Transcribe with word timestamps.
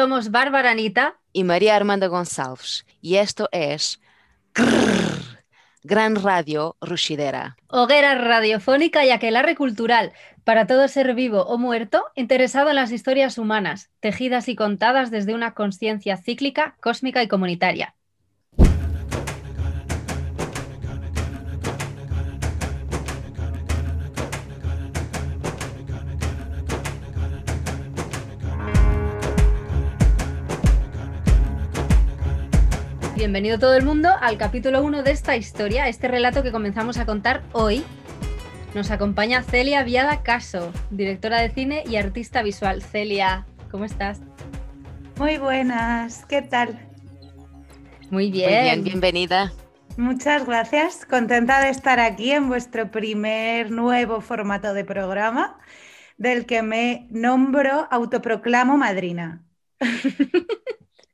Somos 0.00 0.30
Bárbara 0.30 0.70
Anita 0.70 1.18
y 1.34 1.44
María 1.44 1.76
Armanda 1.76 2.06
González 2.06 2.86
y 3.02 3.16
esto 3.16 3.50
es 3.52 4.00
Gran 5.82 6.16
Radio 6.16 6.78
Rushidera. 6.80 7.58
Hoguera 7.68 8.14
radiofónica 8.14 9.04
y 9.04 9.10
aquelarre 9.10 9.54
cultural 9.56 10.14
para 10.42 10.66
todo 10.66 10.88
ser 10.88 11.14
vivo 11.14 11.42
o 11.42 11.58
muerto 11.58 12.06
interesado 12.14 12.70
en 12.70 12.76
las 12.76 12.92
historias 12.92 13.36
humanas, 13.36 13.90
tejidas 14.00 14.48
y 14.48 14.56
contadas 14.56 15.10
desde 15.10 15.34
una 15.34 15.52
conciencia 15.52 16.16
cíclica, 16.16 16.76
cósmica 16.80 17.22
y 17.22 17.28
comunitaria. 17.28 17.94
Bienvenido 33.20 33.58
todo 33.58 33.74
el 33.74 33.84
mundo 33.84 34.08
al 34.18 34.38
capítulo 34.38 34.82
1 34.82 35.02
de 35.02 35.10
esta 35.10 35.36
historia, 35.36 35.88
este 35.88 36.08
relato 36.08 36.42
que 36.42 36.50
comenzamos 36.50 36.96
a 36.96 37.04
contar 37.04 37.42
hoy. 37.52 37.84
Nos 38.74 38.90
acompaña 38.90 39.42
Celia 39.42 39.84
Viada 39.84 40.22
Caso, 40.22 40.72
directora 40.88 41.42
de 41.42 41.50
cine 41.50 41.84
y 41.86 41.96
artista 41.96 42.42
visual. 42.42 42.80
Celia, 42.82 43.44
¿cómo 43.70 43.84
estás? 43.84 44.22
Muy 45.18 45.36
buenas, 45.36 46.24
¿qué 46.24 46.40
tal? 46.40 46.80
Muy 48.08 48.30
bien. 48.30 48.50
Muy 48.50 48.62
bien, 48.62 48.84
bienvenida. 48.84 49.52
Muchas 49.98 50.46
gracias, 50.46 51.04
contenta 51.04 51.60
de 51.60 51.68
estar 51.68 52.00
aquí 52.00 52.32
en 52.32 52.48
vuestro 52.48 52.90
primer 52.90 53.70
nuevo 53.70 54.22
formato 54.22 54.72
de 54.72 54.86
programa, 54.86 55.58
del 56.16 56.46
que 56.46 56.62
me 56.62 57.06
nombro, 57.10 57.86
autoproclamo 57.90 58.78
madrina. 58.78 59.44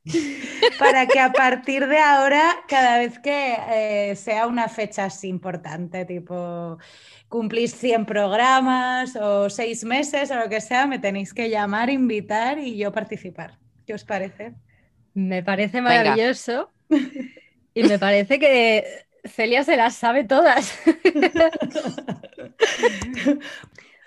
para 0.79 1.05
que 1.07 1.19
a 1.19 1.31
partir 1.31 1.87
de 1.87 1.97
ahora, 1.97 2.57
cada 2.67 2.97
vez 2.97 3.19
que 3.19 3.57
eh, 3.69 4.15
sea 4.15 4.47
una 4.47 4.67
fecha 4.67 5.05
así 5.05 5.27
importante, 5.27 6.05
tipo 6.05 6.77
cumplís 7.29 7.75
100 7.75 8.05
programas 8.05 9.15
o 9.15 9.49
6 9.49 9.83
meses 9.83 10.31
o 10.31 10.35
lo 10.35 10.49
que 10.49 10.61
sea, 10.61 10.87
me 10.87 10.99
tenéis 10.99 11.33
que 11.33 11.49
llamar, 11.49 11.89
invitar 11.89 12.59
y 12.59 12.77
yo 12.77 12.91
participar. 12.91 13.57
¿Qué 13.85 13.93
os 13.93 14.03
parece? 14.03 14.53
Me 15.13 15.43
parece 15.43 15.81
maravilloso 15.81 16.71
y 17.73 17.83
me 17.83 17.99
parece 17.99 18.39
que 18.39 18.85
Celia 19.25 19.63
se 19.63 19.77
las 19.77 19.95
sabe 19.95 20.23
todas. 20.23 20.77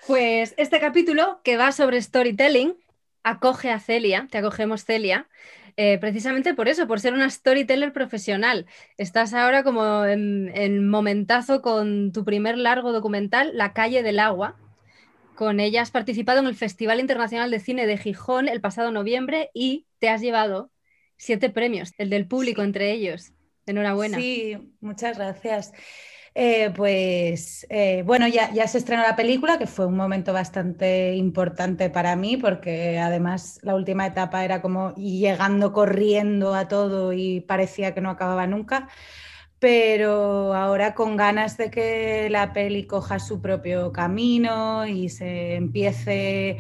pues 0.06 0.55
este 0.56 0.81
capítulo 0.81 1.41
que 1.44 1.56
va 1.56 1.72
sobre 1.72 2.00
storytelling 2.00 2.77
acoge 3.22 3.71
a 3.71 3.81
Celia, 3.81 4.28
te 4.31 4.38
acogemos 4.38 4.84
Celia, 4.84 5.28
eh, 5.76 5.98
precisamente 5.98 6.54
por 6.54 6.69
eso, 6.69 6.86
por 6.86 7.00
ser 7.00 7.14
una 7.14 7.28
storyteller 7.31 7.92
profesional. 7.92 8.66
Estás 8.97 9.34
ahora 9.34 9.62
como 9.62 10.04
en, 10.04 10.88
momentazo 10.88 11.62
con 11.62 12.12
tu 12.12 12.25
primer 12.25 12.58
largo 12.58 12.92
documental, 12.92 13.53
La 13.54 13.72
calle 13.72 14.03
del 14.03 14.19
agua. 14.19 14.56
Con 15.34 15.60
ella 15.60 15.82
has 15.82 15.91
participado 15.91 16.41
en 16.41 16.47
el 16.47 16.54
Festival 16.54 17.00
Internacional 17.00 17.50
de 17.50 17.60
Cine 17.60 17.86
de 17.86 17.97
Gijón 17.97 18.48
el 18.48 18.60
pasado 18.60 18.91
noviembre 18.91 19.50
y 19.54 19.86
te 19.98 20.08
has 20.08 20.20
llevado 20.20 20.70
siete 21.16 21.50
premios, 21.50 21.92
el 21.98 22.10
del 22.10 22.26
público 22.26 22.62
entre 22.62 22.92
ellos. 22.92 23.32
Enhorabuena. 23.66 24.19
Sí, 24.19 24.56
muchas 24.81 25.16
gracias. 25.16 25.72
Eh, 26.34 26.70
pues 26.76 27.66
eh, 27.70 28.02
bueno, 28.06 28.28
ya, 28.28 28.52
ya, 28.52 28.68
se 28.68 28.78
estrenó 28.78 29.02
la 29.02 29.16
película, 29.16 29.58
que 29.58 29.66
fue 29.66 29.86
un 29.86 29.96
momento 29.96 30.32
bastante 30.32 31.14
importante 31.16 31.91
para 31.91 32.14
mí, 32.14 32.36
porque 32.36 32.98
además 32.98 33.58
la 33.62 33.74
última 33.74 34.06
etapa 34.06 34.44
era 34.44 34.62
como 34.62 34.94
llegando 34.94 35.72
corriendo 35.72 36.54
a 36.54 36.69
todo 36.69 37.12
y 37.12 37.40
parecía 37.40 37.94
que 37.94 38.00
no 38.00 38.10
acababa 38.10 38.46
nunca. 38.46 38.88
Pero 39.58 40.54
ahora 40.54 40.94
con 40.94 41.16
ganas 41.16 41.56
de 41.58 41.70
que 41.70 42.28
la 42.30 42.52
peli 42.52 42.86
coja 42.86 43.19
su 43.20 43.42
propio 43.42 43.92
camino 43.92 44.86
y 44.86 45.08
se 45.10 45.56
empiece 45.56 46.58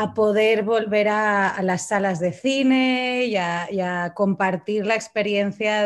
a 0.00 0.14
poder 0.14 0.62
volver 0.62 1.08
a, 1.08 1.60
las 1.62 1.88
salas 1.88 2.20
de 2.20 2.32
cine 2.32 3.24
y 3.24 3.36
a, 3.36 4.12
compartir 4.14 4.86
la 4.86 4.94
experiencia 4.94 5.82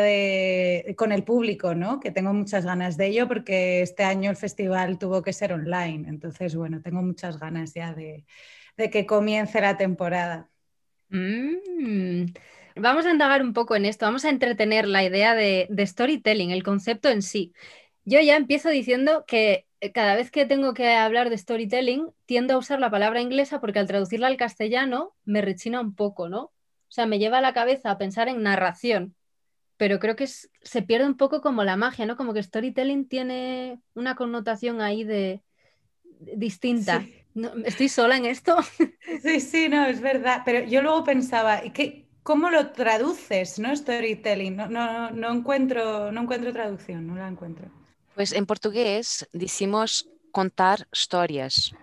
con 0.95 1.11
el 1.11 1.23
público, 1.23 1.73
¿no? 1.73 1.99
que 1.99 2.11
tengo 2.11 2.31
muchas 2.31 2.63
ganas 2.63 2.95
de 2.95 3.07
ello 3.07 3.27
porque 3.27 3.81
este 3.81 4.03
año 4.03 4.29
el 4.29 4.37
festival 4.37 4.99
tuvo 4.99 5.23
que 5.23 5.33
ser 5.33 5.51
online, 5.51 6.07
entonces 6.07 6.55
bueno, 6.55 6.79
tengo 6.79 7.01
muchas 7.01 7.39
ganas 7.39 7.73
ya 7.73 7.95
de, 7.95 8.23
que 8.77 9.07
comience 9.07 9.59
la 9.59 9.77
temporada. 9.77 10.47
Mm. 11.09 12.25
Vamos 12.75 13.07
a 13.07 13.11
indagar 13.11 13.41
un 13.41 13.53
poco 13.53 13.75
en 13.75 13.85
esto, 13.85 14.05
vamos 14.05 14.25
a 14.25 14.29
entretener 14.29 14.87
la 14.87 15.03
idea 15.03 15.33
de 15.33 15.85
storytelling, 15.87 16.51
el 16.51 16.61
concepto 16.61 17.09
en 17.09 17.23
sí. 17.23 17.51
Yo 18.05 18.21
ya 18.21 18.35
empiezo 18.35 18.69
diciendo 18.69 19.25
que 19.25 19.65
cada 19.91 20.15
vez 20.15 20.31
que 20.31 20.45
tengo 20.45 20.73
que 20.73 20.93
hablar 20.93 21.29
de 21.29 21.37
storytelling, 21.37 22.11
tiendo 22.25 22.53
a 22.53 22.57
usar 22.57 22.79
la 22.79 22.91
palabra 22.91 23.21
inglesa 23.21 23.59
porque 23.59 23.79
al 23.79 23.87
traducirla 23.87 24.27
al 24.27 24.37
castellano 24.37 25.13
me 25.25 25.41
rechina 25.41 25.81
un 25.81 25.95
poco, 25.95 26.29
¿no? 26.29 26.43
O 26.43 26.95
sea, 26.95 27.05
me 27.05 27.19
lleva 27.19 27.39
a 27.39 27.41
la 27.41 27.53
cabeza 27.53 27.91
a 27.91 27.97
pensar 27.97 28.27
en 28.27 28.43
narración, 28.43 29.15
pero 29.77 29.99
creo 29.99 30.15
que 30.15 30.27
se 30.27 30.81
pierde 30.83 31.07
un 31.07 31.17
poco 31.17 31.41
como 31.41 31.63
la 31.63 31.75
magia, 31.75 32.05
¿no? 32.05 32.15
Como 32.15 32.33
que 32.33 32.43
storytelling 32.43 33.07
tiene 33.07 33.79
una 33.95 34.15
connotación 34.15 34.79
ahí 34.79 35.03
de, 35.03 35.41
distinta. 36.35 37.05
¿Estoy 37.65 37.89
sola 37.89 38.17
en 38.17 38.25
esto? 38.25 38.55
Sí, 39.21 39.41
sí, 39.41 39.67
no, 39.69 39.85
es 39.85 39.99
verdad. 39.99 40.43
Pero 40.45 40.65
yo 40.65 40.81
luego 40.81 41.03
pensaba, 41.03 41.61
¿qué, 41.73 42.05
¿cómo 42.23 42.49
lo 42.49 42.71
traduces, 42.71 43.59
no? 43.59 43.75
Storytelling. 43.75 44.55
No, 44.55 44.67
no, 44.67 45.11
no, 45.11 45.31
encuentro, 45.31 46.11
no 46.11 46.21
encuentro 46.21 46.53
traducción, 46.53 47.05
no 47.05 47.15
la 47.15 47.27
encuentro. 47.27 47.69
Pues 48.15 48.31
en 48.31 48.45
portugués 48.45 49.27
decimos 49.33 50.07
contar 50.31 50.87
historias. 50.91 51.73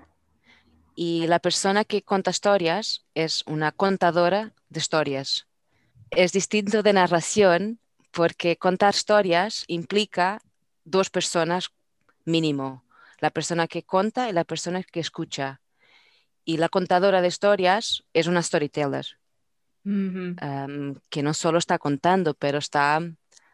Y 0.94 1.26
la 1.26 1.40
persona 1.40 1.84
que 1.84 2.02
cuenta 2.02 2.30
historias 2.30 3.04
es 3.14 3.42
una 3.46 3.72
contadora 3.72 4.52
de 4.68 4.78
historias. 4.78 5.46
Es 6.10 6.32
distinto 6.32 6.82
de 6.82 6.92
narración 6.92 7.80
porque 8.12 8.56
contar 8.56 8.94
historias 8.94 9.64
implica 9.66 10.40
dos 10.84 11.10
personas 11.10 11.70
mínimo, 12.24 12.84
la 13.18 13.30
persona 13.30 13.66
que 13.66 13.82
cuenta 13.82 14.28
y 14.28 14.32
la 14.32 14.44
persona 14.44 14.82
que 14.82 15.00
escucha. 15.00 15.60
Y 16.44 16.58
la 16.58 16.68
contadora 16.68 17.22
de 17.22 17.28
historias 17.28 18.04
es 18.12 18.26
una 18.26 18.42
storyteller, 18.42 19.06
em, 20.40 20.94
que 21.08 21.22
no 21.22 21.34
solo 21.34 21.58
está 21.58 21.78
contando, 21.78 22.34
pero 22.34 22.58
está 22.58 23.00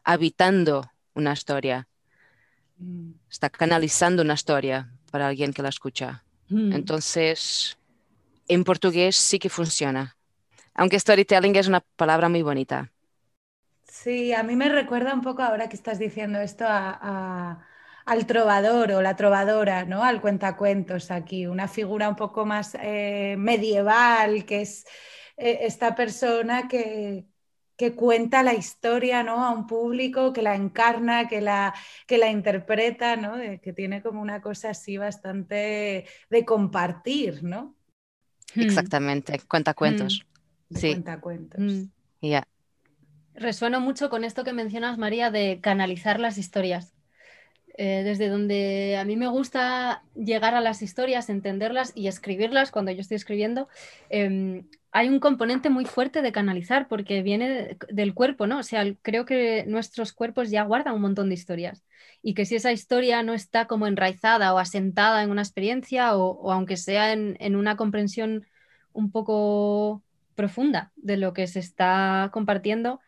habitando 0.04 0.90
una 1.14 1.32
historia. 1.32 1.88
Mm. 2.78 3.12
está 3.30 3.48
canalizando 3.48 4.22
una 4.22 4.34
historia 4.34 4.90
para 5.10 5.28
alguien 5.28 5.52
que 5.52 5.62
la 5.62 5.70
escucha. 5.70 6.24
Mm. 6.48 6.72
Entonces, 6.72 7.78
en 8.48 8.64
portugués 8.64 9.16
sí 9.16 9.38
que 9.38 9.48
funciona. 9.48 10.16
Aunque 10.74 11.00
storytelling 11.00 11.56
es 11.56 11.68
una 11.68 11.80
palabra 11.96 12.28
muy 12.28 12.42
bonita. 12.42 12.92
Sí, 13.88 14.32
a 14.32 14.42
mí 14.42 14.56
me 14.56 14.68
recuerda 14.68 15.14
un 15.14 15.22
poco 15.22 15.42
ahora 15.42 15.68
que 15.68 15.76
estás 15.76 15.98
diciendo 15.98 16.38
esto 16.38 16.66
al 16.68 18.26
trovador 18.26 18.92
o 18.92 19.02
la 19.02 19.16
trovadora, 19.16 19.84
¿no? 19.84 20.04
Al 20.04 20.20
cuentacuentos 20.20 21.10
aquí, 21.10 21.46
una 21.46 21.66
figura 21.66 22.08
un 22.08 22.16
poco 22.16 22.44
más 22.44 22.76
eh, 22.80 23.36
medieval, 23.38 24.44
que 24.44 24.60
es 24.62 24.84
eh, 25.36 25.60
esta 25.62 25.94
persona 25.94 26.68
que, 26.68 27.26
que 27.76 27.94
cuenta 27.94 28.42
la 28.42 28.54
historia 28.54 29.22
¿no? 29.22 29.44
a 29.44 29.50
un 29.50 29.66
público, 29.66 30.32
que 30.32 30.42
la 30.42 30.54
encarna, 30.54 31.28
que 31.28 31.40
la, 31.40 31.74
que 32.06 32.18
la 32.18 32.30
interpreta, 32.30 33.16
¿no? 33.16 33.36
que 33.60 33.72
tiene 33.72 34.02
como 34.02 34.22
una 34.22 34.40
cosa 34.40 34.70
así 34.70 34.96
bastante 34.96 36.06
de 36.30 36.44
compartir, 36.44 37.42
¿no? 37.42 37.74
Hmm. 38.54 38.62
Exactamente, 38.62 39.40
cuenta 39.48 39.74
cuentos. 39.74 40.26
de 40.68 40.80
Sí. 40.80 40.88
cuentacuentos. 40.92 41.60
Mm. 41.60 41.84
Ya. 42.22 42.48
Resueno 43.34 43.80
mucho 43.80 44.08
con 44.08 44.24
esto 44.24 44.44
que 44.44 44.52
mencionas, 44.52 44.96
María, 44.96 45.30
de 45.30 45.60
canalizar 45.60 46.18
las 46.18 46.38
historias. 46.38 46.96
Eh, 47.78 48.02
desde 48.04 48.30
donde 48.30 48.96
a 48.98 49.04
mí 49.04 49.16
me 49.16 49.28
gusta 49.28 50.02
llegar 50.14 50.54
a 50.54 50.62
las 50.62 50.80
historias, 50.80 51.28
entenderlas 51.28 51.92
y 51.94 52.08
escribirlas 52.08 52.70
cuando 52.70 52.90
yo 52.90 53.02
estoy 53.02 53.16
escribiendo, 53.16 53.68
em, 54.08 54.66
hay 54.96 55.10
un 55.10 55.20
componente 55.20 55.68
muy 55.68 55.84
fuerte 55.84 56.22
de 56.22 56.32
canalizar 56.32 56.88
porque 56.88 57.22
viene 57.22 57.48
de- 57.50 57.76
del 57.90 58.14
cuerpo, 58.14 58.46
¿no? 58.46 58.60
O 58.60 58.62
sea, 58.62 58.82
creo 59.02 59.26
que 59.26 59.64
nuestros 59.66 60.14
cuerpos 60.14 60.50
ya 60.50 60.62
guardan 60.64 60.94
un 60.94 61.02
montón 61.02 61.28
de 61.28 61.34
historias 61.34 61.84
y 62.22 62.32
que 62.32 62.46
si 62.46 62.56
esa 62.56 62.72
historia 62.72 63.22
no 63.22 63.34
está 63.34 63.66
como 63.66 63.86
enraizada 63.86 64.54
o 64.54 64.58
asentada 64.58 65.22
en 65.22 65.30
una 65.30 65.42
experiencia 65.42 66.16
o, 66.16 66.50
aunque 66.50 66.78
sea 66.78 67.12
en, 67.12 67.56
una 67.56 67.76
comprensión 67.76 68.46
un 68.94 69.10
poco 69.10 70.02
profunda 70.34 70.92
de 70.96 71.18
lo 71.18 71.34
que 71.34 71.46
se 71.46 71.60
está 71.60 72.30
compartiendo, 72.32 73.00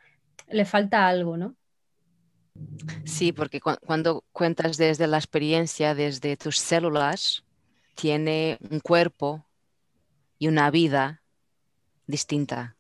le 0.50 0.66
falta 0.66 1.08
algo, 1.08 1.38
¿no? 1.38 1.56
Sí, 3.06 3.32
porque 3.32 3.60
cu- 3.60 3.78
cuando 3.86 4.24
cuentas 4.32 4.76
desde 4.76 5.06
la 5.06 5.16
experiencia, 5.16 5.94
desde 5.94 6.36
tus 6.36 6.58
células, 6.58 7.44
tiene 7.94 8.58
un 8.70 8.80
cuerpo 8.80 9.46
y 10.38 10.48
una 10.48 10.70
vida 10.70 11.22
distinta. 12.08 12.74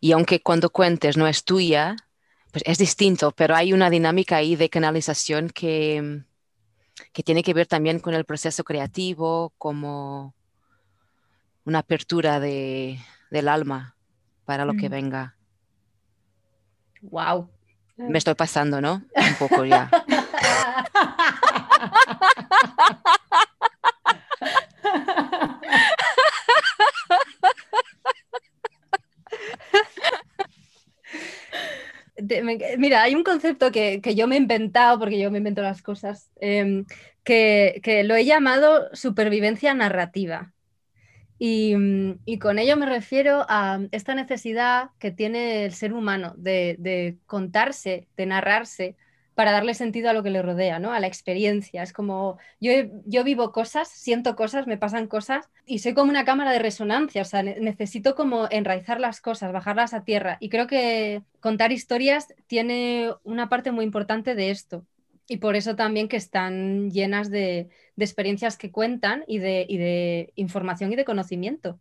Y 0.00 0.10
aunque 0.10 0.42
cuando 0.42 0.70
cuentes 0.70 1.16
no 1.16 1.28
es 1.28 1.44
tuya, 1.44 1.94
pues 2.50 2.64
es 2.66 2.78
distinto, 2.78 3.30
pero 3.30 3.54
hay 3.54 3.72
una 3.72 3.88
dinámica 3.88 4.36
ahí 4.36 4.56
de 4.56 4.68
canalización 4.68 5.48
que, 5.48 6.24
que 7.12 7.22
tiene 7.22 7.44
que 7.44 7.54
ver 7.54 7.68
también 7.68 8.00
con 8.00 8.14
el 8.14 8.24
proceso 8.24 8.64
creativo, 8.64 9.52
como 9.58 10.34
una 11.64 11.78
apertura 11.78 12.40
de, 12.40 12.98
del 13.30 13.48
alma 13.48 13.94
para 14.44 14.64
lo 14.64 14.74
que 14.74 14.88
Mm. 14.88 14.92
venga. 14.92 15.36
¡Wow! 17.02 17.48
Me 17.96 18.18
estoy 18.18 18.34
pasando, 18.34 18.80
¿no? 18.80 19.04
Un 19.14 19.34
poco 19.38 19.64
ya. 19.64 19.88
Mira, 32.78 33.02
hay 33.02 33.14
un 33.14 33.24
concepto 33.24 33.70
que, 33.72 34.00
que 34.00 34.14
yo 34.14 34.26
me 34.26 34.36
he 34.36 34.38
inventado, 34.38 34.98
porque 34.98 35.18
yo 35.20 35.30
me 35.30 35.38
invento 35.38 35.62
las 35.62 35.82
cosas, 35.82 36.30
em, 36.40 36.84
que, 37.24 37.80
que 37.82 38.04
lo 38.04 38.14
he 38.14 38.24
llamado 38.24 38.88
supervivencia 38.94 39.74
narrativa. 39.74 40.52
Y, 41.38 41.76
mm, 41.76 42.20
y 42.24 42.38
con 42.38 42.58
ello 42.58 42.76
me 42.76 42.86
refiero 42.86 43.44
a 43.48 43.80
esta 43.92 44.14
necesidad 44.14 44.90
que 44.98 45.10
tiene 45.10 45.64
el 45.66 45.74
ser 45.74 45.92
humano 45.94 46.34
de, 46.36 46.76
de 46.78 47.18
contarse, 47.26 48.08
de 48.16 48.26
narrarse, 48.26 48.96
para 49.34 49.52
darle 49.52 49.74
sentido 49.74 50.10
a 50.10 50.12
lo 50.12 50.22
que 50.22 50.30
le 50.30 50.42
rodea, 50.42 50.78
¿no? 50.78 50.92
A 50.92 51.00
la 51.00 51.06
experiencia. 51.06 51.82
Es 51.82 51.92
como, 51.92 52.38
yo, 52.60 52.72
yo 53.06 53.24
vivo 53.24 53.52
cosas, 53.52 53.88
siento 53.88 54.36
cosas, 54.36 54.66
me 54.66 54.76
pasan 54.78 55.06
cosas 55.06 55.48
y 55.66 55.78
soy 55.80 55.94
como 55.94 56.10
una 56.10 56.24
cámara 56.24 56.52
de 56.52 56.58
resonancia, 56.58 57.22
o 57.22 57.24
sea, 57.24 57.42
ne- 57.42 57.58
necesito 57.60 58.14
como 58.14 58.46
enraizar 58.50 59.00
las 59.00 59.20
cosas, 59.20 59.52
bajarlas 59.52 59.94
a 59.94 60.04
tierra. 60.04 60.36
Y 60.40 60.48
creo 60.50 60.66
que 60.66 61.22
contar 61.40 61.72
historias 61.72 62.28
tiene 62.46 63.10
una 63.24 63.48
parte 63.48 63.72
muy 63.72 63.84
importante 63.84 64.34
de 64.34 64.50
esto. 64.50 64.86
Y 65.28 65.38
por 65.38 65.56
eso 65.56 65.76
también 65.76 66.08
que 66.08 66.16
están 66.16 66.90
llenas 66.90 67.30
de, 67.30 67.68
de 67.96 68.04
experiencias 68.04 68.56
que 68.58 68.70
cuentan 68.72 69.24
y 69.26 69.38
de, 69.38 69.64
y 69.68 69.78
de 69.78 70.32
información 70.36 70.92
y 70.92 70.96
de 70.96 71.04
conocimiento. 71.04 71.80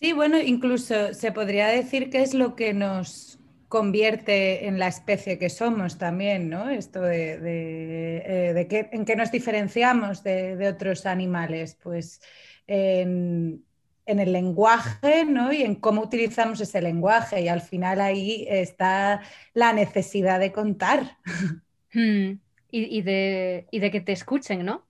Sí, 0.00 0.12
bueno, 0.12 0.38
incluso 0.40 1.14
se 1.14 1.30
podría 1.32 1.68
decir 1.68 2.10
que 2.10 2.22
es 2.22 2.34
lo 2.34 2.56
que 2.56 2.74
nos 2.74 3.38
convierte 3.76 4.66
en 4.68 4.78
la 4.78 4.88
especie 4.88 5.38
que 5.38 5.48
somos 5.50 5.98
también, 5.98 6.50
¿no? 6.50 6.68
Esto 6.70 7.00
de, 7.02 7.38
de, 7.40 8.18
eh, 8.50 8.52
de 8.54 8.68
qué- 8.68 8.88
en 8.92 9.04
qué 9.06 9.16
nos 9.16 9.30
diferenciamos 9.32 10.22
de, 10.22 10.56
de 10.56 10.68
otros 10.68 11.06
animales, 11.06 11.76
pues 11.82 12.20
en, 12.66 13.64
en 14.06 14.18
el 14.20 14.32
lenguaje, 14.32 15.24
¿no? 15.24 15.52
Y 15.52 15.62
en 15.62 15.76
cómo 15.76 16.02
utilizamos 16.02 16.60
ese 16.60 16.82
lenguaje. 16.82 17.40
Y 17.42 17.48
al 17.48 17.62
final 17.62 18.00
ahí 18.02 18.46
está 18.48 19.22
la 19.54 19.72
necesidad 19.72 20.38
de 20.40 20.52
contar. 20.52 21.18
Hmm. 21.94 22.40
Y, 22.70 22.98
y 22.98 23.02
de, 23.02 23.68
y 23.70 23.78
de 23.80 23.90
que 23.90 24.00
te 24.00 24.12
escuchen, 24.12 24.64
¿no? 24.64 24.88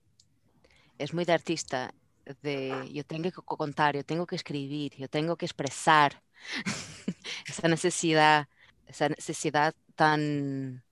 es 0.97 1.13
muy 1.13 1.25
de 1.25 1.33
artista, 1.33 1.93
de 2.41 2.89
yo 2.93 3.03
tengo 3.05 3.23
que 3.23 3.31
co- 3.31 3.57
contar, 3.57 3.95
yo 3.95 4.05
tengo 4.05 4.25
que 4.27 4.35
escribir, 4.35 4.93
yo 4.97 5.09
tengo 5.09 5.37
que 5.37 5.45
expresar 5.45 6.23
esa 7.47 7.67
necesidad, 7.67 8.47
esa 8.87 9.09
necesidad 9.09 9.73
tan 9.95 10.83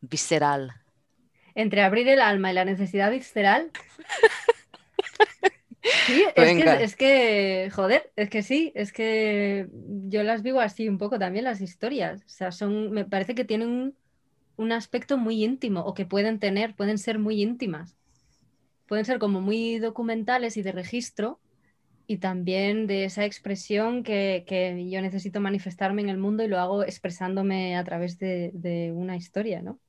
visceral. 0.00 0.74
Entre 1.54 1.82
abrir 1.82 2.08
el 2.08 2.20
alma 2.20 2.50
y 2.50 2.54
la 2.54 2.64
necesidad 2.64 3.10
visceral. 3.10 3.70
Sí, 6.04 6.24
es 6.34 6.54
que, 6.54 6.82
es 6.84 6.96
que, 6.96 7.70
joder, 7.72 8.12
es 8.16 8.28
que 8.28 8.42
sí, 8.42 8.72
es 8.74 8.92
que 8.92 9.68
yo 9.72 10.22
las 10.24 10.42
vivo 10.42 10.60
así 10.60 10.88
un 10.88 10.98
poco 10.98 11.18
también 11.18 11.44
las 11.44 11.60
historias. 11.60 12.22
O 12.24 12.28
sea, 12.28 12.50
son, 12.52 12.90
me 12.90 13.04
parece 13.04 13.34
que 13.34 13.44
tienen 13.44 13.68
un, 13.68 13.96
un 14.56 14.72
aspecto 14.72 15.18
muy 15.18 15.44
íntimo 15.44 15.80
o 15.82 15.94
que 15.94 16.06
pueden 16.06 16.38
tener, 16.40 16.74
pueden 16.76 16.98
ser 16.98 17.18
muy 17.18 17.42
íntimas. 17.42 17.96
Pueden 18.86 19.04
ser 19.04 19.18
como 19.18 19.40
muy 19.40 19.78
documentales 19.80 20.56
y 20.56 20.62
de 20.62 20.72
registro 20.72 21.40
y 22.12 22.18
también 22.18 22.86
de 22.86 23.04
esa 23.04 23.24
expresión 23.24 24.02
que, 24.02 24.44
que 24.46 24.88
yo 24.90 25.00
necesito 25.00 25.40
manifestarme 25.40 26.02
en 26.02 26.10
el 26.10 26.18
mundo 26.18 26.42
y 26.44 26.48
lo 26.48 26.58
hago 26.60 26.82
expresándome 26.84 27.76
a 27.76 27.84
través 27.84 28.18
de, 28.18 28.50
de 28.54 28.92
una 28.92 29.16
historia, 29.16 29.62
¿no? 29.62 29.80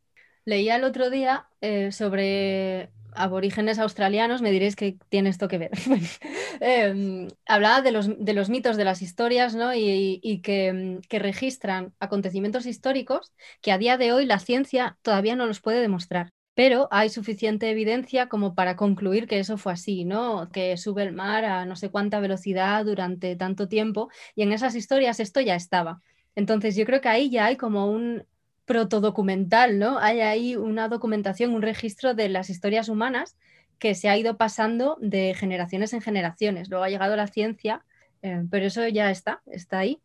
Leía 0.46 0.76
el 0.78 0.84
otro 0.84 1.10
día 1.10 1.48
eh, 1.62 1.92
sobre 1.92 2.90
aborígenes 3.16 3.80
australianos, 3.80 4.42
me 4.42 4.52
diréis 4.52 4.76
que 4.76 4.98
tiene 5.10 5.30
esto 5.30 5.48
que 5.48 5.58
ver. 5.58 5.72
Eh, 6.62 7.28
hablaba 7.48 7.82
de 7.82 7.92
los, 7.92 8.08
de 8.24 8.34
los 8.34 8.50
mitos 8.50 8.78
de 8.78 8.86
las 8.86 9.02
historias 9.02 9.56
¿no? 9.56 9.74
y, 9.74 10.20
y 10.22 10.42
que, 10.42 10.72
mm, 10.72 11.02
que 11.10 11.20
registran 11.20 11.94
acontecimientos 12.00 12.68
históricos 12.68 13.34
que 13.62 13.72
a 13.72 13.78
día 13.80 13.98
de 13.98 14.14
hoy 14.14 14.26
la 14.26 14.40
ciencia 14.40 14.98
todavía 15.02 15.36
no 15.36 15.48
los 15.48 15.60
puede 15.60 15.82
demostrar. 15.82 16.30
Pero 16.56 16.88
hay 16.92 17.10
suficiente 17.10 17.70
evidencia 17.70 18.30
como 18.30 18.54
para 18.54 18.76
concluir 18.76 19.28
que 19.28 19.40
eso 19.40 19.58
fue 19.58 19.74
así, 19.74 20.06
¿no? 20.06 20.50
Que 20.52 20.78
sube 20.78 21.04
el 21.04 21.12
mar 21.14 21.46
a 21.46 21.66
no 21.66 21.76
sé 21.76 21.90
cuánta 21.90 22.20
velocidad 22.20 22.86
durante 22.86 23.36
tanto 23.36 23.68
tiempo 23.68 24.10
y 24.36 24.44
en 24.44 24.52
esas 24.52 24.76
historias 24.76 25.20
esto 25.20 25.42
ya 25.42 25.56
estaba. 25.56 26.02
Entonces 26.36 26.76
yo 26.76 26.86
creo 26.86 27.02
que 27.02 27.10
ahí 27.10 27.30
ya 27.30 27.46
hay 27.46 27.58
como 27.58 27.90
un 27.90 28.26
protodocumental, 28.66 29.80
¿no? 29.80 30.00
Hay 30.00 30.22
ahí 30.22 30.56
una 30.56 30.88
documentación, 30.90 31.54
un 31.54 31.62
registro 31.62 32.14
de 32.14 32.30
las 32.30 32.50
historias 32.50 32.88
humanas 32.90 33.38
que 33.80 33.96
se 33.96 34.10
ha 34.10 34.18
ido 34.18 34.38
pasando 34.38 34.98
de 35.02 35.34
generaciones 35.36 35.94
en 35.94 36.02
generaciones. 36.02 36.70
Luego 36.70 36.86
ha 36.86 36.90
llegado 36.90 37.16
la 37.16 37.28
ciencia, 37.28 37.84
eh, 38.22 38.44
pero 38.50 38.68
eso 38.68 38.88
ya 38.88 39.12
está, 39.12 39.42
está 39.48 39.80
ahí. 39.80 40.02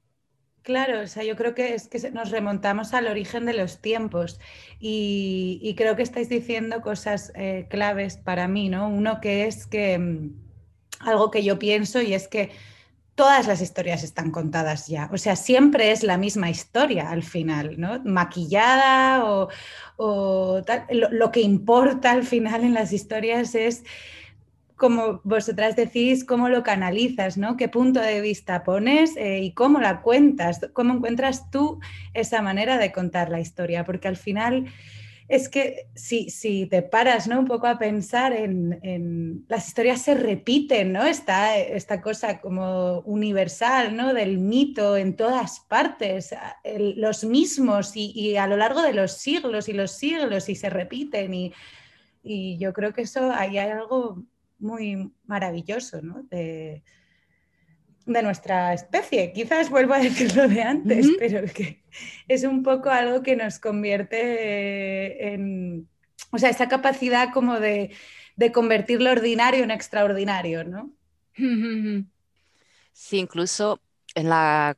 Claro, 0.69 1.01
o 1.01 1.07
sea, 1.07 1.25
yo 1.25 1.35
creo 1.35 1.55
que 1.55 1.73
es 1.73 1.89
que 1.89 2.11
nos 2.11 2.31
remontamos 2.31 2.93
al 2.93 3.07
origen 3.07 3.47
de 3.47 3.55
los 3.55 3.79
tiempos 3.79 4.39
y, 4.79 5.75
creo 5.79 5.97
que 5.97 6.03
estáis 6.03 6.29
diciendo 6.29 6.83
cosas 6.83 7.33
eh, 7.37 7.67
claves 7.71 8.19
para 8.19 8.49
mí, 8.49 8.69
¿no? 8.69 8.87
Uno 8.87 9.19
que 9.23 9.47
es 9.47 9.67
que 9.67 9.99
mm, 9.99 10.31
algo 11.01 11.31
que 11.31 11.43
yo 11.43 11.59
pienso 11.59 12.03
y 12.03 12.13
es 12.13 12.29
que 12.29 12.51
todas 13.15 13.47
las 13.47 13.63
historias 13.63 14.03
están 14.03 14.31
contadas 14.31 14.89
ya, 14.89 15.09
o 15.11 15.17
sea, 15.17 15.37
siempre 15.37 15.91
es 15.91 16.03
la 16.03 16.19
misma 16.19 16.51
historia 16.51 17.09
al 17.09 17.23
final, 17.23 17.81
¿no? 17.81 18.01
Maquillada 18.05 19.25
o, 19.97 20.63
tal. 20.67 20.85
Lo 20.91 21.33
que 21.33 21.41
importa 21.41 22.11
al 22.13 22.25
final 22.25 22.63
en 22.63 22.75
las 22.75 22.93
historias 22.93 23.55
es 23.55 23.85
como 24.79 25.21
vosotras 25.25 25.77
decís, 25.77 26.25
cómo 26.25 26.49
lo 26.49 26.63
canalizas, 26.63 27.37
¿no? 27.37 27.57
¿Qué 27.57 27.69
punto 27.69 28.01
de 28.01 28.21
vista 28.21 28.63
pones 28.63 29.17
eh, 29.17 29.41
y 29.41 29.53
cómo 29.53 29.81
la 29.81 30.01
cuentas? 30.03 30.61
¿Cómo 30.73 30.95
encuentras 30.95 31.51
tú 31.51 31.81
esa 32.15 32.41
manera 32.41 32.79
de 32.79 32.93
contar 32.93 33.29
la 33.29 33.41
historia? 33.41 33.85
Porque 33.85 34.09
al 34.09 34.17
final 34.17 34.67
es 35.27 35.49
que 35.49 35.89
si, 35.95 36.31
si 36.31 36.67
te 36.67 36.83
paras 36.83 37.27
¿no? 37.29 37.41
un 37.41 37.45
poco 37.45 37.67
a 37.67 37.79
pensar 37.79 38.33
en, 38.33 39.45
las 39.49 39.67
historias 39.69 40.01
se 40.01 40.15
repiten, 40.15 40.93
¿no? 40.93 41.05
Está 41.05 41.59
esta 41.59 42.01
cosa 42.01 42.41
como 42.41 43.01
universal, 43.01 43.95
¿no? 43.95 44.15
Del 44.15 44.39
mito 44.39 44.97
en 44.97 45.17
todas 45.17 45.61
partes, 45.61 46.35
los 46.65 47.25
mismos 47.25 47.97
y, 47.97 48.13
y, 48.15 48.37
a 48.37 48.47
lo 48.47 48.57
largo 48.57 48.81
de 48.81 48.95
los 48.95 49.13
siglos 49.13 49.69
y 49.69 49.73
los 49.73 49.91
siglos 49.91 50.49
y 50.49 50.55
se 50.55 50.71
repiten 50.71 51.35
y, 51.35 51.53
y 52.23 52.57
yo 52.59 52.73
creo 52.73 52.95
que 52.95 53.03
eso 53.03 53.31
ahí 53.33 53.59
hay 53.59 53.71
algo 53.71 54.25
muy 54.59 55.13
maravilloso 55.27 56.03
¿no? 56.03 56.23
de, 56.25 56.83
de, 58.07 58.23
nuestra 58.23 58.75
especie. 58.75 59.33
Quizás 59.33 59.71
vuelvo 59.71 59.95
a 59.95 59.99
decir 59.99 60.35
lo 60.37 60.49
de 60.49 60.63
antes, 60.63 61.07
uh 61.07 61.11
-huh. 61.11 61.17
pero 61.19 61.53
que 61.53 61.83
es 62.29 62.45
un 62.45 62.63
poco 62.63 62.91
algo 62.91 63.23
que 63.23 63.37
nos 63.37 63.59
convierte 63.59 65.33
en, 65.33 65.89
o 66.31 66.39
sea, 66.39 66.51
esa 66.51 66.69
capacidad 66.69 67.33
como 67.33 67.61
de, 67.61 67.91
de 68.37 68.53
convertir 68.53 69.01
lo 69.01 69.11
ordinario 69.11 69.65
en 69.65 69.71
extraordinario, 69.71 70.65
¿no? 70.65 70.93
Sí, 72.93 73.19
incluso 73.19 73.81
en 74.15 74.29
la 74.29 74.77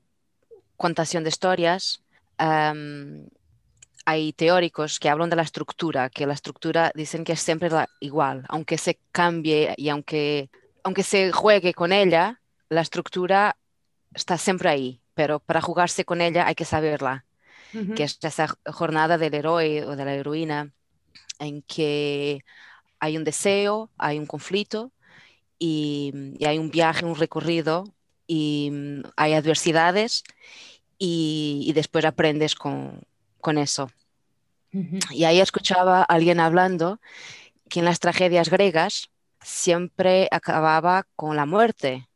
contación 0.76 1.24
de 1.24 1.30
historias 1.30 2.02
em, 2.38 3.26
hay 4.04 4.32
teóricos 4.32 4.98
que 4.98 5.08
hablan 5.08 5.30
de 5.30 5.36
la 5.36 5.42
estructura, 5.42 6.10
que 6.10 6.26
la 6.26 6.34
estructura 6.34 6.92
dicen 6.94 7.24
que 7.24 7.32
es 7.32 7.40
siempre 7.40 7.70
igual, 8.00 8.44
aunque 8.48 8.78
se 8.78 8.98
cambie 9.12 9.74
y 9.76 9.88
aunque, 9.88 10.50
aunque 10.82 11.02
se 11.02 11.32
juegue 11.32 11.74
con 11.74 11.92
ella, 11.92 12.40
la 12.68 12.80
estructura 12.80 13.56
está 14.14 14.38
siempre 14.38 14.68
ahí, 14.68 15.00
pero 15.14 15.38
para 15.38 15.60
jugarse 15.60 16.04
con 16.04 16.20
ella 16.20 16.46
hay 16.46 16.54
que 16.54 16.64
saberla, 16.64 17.24
que 17.94 18.02
es 18.02 18.18
esa 18.22 18.48
jornada 18.66 19.16
del 19.16 19.34
héroe 19.34 19.84
o 19.84 19.94
de 19.94 20.04
la 20.04 20.14
heroína 20.14 20.72
en 21.38 21.62
que 21.62 22.40
hay 22.98 23.16
un 23.16 23.24
deseo, 23.24 23.90
hay 23.96 24.18
un 24.18 24.26
conflicto 24.26 24.92
y, 25.58 26.12
hay 26.44 26.58
un 26.58 26.70
viaje, 26.70 27.04
un 27.04 27.14
recorrido 27.14 27.84
y 28.26 28.70
mm, 28.72 29.02
hay 29.16 29.34
adversidades 29.34 30.24
y, 30.98 31.70
después 31.74 32.04
aprendes 32.04 32.54
con, 32.54 33.00
eso. 33.58 33.90
Y 35.10 35.24
ahí 35.24 35.40
escuchaba 35.40 36.00
a 36.00 36.04
alguien 36.04 36.38
hablando 36.38 37.00
que 37.68 37.80
en 37.80 37.84
las 37.84 37.98
tragedias 37.98 38.50
griegas 38.50 39.10
siempre 39.40 40.28
acababa 40.30 41.06
con 41.16 41.36
la 41.36 41.46
muerte, 41.46 42.08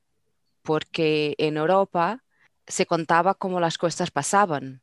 porque 0.62 1.34
en 1.38 1.56
Europa 1.56 2.22
se 2.66 2.86
contaba 2.86 3.34
cómo 3.34 3.60
las 3.60 3.78
cosas 3.78 4.10
pasaban. 4.10 4.82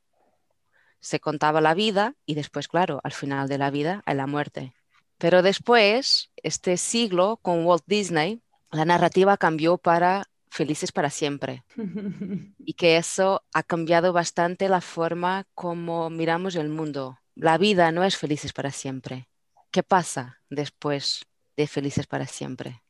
Se 0.99 1.19
contaba 1.19 1.61
la 1.61 1.73
vida 1.73 2.15
y 2.25 2.35
después, 2.35 2.67
claro, 2.67 2.99
al 3.03 3.13
final 3.13 3.47
de 3.47 3.57
la 3.57 3.71
vida 3.71 4.03
hay 4.05 4.15
la 4.15 4.27
muerte. 4.27 4.73
Pero 5.17 5.41
después, 5.41 6.31
este 6.37 6.77
siglo 6.77 7.39
con 7.41 7.65
Walt 7.65 7.83
Disney, 7.85 8.41
la 8.71 8.85
narrativa 8.85 9.37
cambió 9.37 9.77
para 9.77 10.25
felices 10.51 10.91
para 10.91 11.09
siempre. 11.09 11.63
y 12.59 12.73
que 12.73 12.97
eso 12.97 13.43
ha 13.53 13.63
cambiado 13.63 14.13
bastante 14.13 14.69
la 14.69 14.81
forma 14.81 15.47
como 15.55 16.09
miramos 16.09 16.55
el 16.55 16.69
mundo. 16.69 17.17
La 17.35 17.57
vida 17.57 17.91
no 17.91 18.03
es 18.03 18.17
felices 18.17 18.53
para 18.53 18.71
siempre. 18.71 19.27
¿Qué 19.71 19.81
pasa 19.83 20.41
después 20.49 21.25
de 21.57 21.65
felices 21.67 22.05
para 22.05 22.27
siempre? 22.27 22.83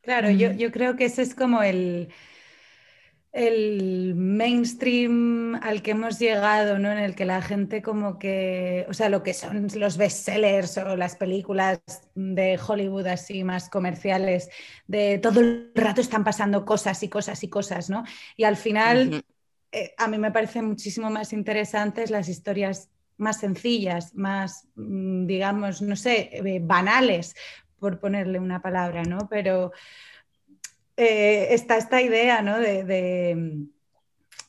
Claro, 0.00 0.30
yo, 0.30 0.50
yo 0.52 0.72
creo 0.72 0.96
que 0.96 1.04
ese 1.04 1.22
es 1.22 1.34
como 1.34 1.62
el, 1.62 2.08
el 3.32 4.14
mainstream 4.14 5.54
al 5.62 5.80
que 5.80 5.92
hemos 5.92 6.18
llegado, 6.18 6.78
¿no? 6.78 6.92
En 6.92 6.98
el 6.98 7.14
que 7.14 7.24
la 7.24 7.40
gente 7.40 7.80
como 7.80 8.18
que, 8.18 8.84
o 8.90 8.94
sea, 8.94 9.08
lo 9.08 9.22
que 9.22 9.32
son 9.32 9.68
los 9.74 9.96
bestsellers 9.96 10.76
o 10.76 10.96
las 10.96 11.16
películas 11.16 11.80
de 12.14 12.60
Hollywood 12.64 13.06
así 13.06 13.42
más 13.42 13.70
comerciales, 13.70 14.50
de 14.86 15.18
todo 15.18 15.40
el 15.40 15.72
rato 15.74 16.02
están 16.02 16.24
pasando 16.24 16.66
cosas 16.66 17.02
y 17.02 17.08
cosas 17.08 17.42
y 17.42 17.48
cosas, 17.48 17.88
¿no? 17.88 18.04
Y 18.36 18.44
al 18.44 18.56
final, 18.56 19.24
eh, 19.72 19.94
a 19.96 20.08
mí 20.08 20.18
me 20.18 20.30
parecen 20.30 20.66
muchísimo 20.66 21.08
más 21.08 21.32
interesantes 21.32 22.10
las 22.10 22.28
historias 22.28 22.90
más 23.16 23.40
sencillas, 23.40 24.14
más, 24.14 24.68
mm, 24.74 25.26
digamos, 25.26 25.80
no 25.80 25.96
sé, 25.96 26.30
eh, 26.32 26.60
banales, 26.62 27.34
por 27.78 27.98
ponerle 27.98 28.38
una 28.38 28.62
palabra, 28.62 29.02
¿no? 29.02 29.26
Pero 29.28 29.72
eh, 31.02 31.54
está 31.54 31.76
esta 31.76 32.00
idea, 32.00 32.42
¿no? 32.42 32.58
De, 32.58 33.66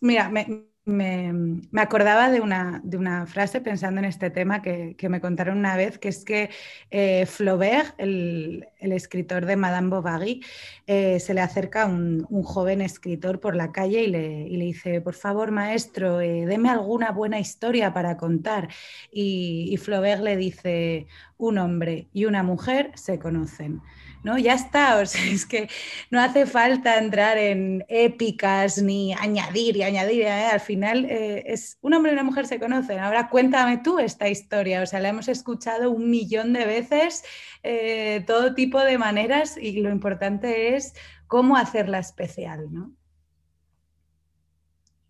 mira, 0.02 0.30
me, 0.30 1.62
acordaba 1.76 2.30
de 2.30 2.42
una, 2.42 2.82
de 2.84 2.98
una, 2.98 3.26
frase 3.26 3.62
pensando 3.62 4.00
en 4.00 4.06
este 4.06 4.30
tema 4.30 4.62
que, 4.62 4.96
me 5.10 5.20
contaron 5.20 5.58
una 5.58 5.76
vez, 5.76 5.98
que 5.98 6.10
es 6.10 6.24
que 6.24 6.50
eh, 6.92 7.26
Flaubert, 7.26 7.96
el, 7.98 8.68
escritor 8.80 9.46
de 9.46 9.56
Madame 9.56 9.90
Bovary, 9.90 10.44
eh, 10.86 11.20
se 11.20 11.34
le 11.34 11.42
acerca 11.42 11.84
a 11.84 11.86
un, 11.88 12.28
joven 12.44 12.82
escritor 12.82 13.40
por 13.40 13.56
la 13.56 13.72
calle 13.72 14.04
y 14.04 14.08
le, 14.08 14.66
dice, 14.66 15.02
por 15.02 15.16
favor, 15.16 15.52
maestro, 15.52 16.18
deme 16.18 16.70
alguna 16.70 17.12
buena 17.12 17.40
historia 17.40 17.94
para 17.94 18.18
contar. 18.18 18.68
Y, 19.12 19.70
y 19.72 19.78
Flaubert 19.78 20.22
le 20.22 20.38
dice, 20.38 21.08
un 21.38 21.58
hombre 21.58 22.10
y 22.14 22.26
una 22.26 22.44
mujer 22.44 22.92
se 22.96 23.18
conocen. 23.18 23.82
¿No? 24.24 24.38
Ya 24.38 24.54
está, 24.54 24.98
o 25.00 25.06
sea, 25.06 25.24
es 25.32 25.46
que 25.46 25.70
no 26.10 26.20
hace 26.20 26.46
falta 26.46 26.98
entrar 26.98 27.38
en 27.38 27.86
épicas 27.90 28.82
ni 28.82 29.14
añadir 29.14 29.78
y 29.78 29.84
añadir, 29.84 30.24
¿eh? 30.24 30.46
al 30.46 30.60
final 30.60 31.06
eh, 31.06 31.44
es 31.48 31.78
un 31.82 31.94
hombre 31.94 32.12
y 32.12 32.16
una 32.16 32.24
mujer 32.24 32.48
se 32.48 32.60
conocen, 32.60 33.00
ahora 33.00 33.30
cuéntame 33.30 33.80
tú 33.84 34.00
esta 34.00 34.30
historia, 34.30 34.82
o 34.82 34.86
sea, 34.86 35.00
la 35.00 35.10
hemos 35.10 35.28
escuchado 35.28 35.92
un 35.92 36.10
millón 36.10 36.54
de 36.54 36.66
veces, 36.66 37.24
eh, 37.64 38.24
todo 38.26 38.56
tipo 38.56 38.80
de 38.80 38.98
maneras 38.98 39.58
y 39.58 39.82
lo 39.82 39.92
importante 39.92 40.76
es 40.76 40.94
cómo 41.28 41.58
hacerla 41.58 42.00
especial, 42.00 42.72
¿no? 42.72 42.92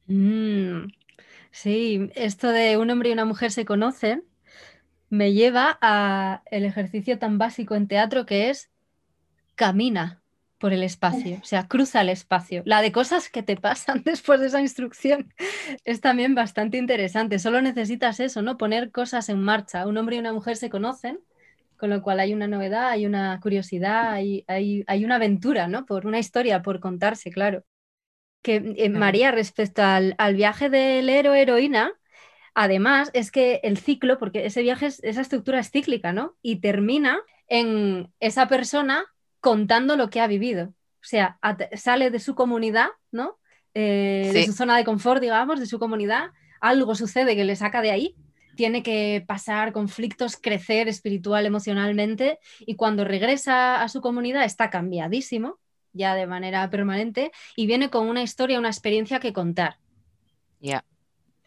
Mm, 0.08 0.91
sí, 1.51 2.10
esto 2.15 2.50
de 2.50 2.77
un 2.77 2.89
hombre 2.89 3.10
y 3.10 3.13
una 3.13 3.25
mujer 3.25 3.51
se 3.51 3.65
conocen 3.65 4.24
me 5.13 5.32
lleva 5.34 5.77
a 5.79 6.41
el 6.50 6.65
ejercicio 6.65 7.20
tan 7.20 7.38
básico 7.38 7.75
en 7.75 7.88
teatro 7.88 8.25
que 8.25 8.50
es 8.50 8.73
camina 9.55 10.24
por 10.63 10.72
el 10.72 10.83
espacio, 10.83 11.39
o 11.41 11.45
sea, 11.45 11.67
cruza 11.67 12.00
el 12.00 12.07
espacio. 12.07 12.63
La 12.65 12.81
de 12.81 12.93
cosas 12.93 13.27
que 13.27 13.43
te 13.43 13.57
pasan 13.57 14.01
después 14.05 14.39
de 14.39 14.48
esa 14.48 14.62
instrucción 14.62 15.33
es 15.83 16.00
también 16.00 16.36
bastante 16.36 16.77
interesante. 16.77 17.38
Solo 17.38 17.62
necesitas 17.62 18.22
eso, 18.22 18.41
¿no? 18.41 18.57
Poner 18.57 18.89
cosas 18.89 19.27
en 19.27 19.41
marcha. 19.41 19.86
Un 19.86 19.98
hombre 19.98 20.15
y 20.15 20.19
una 20.19 20.31
mujer 20.31 20.55
se 20.55 20.69
conocen, 20.69 21.19
con 21.75 21.89
lo 21.89 22.01
cual 22.01 22.22
hay 22.22 22.33
una 22.33 22.48
novedad, 22.48 22.88
hay 22.88 23.05
una 23.05 23.38
curiosidad, 23.41 24.13
hay, 24.13 24.45
hay, 24.48 25.03
una 25.03 25.15
aventura, 25.15 25.67
¿no? 25.67 25.86
Por 25.86 26.07
una 26.07 26.19
historia 26.19 26.62
por 26.62 26.79
contarse, 26.79 27.29
claro. 27.29 27.65
Que 28.41 28.74
eh, 28.77 28.88
María, 28.88 29.31
respecto 29.31 29.83
al, 29.83 30.15
al 30.17 30.36
viaje 30.36 30.69
del 30.69 31.10
héroe 31.10 31.41
heroína, 31.41 31.91
además 32.53 33.12
es 33.13 33.31
que 33.31 33.60
el 33.63 33.77
ciclo, 33.77 34.17
porque 34.17 34.45
ese 34.45 34.62
viaje, 34.62 34.86
esa 34.86 35.19
estructura 35.19 35.60
es 35.60 35.72
cíclica, 35.72 36.13
¿no? 36.13 36.38
Y 36.41 36.62
termina 36.62 37.19
en 37.50 38.13
esa 38.22 38.48
persona 38.48 39.12
contando 39.43 39.97
lo 39.97 40.09
que 40.09 40.21
ha 40.21 40.27
vivido. 40.27 40.69
O 40.69 41.05
sea, 41.05 41.38
sale 41.75 42.09
de 42.09 42.19
su 42.19 42.33
comunidad, 42.33 42.88
¿no? 43.12 43.38
Eh, 43.73 44.31
de 44.33 44.45
su 44.45 44.53
zona 44.53 44.77
de 44.77 44.85
confort, 44.85 45.21
digamos, 45.21 45.59
de 45.59 45.65
su 45.65 45.79
comunidad, 45.79 46.31
algo 46.62 46.95
sucede 46.95 47.35
que 47.35 47.43
le 47.43 47.57
saca 47.57 47.81
de 47.81 47.91
ahí, 47.91 48.15
tiene 48.55 48.83
que 48.83 49.21
pasar 49.27 49.73
conflictos, 49.73 50.38
crecer 50.38 50.88
espiritual, 50.88 51.45
emocionalmente, 51.45 52.39
y 52.62 52.75
cuando 52.75 53.03
regresa 53.03 53.83
a 53.83 53.89
su 53.89 54.00
comunidad 54.00 54.45
está 54.45 54.69
cambiadísimo, 54.69 55.59
ya 55.91 56.15
de 56.15 56.25
manera 56.25 56.69
permanente, 56.69 57.33
y 57.57 57.67
viene 57.67 57.89
con 57.89 58.07
una 58.07 58.23
historia, 58.23 58.59
una 58.59 58.69
experiencia 58.69 59.19
que 59.19 59.33
contar. 59.33 59.77
Ya. 60.62 60.85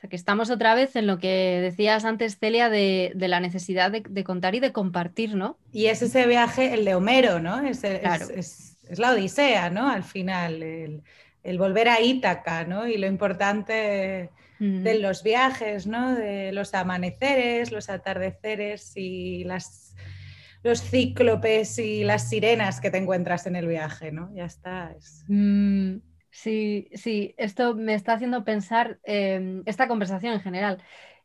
Sea, 0.06 0.08
que 0.08 0.16
estamos 0.16 0.50
otra 0.50 0.74
vez 0.74 0.96
en 0.96 1.06
lo 1.06 1.18
que 1.18 1.60
decías 1.62 2.04
antes, 2.04 2.38
Celia, 2.38 2.68
de, 2.68 3.12
la 3.16 3.40
necesidad 3.40 3.90
de, 3.90 4.24
contar 4.24 4.54
y 4.54 4.60
de 4.60 4.72
compartir, 4.72 5.34
¿no? 5.34 5.58
Y 5.72 5.86
es 5.86 6.02
ese 6.02 6.26
viaje, 6.26 6.74
el 6.74 6.84
de 6.84 6.94
Homero, 6.94 7.40
¿no? 7.40 7.60
Es, 7.60 7.84
es, 7.84 8.78
la 8.98 9.12
Odisea, 9.12 9.70
¿no? 9.70 9.88
Al 9.88 10.04
final, 10.04 10.62
el, 10.62 11.58
volver 11.58 11.88
a 11.88 12.00
Ítaca, 12.00 12.64
¿no? 12.64 12.86
Y 12.86 12.98
lo 12.98 13.06
importante 13.06 14.30
de 14.58 14.98
los 14.98 15.22
viajes, 15.22 15.86
¿no? 15.86 16.14
De 16.14 16.52
los 16.52 16.72
amaneceres, 16.74 17.72
los 17.72 17.90
atardeceres 17.90 18.92
y 18.96 19.44
las, 19.44 19.94
los 20.62 20.80
cíclopes 20.82 21.78
y 21.78 22.04
las 22.04 22.30
sirenas 22.30 22.80
que 22.80 22.90
te 22.90 22.98
encuentras 22.98 23.46
en 23.46 23.56
el 23.56 23.66
viaje, 23.66 24.12
¿no? 24.12 24.32
Ya 24.34 24.46
está. 24.46 24.94
Mm. 25.28 25.96
Sí, 26.36 26.88
sí, 26.94 27.34
esto 27.38 27.74
me 27.74 27.94
está 27.94 28.12
haciendo 28.12 28.44
pensar 28.44 29.00
em, 29.04 29.62
esta 29.66 29.88
conversación 29.88 30.34
en 30.34 30.42
general, 30.42 30.82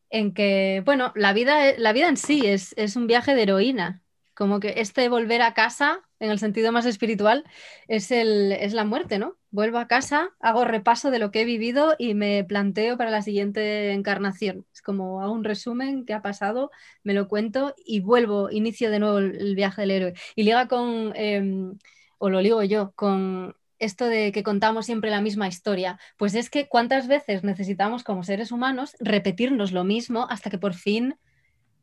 en 0.10 0.34
que, 0.34 0.82
bueno, 0.86 1.12
la 1.16 1.34
vida, 1.34 1.70
e, 1.70 1.78
la 1.80 1.92
vida 1.94 2.08
en 2.08 2.16
sí 2.18 2.46
es, 2.46 2.74
es, 2.78 2.96
un 2.96 3.08
viaje 3.08 3.36
de 3.36 3.44
heroína, 3.44 4.02
como 4.34 4.62
que 4.62 4.76
este 4.78 5.10
volver 5.10 5.42
a 5.42 5.54
casa, 5.54 6.02
en 6.20 6.32
el 6.32 6.40
sentido 6.40 6.72
más 6.72 6.86
espiritual, 6.86 7.44
es, 7.90 8.12
el, 8.12 8.54
es 8.54 8.74
la 8.74 8.86
muerte, 8.86 9.20
¿no? 9.20 9.38
Vuelvo 9.52 9.80
a 9.80 9.88
casa, 9.88 10.32
hago 10.40 10.64
repaso 10.66 11.12
de 11.12 11.20
lo 11.20 11.30
que 11.32 11.42
he 11.42 11.46
vivido 11.46 11.94
y 12.00 12.14
me 12.14 12.46
planteo 12.46 12.98
para 12.98 13.12
la 13.12 13.22
siguiente 13.22 13.92
encarnación. 13.92 14.66
Es 14.74 14.82
como 14.82 15.22
hago 15.22 15.34
un 15.34 15.44
resumen, 15.44 16.06
qué 16.06 16.14
ha 16.14 16.22
pasado, 16.22 16.72
me 17.04 17.14
lo 17.14 17.28
cuento 17.28 17.76
y 17.86 18.00
vuelvo, 18.00 18.50
inicio 18.50 18.90
de 18.92 19.00
nuevo 19.00 19.18
el, 19.20 19.56
viaje 19.56 19.82
del 19.82 19.92
héroe. 19.92 20.14
Y 20.36 20.44
liga 20.44 20.68
con, 20.70 21.12
em, 21.16 21.78
o 22.18 22.30
lo 22.30 22.42
ligo 22.42 22.64
yo, 22.64 22.94
con 22.96 23.56
esto 23.82 24.06
de 24.06 24.32
que 24.32 24.44
contamos 24.44 24.86
siempre 24.86 25.10
la 25.10 25.22
misma 25.22 25.48
historia, 25.48 26.00
pues 26.18 26.36
es 26.36 26.50
que 26.50 26.68
cuántas 26.68 27.08
veces 27.08 27.44
necesitamos 27.44 28.04
como 28.04 28.24
seres 28.24 28.52
humanos 28.52 28.96
repetirnos 29.00 29.72
lo 29.72 29.84
mismo 29.84 30.28
hasta 30.30 30.50
que 30.50 30.58
por 30.58 30.74
fin 30.74 31.16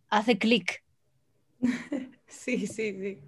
hace 0.08 0.38
clic. 0.38 0.82
Sí, 2.30 2.66
sí, 2.66 2.92
sí. 2.92 3.18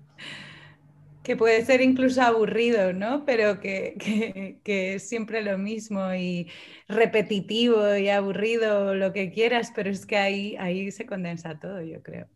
Que 1.23 1.35
puede 1.35 1.65
ser 1.65 1.81
incluso 1.81 2.21
aburrido, 2.21 2.93
¿no? 2.93 3.25
Pero 3.25 3.59
que, 3.59 4.61
es 4.65 5.09
siempre 5.09 5.43
lo 5.43 5.57
mismo 5.57 6.15
y 6.15 6.49
repetitivo 6.87 7.97
y 7.97 8.11
aburrido, 8.11 8.95
lo 8.95 9.13
que 9.15 9.33
quieras, 9.33 9.73
pero 9.75 9.91
es 9.91 10.05
que 10.05 10.19
ahí, 10.19 10.55
ahí 10.59 10.91
se 10.91 11.07
condensa 11.07 11.59
todo, 11.59 11.81
yo 11.83 12.03
creo. 12.03 12.29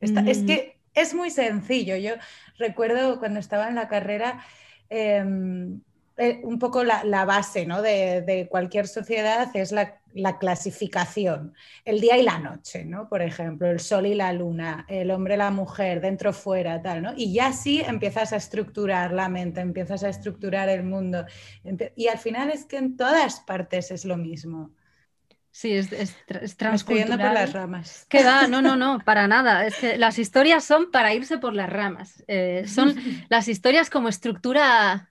Es 0.00 0.12
que 0.42 0.76
es 0.94 1.14
muy 1.14 1.30
sencillo. 1.30 1.96
Yo 1.96 2.14
recuerdo 2.58 3.18
cuando 3.18 3.40
estaba 3.40 3.68
en 3.68 3.74
la 3.74 3.88
carrera, 3.88 4.44
eh, 4.90 6.40
un 6.42 6.58
poco 6.58 6.84
la, 6.84 7.24
base 7.24 7.64
de, 7.64 8.46
cualquier 8.50 8.86
sociedad 8.86 9.48
es 9.54 9.72
la, 9.72 9.96
clasificación, 10.38 11.54
el 11.84 12.00
día 12.00 12.18
y 12.18 12.22
la 12.22 12.38
noche, 12.38 12.84
¿no? 12.84 13.08
Por 13.08 13.22
ejemplo, 13.22 13.70
el 13.70 13.80
sol 13.80 14.06
y 14.06 14.14
la 14.14 14.32
luna, 14.32 14.84
el 14.88 15.10
hombre 15.12 15.34
y 15.34 15.38
la 15.38 15.50
mujer, 15.50 16.00
dentro, 16.00 16.32
fuera, 16.32 16.82
tal, 16.82 17.00
¿no? 17.00 17.12
Y 17.16 17.32
ya 17.32 17.52
sí 17.52 17.80
empiezas 17.80 18.32
a 18.32 18.36
estructurar 18.36 19.12
la 19.12 19.28
mente, 19.30 19.60
empiezas 19.60 20.02
a 20.04 20.10
estructurar 20.10 20.68
el 20.68 20.82
mundo. 20.82 21.24
Y 21.96 22.08
al 22.08 22.18
final 22.18 22.50
es 22.50 22.66
que 22.66 22.76
en 22.76 22.96
todas 22.96 23.40
partes 23.40 23.90
es 23.90 24.04
lo 24.04 24.16
mismo. 24.18 24.72
Sí, 25.52 25.72
es, 25.72 25.92
es, 25.92 26.16
por 26.54 26.96
las 27.18 27.52
ramas. 27.52 28.06
Que 28.08 28.24
va, 28.24 28.46
no, 28.46 28.62
no, 28.62 28.76
no, 28.76 29.00
para 29.04 29.26
nada. 29.26 29.66
Es 29.66 29.76
que 29.76 29.98
las 29.98 30.18
historias 30.18 30.64
son 30.64 30.90
para 30.90 31.12
irse 31.12 31.38
por 31.38 31.54
las 31.54 31.68
ramas. 31.68 32.24
Eh, 32.28 32.64
son 32.66 32.94
las 33.28 33.48
historias 33.48 33.90
como 33.90 34.08
estructura 34.08 35.10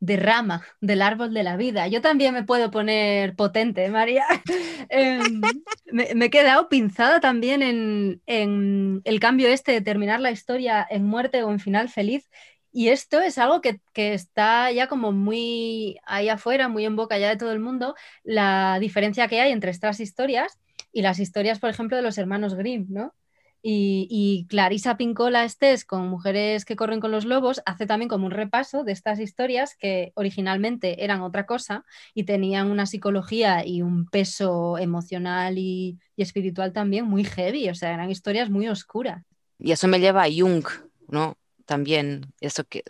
de 0.00 0.16
rama 0.16 0.62
del 0.80 1.02
árbol 1.02 1.32
de 1.32 1.42
la 1.42 1.56
vida. 1.56 1.86
Yo 1.88 2.00
también 2.00 2.34
me 2.34 2.44
puedo 2.44 2.70
poner 2.70 3.34
potente, 3.36 3.88
María. 3.90 4.24
Em, 4.90 5.40
me, 5.86 6.26
he 6.26 6.30
quedado 6.30 6.68
pinzada 6.68 7.18
también 7.18 7.62
en, 7.62 8.20
en, 8.26 9.00
el 9.04 9.18
cambio 9.18 9.48
este 9.48 9.72
de 9.72 9.80
terminar 9.80 10.20
la 10.20 10.30
historia 10.30 10.86
en 10.88 11.06
muerte 11.06 11.42
o 11.42 11.50
en 11.50 11.58
final 11.58 11.88
feliz. 11.88 12.28
Y 12.76 12.88
esto 12.88 13.20
es 13.20 13.38
algo 13.38 13.60
que, 13.60 13.78
está 13.94 14.72
ya 14.72 14.88
como 14.88 15.12
muy 15.12 15.98
ahí 16.04 16.28
afuera, 16.28 16.68
muy 16.68 16.84
en 16.84 16.96
boca 16.96 17.16
ya 17.18 17.28
de 17.28 17.36
todo 17.36 17.52
el 17.52 17.60
mundo, 17.60 17.94
la 18.24 18.78
diferencia 18.80 19.28
que 19.28 19.40
hay 19.40 19.52
entre 19.52 19.70
estas 19.70 20.00
historias 20.00 20.58
y 20.92 21.02
las 21.02 21.20
historias, 21.20 21.60
por 21.60 21.70
ejemplo, 21.70 21.96
de 21.96 22.02
los 22.02 22.18
hermanos 22.18 22.56
Grimm, 22.56 22.86
¿no? 22.88 23.14
Y, 23.62 24.46
Clarisa 24.50 24.96
Pincola 24.96 25.44
Estés 25.44 25.84
con 25.84 26.08
Mujeres 26.08 26.64
que 26.64 26.74
corren 26.74 26.98
con 26.98 27.12
los 27.12 27.24
lobos 27.24 27.62
hace 27.64 27.86
también 27.86 28.08
como 28.08 28.26
un 28.26 28.32
repaso 28.32 28.82
de 28.82 28.90
estas 28.90 29.20
historias 29.20 29.76
que 29.76 30.10
originalmente 30.16 31.04
eran 31.04 31.22
otra 31.22 31.46
cosa 31.46 31.84
y 32.12 32.24
tenían 32.24 32.72
una 32.72 32.86
psicología 32.86 33.64
y 33.64 33.82
un 33.82 34.06
peso 34.06 34.78
emocional 34.78 35.58
y, 35.58 36.00
y 36.16 36.22
espiritual 36.22 36.72
también 36.72 37.04
muy 37.04 37.22
heavy, 37.22 37.68
o 37.68 37.74
sea, 37.76 37.94
eran 37.94 38.10
historias 38.10 38.50
muy 38.50 38.66
oscuras. 38.66 39.22
Y 39.60 39.70
eso 39.70 39.86
me 39.86 40.00
lleva 40.00 40.24
a 40.24 40.28
Jung, 40.28 40.66
¿no? 41.06 41.36
También 41.64 42.32
eso 42.40 42.64
que, 42.64 42.82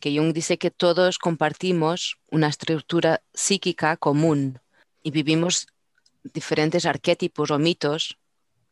que 0.00 0.16
Jung 0.16 0.32
dice 0.32 0.58
que 0.58 0.70
todos 0.70 1.18
compartimos 1.18 2.18
una 2.30 2.48
estructura 2.48 3.22
psíquica 3.32 3.96
común 3.96 4.60
y 5.02 5.10
vivimos 5.10 5.66
diferentes 6.22 6.86
arquetipos 6.86 7.50
o 7.50 7.58
mitos 7.58 8.18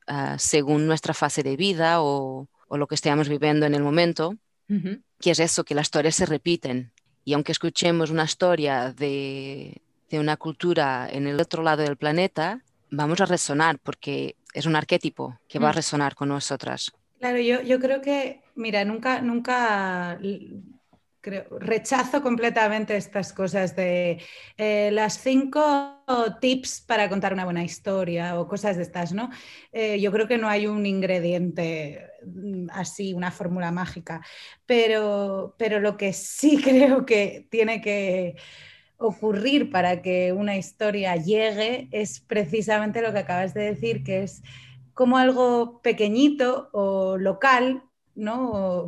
ah, 0.06 0.36
según 0.38 0.86
nuestra 0.86 1.14
fase 1.14 1.42
de 1.42 1.56
vida 1.56 2.02
o, 2.02 2.48
lo 2.70 2.86
que 2.86 2.94
estemos 2.94 3.28
viviendo 3.28 3.66
en 3.66 3.74
el 3.74 3.82
momento, 3.82 4.34
que 5.20 5.30
es 5.32 5.40
eso, 5.40 5.62
que 5.62 5.74
las 5.74 5.88
historias 5.88 6.14
se 6.14 6.24
repiten. 6.24 6.90
Y 7.22 7.34
aunque 7.34 7.52
escuchemos 7.52 8.08
una 8.08 8.24
historia 8.24 8.94
de, 8.96 9.82
de 10.08 10.18
una 10.18 10.38
cultura 10.38 11.06
en 11.12 11.26
el 11.26 11.38
otro 11.38 11.62
lado 11.62 11.82
del 11.82 11.98
planeta, 11.98 12.62
vamos 12.90 13.20
a 13.20 13.26
resonar 13.26 13.78
porque 13.78 14.36
es 14.54 14.66
un 14.66 14.76
arquetipo 14.76 15.38
que 15.48 15.58
va 15.58 15.70
a 15.70 15.72
mm. 15.72 15.76
resonar 15.76 16.14
con 16.14 16.28
nosotras. 16.28 16.92
Claro, 17.18 17.38
yo, 17.38 17.62
yo 17.62 17.78
creo 17.80 18.00
que, 18.00 18.41
mira, 18.54 18.84
nunca, 18.84 19.20
nunca 19.20 20.18
rechazo 21.22 22.20
completamente 22.20 22.96
estas 22.96 23.32
cosas 23.32 23.76
de 23.76 24.20
eh, 24.56 24.90
las 24.92 25.18
cinco 25.18 26.04
tips 26.40 26.80
para 26.80 27.08
contar 27.08 27.32
una 27.32 27.44
buena 27.44 27.62
historia 27.62 28.40
o 28.40 28.48
cosas 28.48 28.76
de 28.76 28.82
estas, 28.82 29.12
¿no? 29.12 29.30
Eh, 29.72 30.00
yo 30.00 30.10
creo 30.10 30.26
que 30.26 30.38
no 30.38 30.48
hay 30.48 30.66
un 30.66 30.84
ingrediente 30.84 32.10
mm, 32.26 32.68
así, 32.72 33.14
una 33.14 33.30
fórmula 33.30 33.70
mágica, 33.70 34.20
pero, 34.66 35.54
pero 35.58 35.78
lo 35.78 35.96
que 35.96 36.12
sí 36.12 36.60
creo 36.62 37.06
que 37.06 37.46
tiene 37.50 37.80
que 37.80 38.36
ocurrir 38.96 39.70
para 39.70 40.02
que 40.02 40.32
una 40.32 40.56
historia 40.56 41.16
llegue 41.16 41.88
es 41.92 42.20
precisamente 42.20 43.02
lo 43.02 43.12
que 43.12 43.20
acabas 43.20 43.54
de 43.54 43.62
decir, 43.62 44.02
que 44.02 44.24
es 44.24 44.42
como 44.94 45.18
algo 45.18 45.80
pequeñito 45.82 46.68
o 46.72 47.16
local, 47.16 47.84
¿no? 48.14 48.86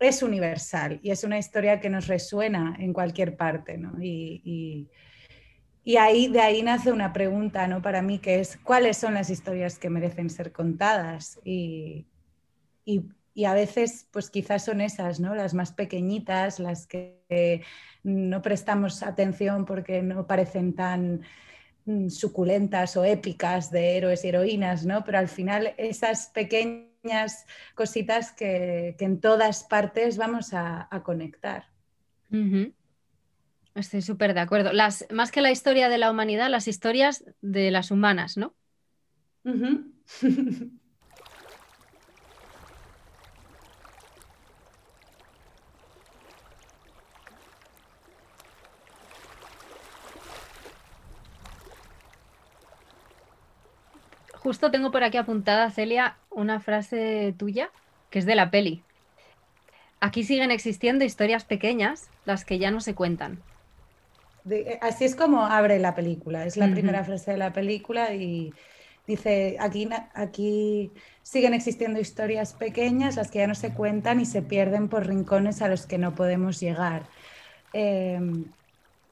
es 0.00 0.22
universal 0.22 1.00
y 1.02 1.10
es 1.10 1.24
una 1.24 1.38
historia 1.38 1.80
que 1.80 1.88
nos 1.88 2.08
resuena 2.08 2.76
en 2.78 2.92
cualquier 2.92 3.36
parte. 3.36 3.80
Y, 4.00 4.88
ahí, 5.98 6.28
de 6.28 6.40
ahí 6.40 6.62
nace 6.62 6.92
una 6.92 7.12
pregunta, 7.12 7.66
¿no? 7.68 7.80
Para 7.80 8.02
mí, 8.02 8.18
que 8.18 8.40
es, 8.40 8.58
¿cuáles 8.58 8.96
son 8.96 9.14
las 9.14 9.30
historias 9.30 9.78
que 9.78 9.90
merecen 9.90 10.28
ser 10.28 10.52
contadas? 10.52 11.38
Y, 11.44 12.06
y 12.84 13.44
a 13.44 13.54
veces, 13.54 14.08
pues 14.10 14.30
quizás 14.30 14.64
son 14.64 14.80
esas, 14.80 15.20
¿no? 15.20 15.34
Las 15.34 15.54
más 15.54 15.72
pequeñitas, 15.72 16.58
las 16.58 16.86
que 16.86 17.62
no 18.02 18.42
prestamos 18.42 19.02
atención 19.02 19.64
porque 19.64 20.02
no 20.02 20.26
parecen 20.26 20.74
tan 20.74 21.22
Mm, 21.86 22.08
suculentas 22.08 22.96
o 22.96 23.04
épicas 23.04 23.70
de 23.70 23.98
héroes 23.98 24.24
y 24.24 24.28
heroínas, 24.28 24.86
¿no? 24.86 25.04
Pero 25.04 25.18
al 25.18 25.28
final 25.28 25.74
esas 25.76 26.28
pequeñas 26.28 26.93
cositas 27.74 28.32
que, 28.32 28.96
en 28.98 29.20
todas 29.20 29.64
partes 29.64 30.16
vamos 30.16 30.52
a, 30.52 30.88
conectar. 31.04 31.66
Estoy 33.74 34.02
súper 34.02 34.34
de 34.34 34.40
acuerdo. 34.40 34.72
Las, 34.72 35.06
más 35.10 35.30
que 35.30 35.40
la 35.40 35.50
historia 35.50 35.88
de 35.88 35.98
la 35.98 36.10
humanidad, 36.10 36.48
las 36.48 36.68
historias 36.68 37.24
de 37.40 37.70
las 37.70 37.90
humanas, 37.90 38.36
¿no? 38.36 38.54
Justo 54.44 54.70
tengo 54.70 54.90
por 54.90 55.02
aquí 55.02 55.16
apuntada, 55.16 55.70
Celia, 55.70 56.18
una 56.28 56.60
frase 56.60 57.34
tuya 57.38 57.70
que 58.10 58.18
es 58.18 58.26
de 58.26 58.34
la 58.34 58.50
peli. 58.50 58.82
Aquí 60.00 60.22
siguen 60.22 60.50
existiendo 60.50 61.02
historias 61.02 61.46
pequeñas, 61.46 62.10
las 62.26 62.44
que 62.44 62.58
ya 62.58 62.70
no 62.70 62.82
se 62.82 62.94
cuentan. 62.94 63.40
Eh, 64.50 64.78
así 64.82 65.06
es 65.06 65.16
como 65.16 65.46
abre 65.46 65.78
la 65.78 65.94
película, 65.94 66.44
es 66.44 66.58
la 66.58 66.70
primera 66.70 67.02
frase 67.04 67.30
de 67.30 67.38
la 67.38 67.54
película 67.54 68.12
y 68.12 68.52
dice, 69.06 69.56
aquí, 69.60 69.88
aquí 70.12 70.92
siguen 71.22 71.54
existiendo 71.54 71.98
historias 71.98 72.52
pequeñas, 72.52 73.16
las 73.16 73.30
que 73.30 73.38
ya 73.38 73.46
no 73.46 73.54
se 73.54 73.72
cuentan 73.72 74.20
y 74.20 74.26
se 74.26 74.42
pierden 74.42 74.88
por 74.88 75.06
rincones 75.06 75.62
a 75.62 75.68
los 75.68 75.86
que 75.86 75.96
no 75.96 76.14
podemos 76.14 76.60
llegar. 76.60 77.04
Em, 77.72 78.44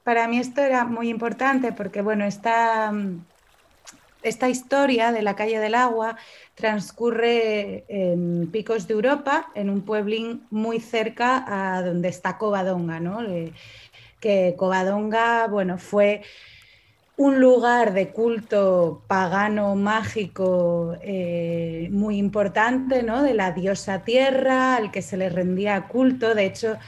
para 0.05 0.29
mí 0.29 0.39
esto 0.39 0.61
era 0.61 0.85
muy 0.85 1.09
importante 1.09 1.73
porque, 1.73 2.03
bueno, 2.03 2.27
esta 2.27 2.93
esta 4.23 4.49
historia 4.49 5.13
de 5.13 5.23
la 5.23 5.37
calle 5.37 5.59
del 5.59 5.75
agua 5.75 6.17
transcurre 6.55 7.85
en 7.89 8.49
Picos 8.51 8.87
de 8.87 8.95
Europa, 8.95 9.51
en 9.55 9.71
un 9.71 9.83
pueblín 9.83 10.47
muy 10.51 10.81
cerca 10.81 11.45
a 11.47 11.83
donde 11.83 12.09
está 12.09 12.39
Covadonga, 12.39 13.01
¿no? 13.01 13.21
que 14.21 14.55
Covadonga, 14.57 15.49
bueno, 15.49 15.79
fue 15.79 16.23
un 17.17 17.41
lugar 17.41 17.93
de 17.93 18.11
culto 18.11 19.03
pagano, 19.07 19.75
mágico, 19.75 20.97
eh, 21.03 21.89
muy 21.91 22.17
importante, 22.17 23.03
¿no? 23.03 23.23
De 23.23 23.35
la 23.35 23.53
diosa 23.53 24.05
tierra, 24.05 24.77
al 24.77 24.91
que 24.91 25.03
se 25.03 25.17
le 25.17 25.29
rendía 25.29 25.89
culto. 25.89 26.35
De 26.35 26.47
hecho, 26.47 26.79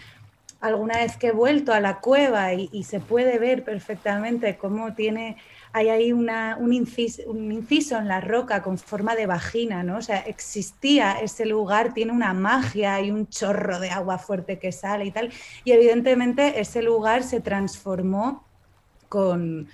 alguna 0.60 0.98
vez 0.98 1.16
que 1.16 1.28
he 1.28 1.32
vuelto 1.32 1.72
a 1.72 1.80
la 1.80 2.00
cueva 2.00 2.54
y 2.54 2.84
se 2.84 3.00
puede 3.00 3.38
ver 3.38 3.64
perfectamente 3.64 4.56
cómo 4.56 4.94
tiene 4.94 5.36
hay 5.76 5.88
ahí 5.88 6.12
un, 6.12 6.72
inciso, 6.72 7.98
en 7.98 8.06
la 8.06 8.20
roca 8.20 8.62
con 8.62 8.78
forma 8.78 9.16
de 9.16 9.26
vagina, 9.26 9.82
¿no? 9.82 9.98
O 9.98 10.02
sea, 10.02 10.20
existía 10.20 11.14
ese 11.20 11.46
lugar, 11.46 11.92
tiene 11.92 12.12
una 12.12 12.32
magia, 12.32 12.94
hay 12.94 13.10
un 13.10 13.26
chorro 13.26 13.80
de 13.80 13.90
agua 13.90 14.18
fuerte 14.18 14.60
que 14.60 14.70
sale 14.70 15.06
y 15.06 15.10
tal. 15.10 15.32
Y 15.64 15.72
evidentemente 15.72 16.60
ese 16.60 16.80
lugar 16.80 17.24
se 17.24 17.40
transformó 17.40 18.44
con, 19.08 19.66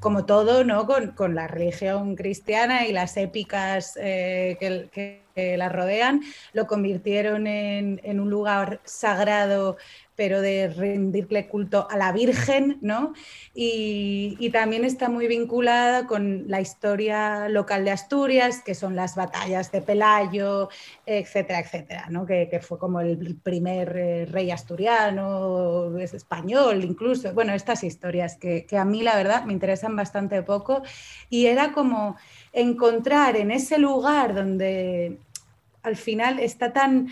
como 0.00 0.26
todo, 0.26 0.64
¿no? 0.64 0.88
Con, 1.14 1.36
la 1.36 1.46
religión 1.46 2.16
cristiana 2.16 2.88
y 2.88 2.92
las 2.92 3.16
épicas 3.16 3.96
eh, 4.02 4.58
que, 4.60 5.22
la 5.56 5.68
rodean, 5.68 6.20
lo 6.52 6.66
convirtieron 6.66 7.46
en, 7.46 8.20
un 8.20 8.28
lugar 8.28 8.80
sagrado 8.84 9.76
pero 10.16 10.40
de 10.40 10.68
rendirle 10.68 11.48
culto 11.48 11.88
a 11.90 11.96
la 11.96 12.12
Virgen, 12.12 12.78
¿no? 12.80 13.14
Y, 13.54 14.50
también 14.54 14.84
está 14.84 15.08
muy 15.08 15.26
vinculada 15.26 16.06
con 16.06 16.44
la 16.46 16.60
historia 16.60 17.48
local 17.48 17.84
de 17.84 17.90
Asturias, 17.90 18.62
que 18.64 18.74
son 18.76 18.94
las 18.94 19.16
batallas 19.16 19.72
de 19.72 19.82
Pelayo, 19.82 20.68
etcétera, 21.04 21.58
etcétera, 21.58 22.06
¿no? 22.08 22.24
Que, 22.24 22.60
fue 22.62 22.78
como 22.78 23.00
el 23.00 23.36
primer 23.42 23.96
eh, 23.96 24.26
rey 24.26 24.52
asturiano, 24.52 25.98
es 25.98 26.14
español 26.14 26.84
incluso. 26.84 27.32
Bueno, 27.34 27.52
estas 27.52 27.82
historias 27.82 28.36
que, 28.36 28.64
que 28.64 28.78
a 28.78 28.84
mí 28.84 29.02
la 29.02 29.16
verdad 29.16 29.44
me 29.44 29.52
interesan 29.52 29.96
bastante 29.96 30.42
poco 30.42 30.82
y 31.28 31.46
era 31.46 31.72
como 31.72 32.16
encontrar 32.52 33.36
en 33.36 33.50
ese 33.50 33.78
lugar 33.78 34.34
donde 34.34 35.18
al 35.82 35.96
final 35.96 36.38
está 36.38 36.72
tan 36.72 37.08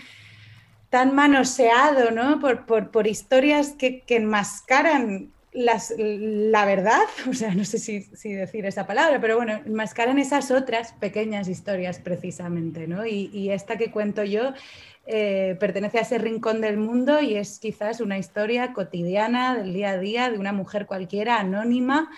tan 0.93 1.15
manoseado, 1.15 2.11
¿no? 2.11 2.39
Por, 2.39 2.91
por, 2.91 3.07
historias 3.07 3.69
que, 3.71 4.01
que 4.01 4.17
enmascaran 4.17 5.31
la 5.51 6.65
verdad, 6.65 7.01
o 7.27 7.33
sea, 7.33 7.55
no 7.55 7.65
sé 7.65 7.79
si, 7.79 8.33
decir 8.33 8.67
esa 8.67 8.85
palabra, 8.85 9.19
pero 9.19 9.37
bueno, 9.37 9.59
enmascaran 9.65 10.19
esas 10.19 10.51
otras 10.51 10.93
pequeñas 10.93 11.47
historias 11.47 11.97
precisamente, 11.97 12.85
¿no? 12.87 13.07
Y, 13.07 13.49
esta 13.49 13.75
que 13.75 13.89
cuento 13.89 14.23
yo 14.23 14.53
eh, 15.07 15.57
pertenece 15.59 15.97
a 15.97 16.01
ese 16.01 16.19
rincón 16.19 16.61
del 16.61 16.77
mundo 16.77 17.21
y 17.21 17.37
es 17.37 17.57
quizás 17.57 17.99
una 17.99 18.19
historia 18.19 18.71
cotidiana 18.71 19.57
del 19.57 19.73
día 19.73 19.89
a 19.91 19.97
día 19.97 20.29
de 20.29 20.37
una 20.37 20.53
mujer 20.53 20.85
cualquiera, 20.85 21.39
anónima, 21.39 22.11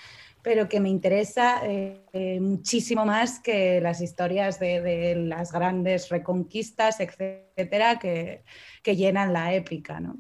pero 0.45 0.69
que 0.69 0.79
me 0.79 0.89
interesa 0.89 1.61
eh, 1.63 2.37
muchísimo 2.39 3.03
más 3.03 3.39
que 3.39 3.81
las 3.81 3.99
historias 3.99 4.59
de, 4.59 5.15
las 5.15 5.51
grandes 5.51 6.09
reconquistas, 6.09 6.99
etcétera, 6.99 7.97
que, 7.97 8.43
llenan 8.83 9.33
la 9.33 9.55
épica, 9.55 9.99
¿no? 9.99 10.17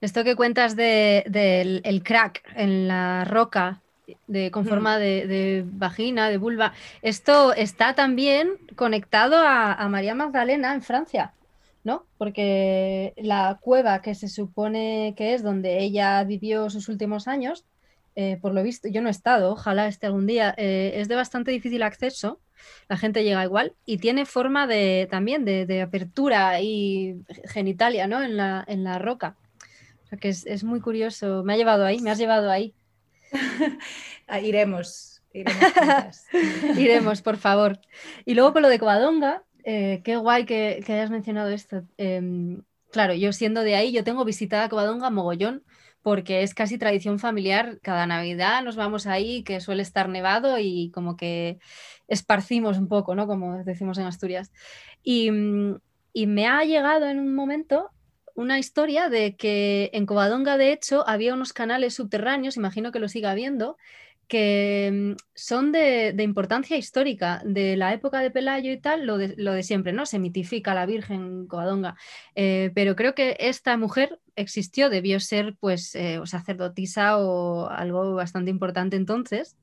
Esto 0.00 0.24
que 0.24 0.36
cuentas 0.36 0.74
del 0.74 1.82
el 1.84 2.02
crack 2.02 2.42
en 2.56 2.88
la 2.88 3.26
roca 3.26 3.82
de, 4.26 4.50
con 4.50 4.64
forma 4.64 4.96
de, 4.96 5.64
vagina, 5.66 6.30
de 6.30 6.38
vulva, 6.38 6.72
esto 7.02 7.52
está 7.52 7.94
también 7.94 8.52
conectado 8.74 9.36
a, 9.36 9.86
María 9.90 10.14
Magdalena 10.14 10.72
en 10.72 10.80
Francia, 10.80 11.34
¿no? 11.84 12.06
Porque 12.16 13.12
la 13.18 13.58
cueva 13.60 14.00
que 14.00 14.14
se 14.14 14.28
supone 14.28 15.12
que 15.14 15.34
es 15.34 15.42
donde 15.42 15.80
ella 15.80 16.24
vivió 16.24 16.70
sus 16.70 16.88
últimos 16.88 17.28
años, 17.28 17.66
eh, 18.14 18.38
por 18.40 18.54
lo 18.54 18.62
visto, 18.62 18.88
yo 18.88 19.00
no 19.02 19.08
he 19.08 19.10
estado, 19.10 19.52
ojalá 19.52 19.88
esté 19.88 20.06
algún 20.06 20.26
día, 20.26 20.54
eh, 20.56 20.92
es 20.96 21.08
de 21.08 21.16
bastante 21.16 21.50
difícil 21.50 21.82
acceso, 21.82 22.40
la 22.88 22.96
gente 22.96 23.24
llega 23.24 23.44
igual 23.44 23.74
y 23.86 23.98
tiene 23.98 24.26
forma 24.26 24.66
de 24.66 25.08
también 25.10 25.44
de, 25.44 25.82
apertura 25.82 26.60
y 26.60 27.16
genitalia, 27.44 28.06
¿no? 28.06 28.22
En 28.22 28.36
la, 28.36 28.64
en 28.68 28.84
la 28.84 28.98
roca 28.98 29.36
que 30.18 30.28
es, 30.28 30.64
muy 30.64 30.80
curioso. 30.80 31.42
Me 31.44 31.54
ha 31.54 31.56
llevado 31.56 31.84
ahí, 31.84 32.00
me 32.00 32.10
has 32.10 32.18
llevado 32.18 32.50
ahí. 32.50 32.74
Ah, 34.28 34.40
iremos. 34.40 35.22
Iremos, 36.78 37.22
por 37.22 37.36
favor. 37.36 37.80
Y 38.24 38.34
luego 38.34 38.52
con 38.52 38.62
lo 38.62 38.68
de 38.68 38.78
Covadonga, 38.78 39.42
eh, 39.64 40.00
qué 40.04 40.16
guay 40.16 40.46
que, 40.46 40.82
hayas 40.86 41.10
mencionado 41.10 41.50
esto. 41.50 41.82
Em, 41.98 42.62
claro, 42.90 43.12
yo 43.14 43.32
siendo 43.32 43.62
de 43.62 43.74
ahí, 43.74 43.92
yo 43.92 44.04
tengo 44.04 44.24
visitada 44.24 44.68
Covadonga 44.70 45.10
mogollón, 45.10 45.64
porque 46.02 46.42
es 46.42 46.54
casi 46.54 46.78
tradición 46.78 47.18
familiar. 47.18 47.78
Cada 47.82 48.06
Navidad 48.06 48.62
nos 48.62 48.76
vamos 48.76 49.06
ahí, 49.06 49.42
que 49.44 49.60
suele 49.60 49.82
estar 49.82 50.08
nevado 50.08 50.58
y 50.58 50.90
como 50.90 51.16
que 51.16 51.58
esparcimos 52.08 52.78
un 52.78 52.88
poco, 52.88 53.14
¿no? 53.14 53.26
Como 53.26 53.62
decimos 53.64 53.98
en 53.98 54.06
Asturias. 54.06 54.52
Y, 55.02 55.30
y 56.12 56.26
me 56.26 56.46
ha 56.46 56.64
llegado 56.64 57.06
en 57.06 57.18
un 57.18 57.34
momento 57.34 57.90
una 58.34 58.58
historia 58.58 59.08
de 59.08 59.36
que 59.36 59.90
en 59.92 60.06
Covadonga, 60.06 60.56
de 60.56 60.72
hecho, 60.72 61.06
había 61.08 61.34
unos 61.34 61.52
canales 61.52 61.94
subterráneos, 61.94 62.56
imagino 62.56 62.90
que 62.90 62.98
lo 62.98 63.08
siga 63.08 63.30
habiendo, 63.30 63.76
que 64.32 64.90
mm, 64.90 65.16
son 65.34 65.72
de, 65.72 66.16
importancia 66.20 66.78
histórica, 66.78 67.42
de 67.44 67.76
la 67.76 67.92
época 67.92 68.20
de 68.20 68.30
Pelayo 68.30 68.72
y 68.72 68.80
tal, 68.80 69.04
lo 69.04 69.18
de, 69.18 69.62
siempre, 69.62 69.92
¿no? 69.92 70.06
Se 70.06 70.18
mitifica 70.18 70.72
la 70.72 70.86
Virgen 70.86 71.46
Covadonga. 71.46 71.96
Eh, 72.34 72.70
pero 72.74 72.96
creo 72.96 73.14
que 73.14 73.36
esta 73.40 73.76
mujer 73.76 74.20
existió, 74.34 74.88
debió 74.88 75.20
ser 75.20 75.54
pues 75.60 75.94
eh, 75.94 76.18
sacerdotisa 76.24 77.18
o 77.18 77.68
algo 77.68 78.14
bastante 78.14 78.50
importante 78.50 78.96
entonces. 78.96 79.58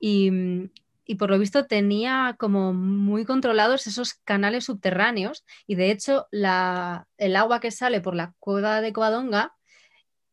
Y, 0.00 0.32
mm, 0.32 0.70
y 1.06 1.14
por 1.14 1.30
lo 1.30 1.38
visto 1.38 1.66
tenía 1.66 2.34
como 2.40 2.74
muy 2.74 3.24
controlados 3.24 3.86
esos 3.86 4.14
canales 4.14 4.64
subterráneos 4.64 5.44
y 5.68 5.76
de 5.76 5.92
hecho 5.92 6.26
la, 6.32 7.06
el 7.18 7.36
agua 7.36 7.60
que 7.60 7.70
sale 7.70 8.00
por 8.00 8.16
la 8.16 8.34
cueva 8.40 8.80
de 8.80 8.92
Covadonga 8.92 9.54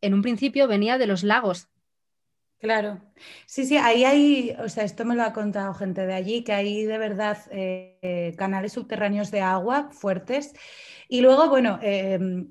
en 0.02 0.16
un 0.16 0.24
principio 0.24 0.68
venía 0.68 0.98
de 0.98 1.06
los 1.06 1.24
lagos. 1.24 1.70
Claro, 2.66 3.00
sí, 3.46 3.64
sí, 3.64 3.78
ahí 3.78 4.06
hay, 4.06 4.56
o 4.60 4.68
sea, 4.70 4.86
esto 4.86 5.06
me 5.06 5.14
lo 5.14 5.22
ha 5.22 5.34
contado 5.34 5.72
gente 5.76 6.08
de 6.08 6.16
allí, 6.16 6.44
que 6.44 6.52
hay 6.52 6.84
de 6.86 6.98
verdad 6.98 7.38
eh, 7.52 8.34
canales 8.40 8.74
subterráneos 8.74 9.30
de 9.30 9.42
agua 9.42 9.90
fuertes. 9.92 10.52
Y 11.08 11.22
luego, 11.22 11.48
bueno, 11.48 11.78
em, 11.84 12.50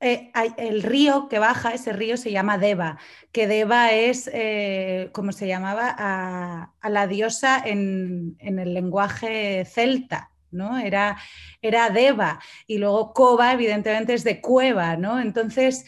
eh, 0.00 0.30
el 0.56 0.84
río 0.84 1.28
que 1.28 1.40
baja, 1.40 1.74
ese 1.74 1.92
río 1.92 2.16
se 2.16 2.30
llama 2.30 2.58
Deva, 2.58 2.98
que 3.32 3.48
Deva 3.48 3.90
es, 3.92 4.30
eh, 4.32 5.10
como 5.12 5.32
se 5.32 5.48
llamaba, 5.48 5.96
a, 5.98 6.88
la 6.88 7.08
diosa 7.08 7.60
en, 7.64 8.36
el 8.40 8.72
lenguaje 8.72 9.64
celta, 9.64 10.30
¿no? 10.52 10.78
Era, 10.78 11.18
era 11.60 11.90
Deva, 11.90 12.40
y 12.68 12.78
luego 12.78 13.12
Cova, 13.14 13.52
evidentemente, 13.52 14.14
es 14.14 14.22
de 14.22 14.40
cueva, 14.40 14.96
¿no? 14.96 15.20
Entonces, 15.20 15.86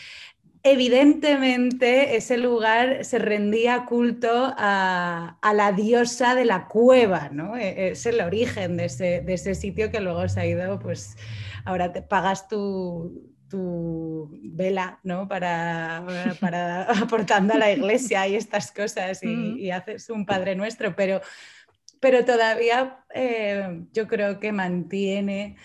evidentemente, 0.62 2.16
ese 2.16 2.38
lugar 2.38 3.04
se 3.04 3.18
rendía 3.18 3.84
culto 3.86 4.54
a, 4.56 5.38
la 5.54 5.72
diosa 5.72 6.34
de 6.34 6.44
la 6.44 6.68
cueva, 6.68 7.28
¿no? 7.30 7.56
E, 7.56 7.90
es 7.90 8.06
el 8.06 8.20
origen 8.20 8.76
de 8.76 8.86
ese, 8.86 9.20
de 9.20 9.34
ese 9.34 9.54
sitio 9.54 9.90
que 9.90 10.00
luego 10.00 10.28
se 10.28 10.40
ha 10.40 10.46
ido, 10.46 10.78
pues, 10.78 11.16
ahora 11.64 11.92
te 11.92 12.02
pagas 12.02 12.48
tu 12.48 13.32
tu 13.52 14.30
vela, 14.42 14.98
¿no? 15.02 15.28
Para, 15.28 16.06
para 16.40 16.84
aportando 16.84 17.52
a 17.52 17.58
la 17.58 17.70
iglesia 17.70 18.26
y 18.26 18.34
estas 18.34 18.72
cosas 18.72 19.22
y, 19.22 19.70
haces 19.70 20.08
un 20.08 20.24
Padre 20.24 20.56
Nuestro, 20.56 20.96
pero, 20.96 21.20
pero 22.00 22.24
todavía 22.24 23.04
eh, 23.14 23.84
yo 23.92 24.08
creo 24.08 24.40
que 24.40 24.52
mantiene 24.52 25.56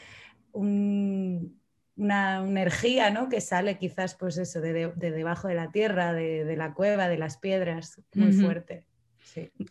una, 1.98 2.38
energía, 2.40 3.10
¿no? 3.10 3.30
Que 3.30 3.42
sale 3.42 3.78
quizás, 3.78 4.16
pues 4.16 4.38
eso, 4.38 4.62
de, 4.62 4.92
debajo 4.96 5.48
de 5.48 5.56
la 5.56 5.72
tierra, 5.72 6.14
de, 6.14 6.56
la 6.56 6.74
cueva, 6.74 7.10
de 7.10 7.18
las 7.18 7.38
piedras, 7.38 8.02
muy 8.14 8.34
fuerte. 8.34 8.86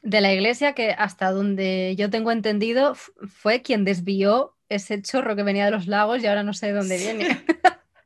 De 0.02 0.20
la 0.20 0.32
iglesia 0.32 0.74
que 0.74 0.90
hasta 0.92 1.30
donde 1.30 1.94
yo 1.96 2.10
tengo 2.10 2.30
entendido 2.30 2.94
fue 2.94 3.62
quien 3.62 3.84
desvió 3.84 4.54
ese 4.68 5.00
chorro 5.02 5.34
que 5.36 5.42
venía 5.42 5.64
de 5.64 5.70
los 5.70 5.86
lagos 5.86 6.22
y 6.22 6.26
ahora 6.26 6.42
no 6.42 6.52
sé 6.52 6.66
de 6.66 6.72
dónde 6.72 6.98
viene. 6.98 7.44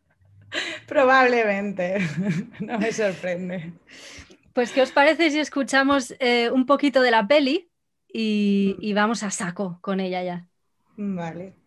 Probablemente, 0.87 1.99
no 2.61 2.79
me 2.79 2.93
sorprende. 2.93 3.73
Pues, 4.53 4.73
¿qué 4.73 4.83
os 4.83 4.91
parece 4.91 5.31
si 5.31 5.39
escuchamos 5.39 6.15
eh, 6.19 6.51
un 6.51 6.67
poquito 6.67 7.03
de 7.03 7.11
la 7.11 7.27
peli 7.27 7.71
y, 8.13 8.77
y 8.81 8.93
vamos 8.93 9.23
a 9.23 9.31
saco 9.31 9.79
con 9.81 10.01
ella 10.01 10.23
ya? 10.23 10.47
Vale. 10.97 11.60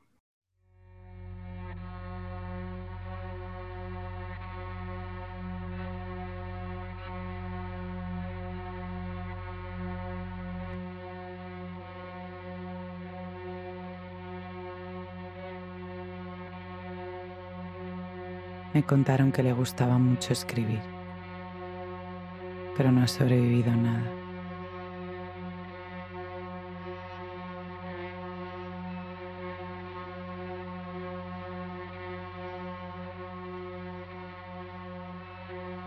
Me 18.73 18.81
contaron 18.81 19.31
que 19.31 19.43
le 19.43 19.53
gustaba 19.53 19.99
mucho 19.99 20.33
escribir, 20.33 20.81
pero 22.75 22.91
no 22.91 23.03
ha 23.03 23.07
sobrevivido 23.07 23.71
nada. 23.75 24.11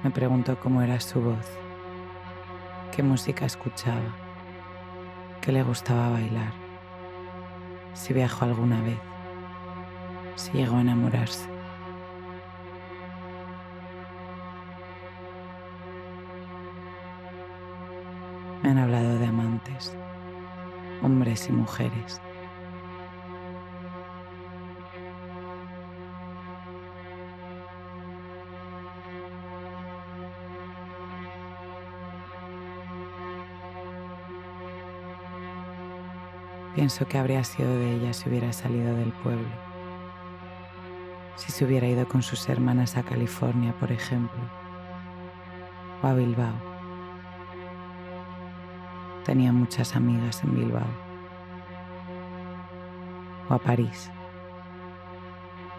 Me 0.05 0.13
preguntó 0.13 0.57
cómo 0.61 0.81
era 0.81 1.01
su 1.01 1.21
voz, 1.21 1.45
qué 2.95 3.03
música 3.03 3.47
escuchaba, 3.47 4.15
qué 5.41 5.51
le 5.51 5.65
gustaba 5.65 6.11
bailar, 6.11 6.53
si 7.95 8.15
viajó 8.15 8.45
alguna 8.45 8.81
vez, 8.81 9.01
si 10.37 10.53
llegó 10.53 10.77
a 10.77 10.83
enamorarse. 10.83 11.56
Y 21.37 21.53
mujeres. 21.53 22.21
Pienso 36.75 37.07
que 37.07 37.19
habría 37.19 37.43
sido 37.45 37.69
de 37.69 37.97
ella 37.97 38.13
si 38.13 38.29
hubiera 38.29 38.53
salido 38.53 38.95
del 38.97 39.13
pueblo, 39.13 39.49
si 41.37 41.53
se 41.53 41.65
hubiera 41.65 41.87
ido 41.87 42.07
con 42.09 42.23
sus 42.23 42.49
hermanas 42.49 42.97
a 42.97 43.03
California, 43.03 43.75
por 43.79 43.93
ejemplo, 43.93 44.41
o 46.03 46.07
a 46.07 46.15
Bilbao. 46.15 46.55
Tenía 49.25 49.53
muchas 49.53 49.97
amigas 49.97 50.43
en 50.45 50.55
Bilbao 50.55 51.06
o 53.49 53.55
a 53.55 53.59
París 53.59 54.11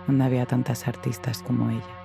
donde 0.07 0.23
había 0.23 0.45
tantas 0.45 0.87
artistas 0.87 1.43
como 1.43 1.69
ella. 1.69 1.96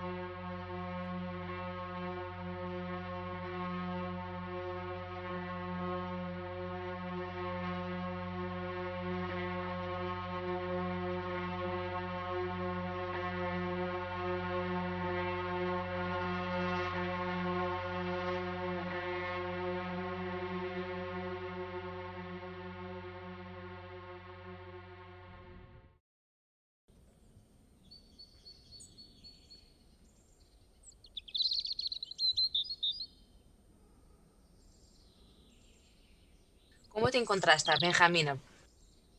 ¿Cómo 36.92 37.09
te 37.11 37.18
encontraste, 37.18 37.72
Benjamina? 37.81 38.37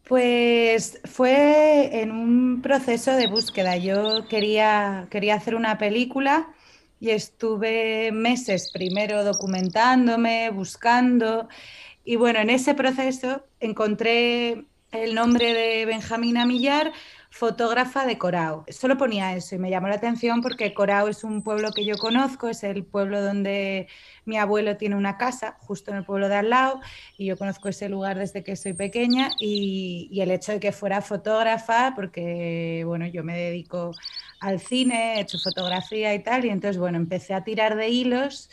Pues 0.07 0.99
fue 1.05 2.01
en 2.01 2.11
un 2.11 2.61
proceso 2.61 3.15
de 3.15 3.27
búsqueda. 3.27 3.77
Yo 3.77 4.27
quería, 4.27 5.07
quería 5.09 5.35
hacer 5.35 5.55
una 5.55 5.77
película 5.77 6.53
y 6.99 7.09
estuve 7.09 8.11
meses 8.11 8.69
primero 8.71 9.23
documentándome, 9.23 10.49
buscando. 10.51 11.47
Y 12.05 12.17
bueno, 12.17 12.39
en 12.39 12.49
ese 12.49 12.75
proceso 12.75 13.43
encontré 13.59 14.65
el 14.91 15.15
nombre 15.15 15.53
de 15.53 15.85
Benjamina 15.85 16.45
Millar, 16.45 16.93
fotógrafa 17.33 18.05
de 18.05 18.19
Corao. 18.19 18.63
Solo 18.69 18.95
ponía 18.95 19.35
eso 19.35 19.55
y 19.55 19.57
me 19.57 19.71
llamó 19.71 19.87
la 19.87 19.95
atención 19.95 20.43
porque 20.43 20.71
Corao 20.75 21.07
es 21.07 21.23
un 21.23 21.41
pueblo 21.41 21.71
que 21.71 21.83
yo 21.83 21.97
conozco, 21.97 22.47
es 22.47 22.63
el 22.63 22.85
pueblo 22.85 23.23
donde 23.23 23.87
mi 24.23 24.37
abuelo 24.37 24.77
tiene 24.77 24.95
una 24.95 25.17
casa, 25.17 25.57
justo 25.59 25.89
en 25.89 25.97
el 25.97 26.05
pueblo 26.05 26.29
de 26.29 26.35
al 26.35 26.51
lado, 26.51 26.79
y 27.17 27.25
yo 27.25 27.35
conozco 27.35 27.69
ese 27.69 27.89
lugar 27.89 28.19
desde 28.19 28.43
que 28.43 28.55
soy 28.55 28.73
pequeña 28.73 29.31
y, 29.39 30.09
y 30.11 30.21
el 30.21 30.29
hecho 30.29 30.51
de 30.51 30.59
que 30.59 30.71
fuera 30.71 31.01
fotógrafa, 31.01 31.93
porque 31.95 32.83
bueno, 32.85 33.07
yo 33.07 33.23
me 33.23 33.35
dedico 33.35 33.95
al 34.39 34.59
cine, 34.59 35.15
he 35.15 35.21
hecho 35.21 35.39
fotografía 35.39 36.13
y 36.13 36.21
tal, 36.21 36.45
y 36.45 36.49
entonces 36.49 36.77
bueno, 36.77 36.97
empecé 36.97 37.33
a 37.33 37.43
tirar 37.43 37.75
de 37.75 37.89
hilos. 37.89 38.49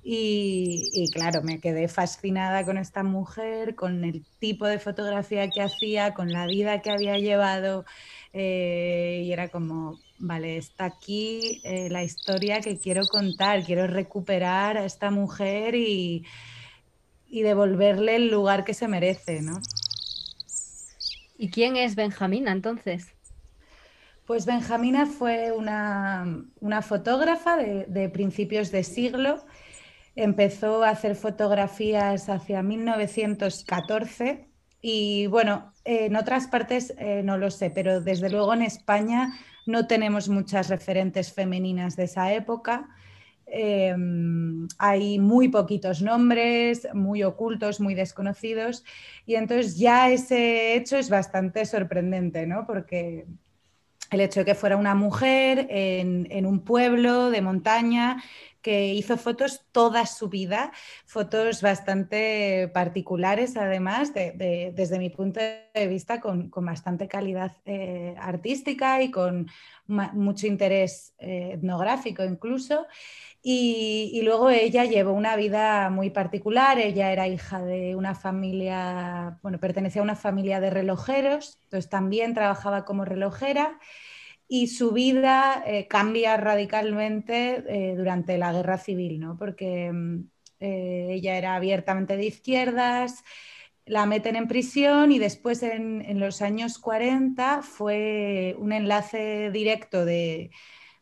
Y, 0.00 0.84
y, 0.94 1.10
claro, 1.10 1.42
me 1.42 1.60
quedé 1.60 1.88
fascinada 1.88 2.64
con 2.64 2.78
esta 2.78 3.02
mujer, 3.02 3.74
con 3.74 4.04
el 4.04 4.24
tipo 4.38 4.66
de 4.66 4.78
fotografía 4.78 5.50
que 5.50 5.60
hacía, 5.60 6.14
con 6.14 6.32
la 6.32 6.46
vida 6.46 6.80
que 6.80 6.90
había 6.90 7.18
llevado. 7.18 7.84
Eh, 8.32 9.22
y 9.24 9.32
era 9.32 9.48
como, 9.48 9.98
vale, 10.18 10.58
está 10.58 10.84
aquí 10.84 11.60
eh, 11.64 11.88
la 11.90 12.04
historia 12.04 12.60
que 12.60 12.78
quiero 12.78 13.06
contar, 13.06 13.64
quiero 13.64 13.86
recuperar 13.86 14.76
a 14.76 14.84
esta 14.84 15.10
mujer 15.10 15.74
y, 15.74 16.26
y 17.26 17.42
devolverle 17.42 18.16
el 18.16 18.30
lugar 18.30 18.64
que 18.64 18.74
se 18.74 18.88
merece, 18.88 19.40
¿no? 19.42 19.60
¿Y 21.38 21.50
quién 21.50 21.76
es 21.76 21.94
Benjamina 21.94 22.52
entonces? 22.52 23.14
Pues 24.26 24.44
Benjamina 24.44 25.06
fue 25.06 25.52
una, 25.52 26.44
una 26.60 26.82
fotógrafa 26.82 27.56
de, 27.56 27.86
de, 27.86 28.08
principios 28.10 28.70
de 28.70 28.84
siglo. 28.84 29.44
Empezó 30.16 30.82
a 30.84 30.90
hacer 30.90 31.14
fotografías 31.14 32.28
hacia 32.28 32.62
1914 32.62 34.47
y 34.80 35.26
bueno, 35.26 35.72
en 35.84 36.16
otras 36.16 36.46
partes 36.46 36.94
eh, 36.98 37.22
no 37.24 37.38
lo 37.38 37.50
sé, 37.50 37.70
pero 37.70 38.00
desde 38.00 38.30
luego 38.30 38.54
en 38.54 38.62
España 38.62 39.34
no 39.66 39.86
tenemos 39.86 40.28
muchas 40.28 40.68
referentes 40.68 41.32
femeninas 41.32 41.96
de 41.96 42.04
esa 42.04 42.32
época. 42.32 42.88
Eh, 43.46 43.94
hay 44.78 45.18
muy 45.18 45.48
poquitos 45.48 46.02
nombres, 46.02 46.86
muy 46.92 47.22
ocultos, 47.22 47.80
muy 47.80 47.94
desconocidos, 47.94 48.84
y 49.26 49.34
entonces 49.36 49.78
ya 49.78 50.10
ese 50.10 50.74
hecho 50.74 50.96
es 50.96 51.08
bastante 51.08 51.64
sorprendente, 51.64 52.46
¿no? 52.46 52.66
Porque 52.66 53.26
el 54.10 54.20
hecho 54.20 54.40
de 54.40 54.46
que 54.46 54.54
fuera 54.54 54.76
una 54.76 54.94
mujer 54.94 55.66
en 55.70 56.46
un 56.46 56.60
pueblo 56.60 57.30
de 57.30 57.42
montaña 57.42 58.22
que 58.68 58.92
hizo 58.92 59.16
fotos 59.16 59.62
toda 59.72 60.04
su 60.04 60.28
vida, 60.28 60.72
fotos 61.06 61.62
bastante 61.62 62.68
particulares 62.74 63.56
además, 63.56 64.12
de, 64.12 64.32
de, 64.32 64.72
desde 64.74 64.98
mi 64.98 65.08
punto 65.08 65.40
de 65.40 65.86
vista, 65.86 66.20
con, 66.20 66.50
con 66.50 66.66
bastante 66.66 67.08
calidad 67.08 67.56
eh, 67.64 68.14
artística 68.20 69.00
y 69.00 69.10
con 69.10 69.48
mucho 69.86 70.46
interés 70.46 71.14
eh, 71.18 71.52
etnográfico 71.54 72.22
incluso. 72.24 72.86
Y, 73.42 74.20
luego 74.22 74.50
ella 74.50 74.84
llevó 74.84 75.12
una 75.12 75.34
vida 75.36 75.88
muy 75.88 76.10
particular, 76.10 76.78
ella 76.78 77.10
era 77.10 77.26
hija 77.26 77.62
de 77.62 77.96
una 77.96 78.14
familia, 78.14 79.38
bueno, 79.42 79.58
pertenecía 79.58 80.02
a 80.02 80.04
una 80.04 80.16
familia 80.16 80.60
de 80.60 80.68
relojeros, 80.68 81.58
entonces 81.62 81.88
también 81.88 82.34
trabajaba 82.34 82.84
como 82.84 83.06
relojera 83.06 83.78
y 84.48 84.68
su 84.68 84.92
vida 84.92 85.62
eh, 85.66 85.86
cambia 85.88 86.36
radicalmente 86.38 87.64
eh, 87.68 87.94
durante 87.96 88.38
la 88.38 88.52
guerra 88.52 88.78
civil, 88.78 89.20
¿no? 89.20 89.36
porque 89.36 89.92
mm, 89.92 90.24
eh, 90.60 91.08
ella 91.10 91.36
era 91.36 91.54
abiertamente 91.54 92.16
de 92.16 92.24
izquierdas, 92.26 93.22
la 93.84 94.06
meten 94.06 94.36
en 94.36 94.48
prisión 94.48 95.12
y 95.12 95.18
después 95.18 95.62
en, 95.62 96.02
en 96.02 96.18
los 96.20 96.42
años 96.42 96.78
40 96.78 97.62
fue 97.62 98.56
un 98.58 98.72
enlace 98.72 99.50
directo 99.50 100.04
de, 100.04 100.50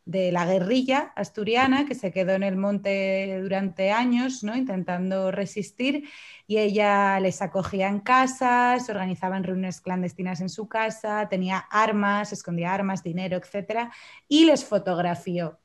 de 0.07 0.31
la 0.31 0.45
guerrilla 0.45 1.11
asturiana 1.17 1.85
que 1.85 1.93
se 1.93 2.13
quedó 2.13 2.31
en 2.31 2.43
el 2.43 2.55
monte 2.55 3.39
durante 3.41 3.91
años, 3.91 4.41
¿no? 4.41 4.55
intentando 4.55 5.31
resistir, 5.31 6.07
y 6.47 6.59
ella 6.59 7.19
les 7.19 7.41
acogía 7.41 7.89
en 7.89 7.99
casas, 7.99 8.89
organizaban 8.89 9.43
reuniones 9.43 9.81
clandestinas 9.81 10.39
en 10.39 10.47
su 10.47 10.69
casa, 10.69 11.27
tenía 11.29 11.57
armas, 11.57 12.31
escondía 12.31 12.73
armas, 12.73 13.03
dinero, 13.03 13.37
etc. 13.37 13.91
Y 14.29 14.45
les 14.45 14.63
fotografió, 14.63 15.59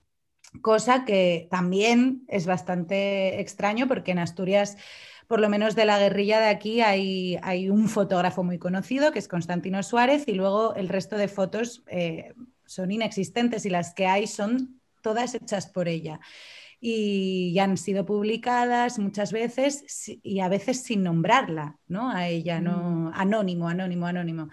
cosa 0.61 1.05
que 1.05 1.47
también 1.49 2.25
es 2.27 2.45
bastante 2.47 3.41
extraño 3.41 3.87
porque 3.87 4.11
en 4.11 4.19
Asturias 4.19 4.77
por 5.29 5.41
lo 5.41 5.49
menos 5.49 5.77
de 5.77 5.87
la 5.87 5.99
guerrilla 5.99 6.41
de 6.41 6.49
aquí 6.49 6.81
hay, 6.83 7.39
hay, 7.43 7.71
un 7.71 7.89
fotógrafo 7.89 8.43
muy 8.43 8.59
conocido, 8.59 9.13
que 9.13 9.19
es 9.19 9.29
Constantino 9.29 9.83
Suárez, 9.83 10.25
y 10.27 10.35
luego 10.35 10.75
el 10.75 10.91
resto 10.91 11.17
de 11.17 11.29
fotos 11.29 11.83
eh, 11.87 12.35
son 12.73 12.91
inexistentes 12.91 13.67
y 13.67 13.71
las 13.71 13.95
que 13.95 14.07
hay 14.07 14.27
son 14.27 14.81
todas 15.03 15.35
hechas 15.35 15.67
por 15.67 15.89
ella. 15.89 16.21
Y 16.81 17.53
ya 17.55 17.65
han 17.65 17.77
sido 17.77 18.05
publicadas 18.05 18.99
muchas 18.99 19.31
veces 19.33 20.11
y 20.23 20.41
a 20.41 20.49
veces 20.49 20.83
sin 20.83 21.03
nombrarla, 21.03 21.79
¿no? 21.87 22.11
A 22.11 22.29
ella, 22.29 22.61
no, 22.61 23.11
mm. 23.11 23.13
anónimo, 23.15 23.69
anónimo, 23.69 24.07
anónimo. 24.07 24.49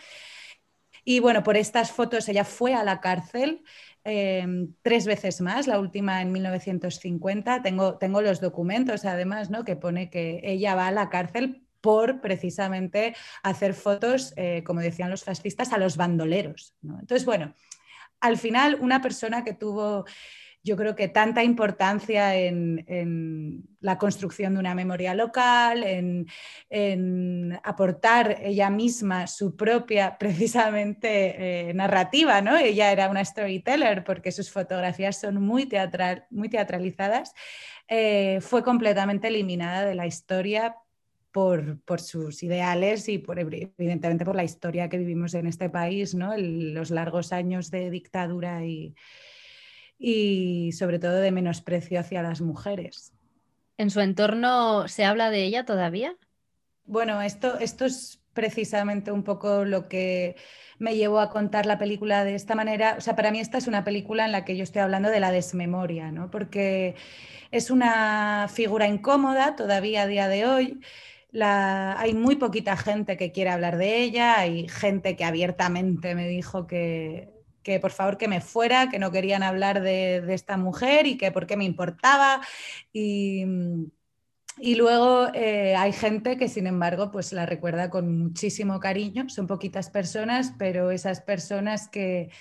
Y 1.03 1.21
bueno, 1.21 1.43
por 1.43 1.57
estas 1.57 1.91
fotos 1.91 2.29
ella 2.29 2.43
fue 2.43 2.75
a 2.75 2.83
la 2.83 2.99
cárcel 2.99 3.63
eh, 4.03 4.45
tres 4.83 5.05
veces 5.05 5.41
más, 5.41 5.65
la 5.65 5.79
última 5.79 6.21
en 6.21 6.31
1950. 6.31 7.63
Tengo, 7.63 7.97
tengo 7.97 8.21
los 8.21 8.41
documentos 8.41 9.05
además, 9.05 9.49
¿no? 9.49 9.63
Que 9.63 9.75
pone 9.75 10.09
que 10.09 10.41
ella 10.43 10.75
va 10.75 10.87
a 10.87 10.91
la 10.91 11.09
cárcel 11.09 11.65
por 11.81 12.21
precisamente 12.21 13.15
hacer 13.43 13.73
fotos, 13.73 14.33
eh, 14.35 14.63
como 14.65 14.81
decían 14.81 15.09
los 15.09 15.23
fascistas, 15.23 15.73
a 15.73 15.77
los 15.77 15.97
bandoleros. 15.97 16.75
¿no? 16.81 16.99
Entonces, 16.99 17.25
bueno, 17.25 17.55
al 18.21 18.37
final 18.37 18.77
una 18.81 19.01
persona 19.01 19.43
que 19.43 19.53
tuvo 19.53 20.05
yo 20.63 20.75
creo 20.75 20.95
que 20.95 21.07
tanta 21.07 21.43
importancia 21.43 22.35
en, 22.35 23.65
la 23.81 23.97
construcción 23.97 24.53
de 24.53 24.59
una 24.59 24.75
memoria 24.75 25.13
local, 25.13 25.83
en, 25.83 26.27
en 26.69 27.57
aportar 27.63 28.37
ella 28.41 28.69
misma 28.69 29.25
su 29.27 29.55
propia, 29.55 30.17
precisamente, 30.19 31.69
eh, 31.69 31.73
narrativa, 31.73 32.41
¿no? 32.41 32.57
Ella 32.57 32.91
era 32.91 33.09
una 33.09 33.23
storyteller 33.23 34.03
porque 34.03 34.31
sus 34.31 34.51
fotografías 34.51 35.19
son 35.19 35.41
muy, 35.41 35.65
teatral, 35.65 36.25
muy 36.29 36.49
teatralizadas, 36.49 37.33
eh, 37.87 38.39
fue 38.41 38.63
completamente 38.63 39.29
eliminada 39.29 39.85
de 39.85 39.95
la 39.95 40.07
historia 40.07 40.75
por, 41.31 41.79
por, 41.81 42.01
sus 42.01 42.43
ideales 42.43 43.07
y 43.09 43.17
por, 43.17 43.39
evidentemente 43.39 44.25
por 44.25 44.35
la 44.35 44.43
historia 44.43 44.89
que 44.89 44.97
vivimos 44.97 45.33
en 45.33 45.47
este 45.47 45.69
país, 45.69 46.15
¿no? 46.15 46.33
El, 46.33 46.73
los 46.73 46.91
largos 46.91 47.31
años 47.31 47.71
de 47.71 47.89
dictadura 47.89 48.65
y, 48.65 48.95
y 49.97 50.71
sobre 50.71 50.99
todo 50.99 51.15
de 51.15 51.31
menosprecio 51.31 51.99
hacia 51.99 52.23
las 52.23 52.41
mujeres. 52.41 53.13
¿En 53.77 53.89
su 53.89 54.01
entorno 54.01 54.87
se 54.87 55.05
habla 55.05 55.29
de 55.29 55.43
ella 55.43 55.65
todavía? 55.65 56.15
Bueno, 56.85 57.21
esto, 57.21 57.59
esto 57.59 57.85
es 57.85 58.19
precisamente 58.33 59.11
un 59.11 59.23
poco 59.23 59.65
lo 59.65 59.87
que 59.87 60.35
me 60.79 60.95
llevó 60.95 61.19
a 61.19 61.29
contar 61.29 61.65
la 61.65 61.77
película 61.77 62.23
de 62.23 62.35
esta 62.35 62.55
manera. 62.55 62.95
O 62.97 63.01
sea, 63.01 63.15
para 63.15 63.31
mí 63.31 63.39
esta 63.39 63.57
es 63.57 63.67
una 63.67 63.83
película 63.83 64.25
en 64.25 64.31
la 64.31 64.45
que 64.45 64.55
yo 64.55 64.63
estoy 64.63 64.81
hablando 64.81 65.09
de 65.09 65.19
la 65.19 65.31
desmemoria, 65.31 66.11
¿no? 66.11 66.31
Porque 66.31 66.95
es 67.51 67.69
una 67.69 68.47
figura 68.51 68.87
incómoda 68.87 69.55
todavía 69.55 70.03
a 70.03 70.07
día 70.07 70.27
de 70.27 70.45
hoy. 70.45 70.79
Hay 71.33 72.13
muy 72.13 72.35
poquita 72.37 72.75
gente 72.75 73.17
que 73.17 73.31
quiere 73.31 73.51
hablar 73.51 73.77
de 73.77 74.01
ella, 74.01 74.39
hay 74.39 74.67
gente 74.67 75.15
que 75.15 75.25
abiertamente 75.25 76.15
me 76.15 76.27
dijo 76.27 76.65
que, 76.65 77.29
que 77.63 77.79
por 77.79 77.91
favor 77.91 78.17
que 78.17 78.27
me 78.27 78.41
fuera, 78.41 78.89
que 78.89 78.99
no 78.99 79.11
querían 79.11 79.43
hablar 79.43 79.81
de, 79.81 80.23
esta 80.33 80.57
mujer 80.57 81.05
y 81.05 81.17
que 81.17 81.31
por 81.31 81.45
qué 81.45 81.55
me 81.55 81.65
importaba. 81.65 82.41
Y, 82.91 83.45
y 84.59 84.75
luego 84.75 85.27
eh, 85.33 85.75
hay 85.75 85.93
gente 85.93 86.37
que, 86.37 86.47
sin 86.49 86.67
embargo, 86.67 87.11
pues 87.11 87.31
la 87.31 87.45
recuerda 87.45 87.89
con 87.89 88.17
muchísimo 88.17 88.79
cariño. 88.79 89.29
Son 89.29 89.47
poquitas 89.47 89.89
personas, 89.89 90.53
pero 90.57 90.91
esas 90.91 91.21
personas 91.21 91.87
que, 91.89 92.31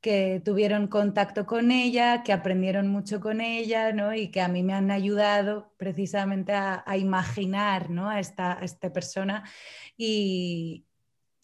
que 0.00 0.40
tuvieron 0.44 0.88
contacto 0.88 1.46
con 1.46 1.70
ella, 1.70 2.22
que 2.22 2.32
aprendieron 2.32 2.88
mucho 2.88 3.20
con 3.20 3.40
ella, 3.40 3.92
¿no? 3.92 4.14
Y 4.14 4.28
que 4.28 4.40
a 4.40 4.48
mí 4.48 4.62
me 4.62 4.72
han 4.72 4.90
ayudado 4.90 5.72
precisamente 5.76 6.52
a, 6.52 6.84
imaginar, 6.96 7.90
¿no? 7.90 8.08
A 8.08 8.20
esta, 8.20 8.58
esta 8.62 8.92
persona 8.92 9.44
y, 9.96 10.86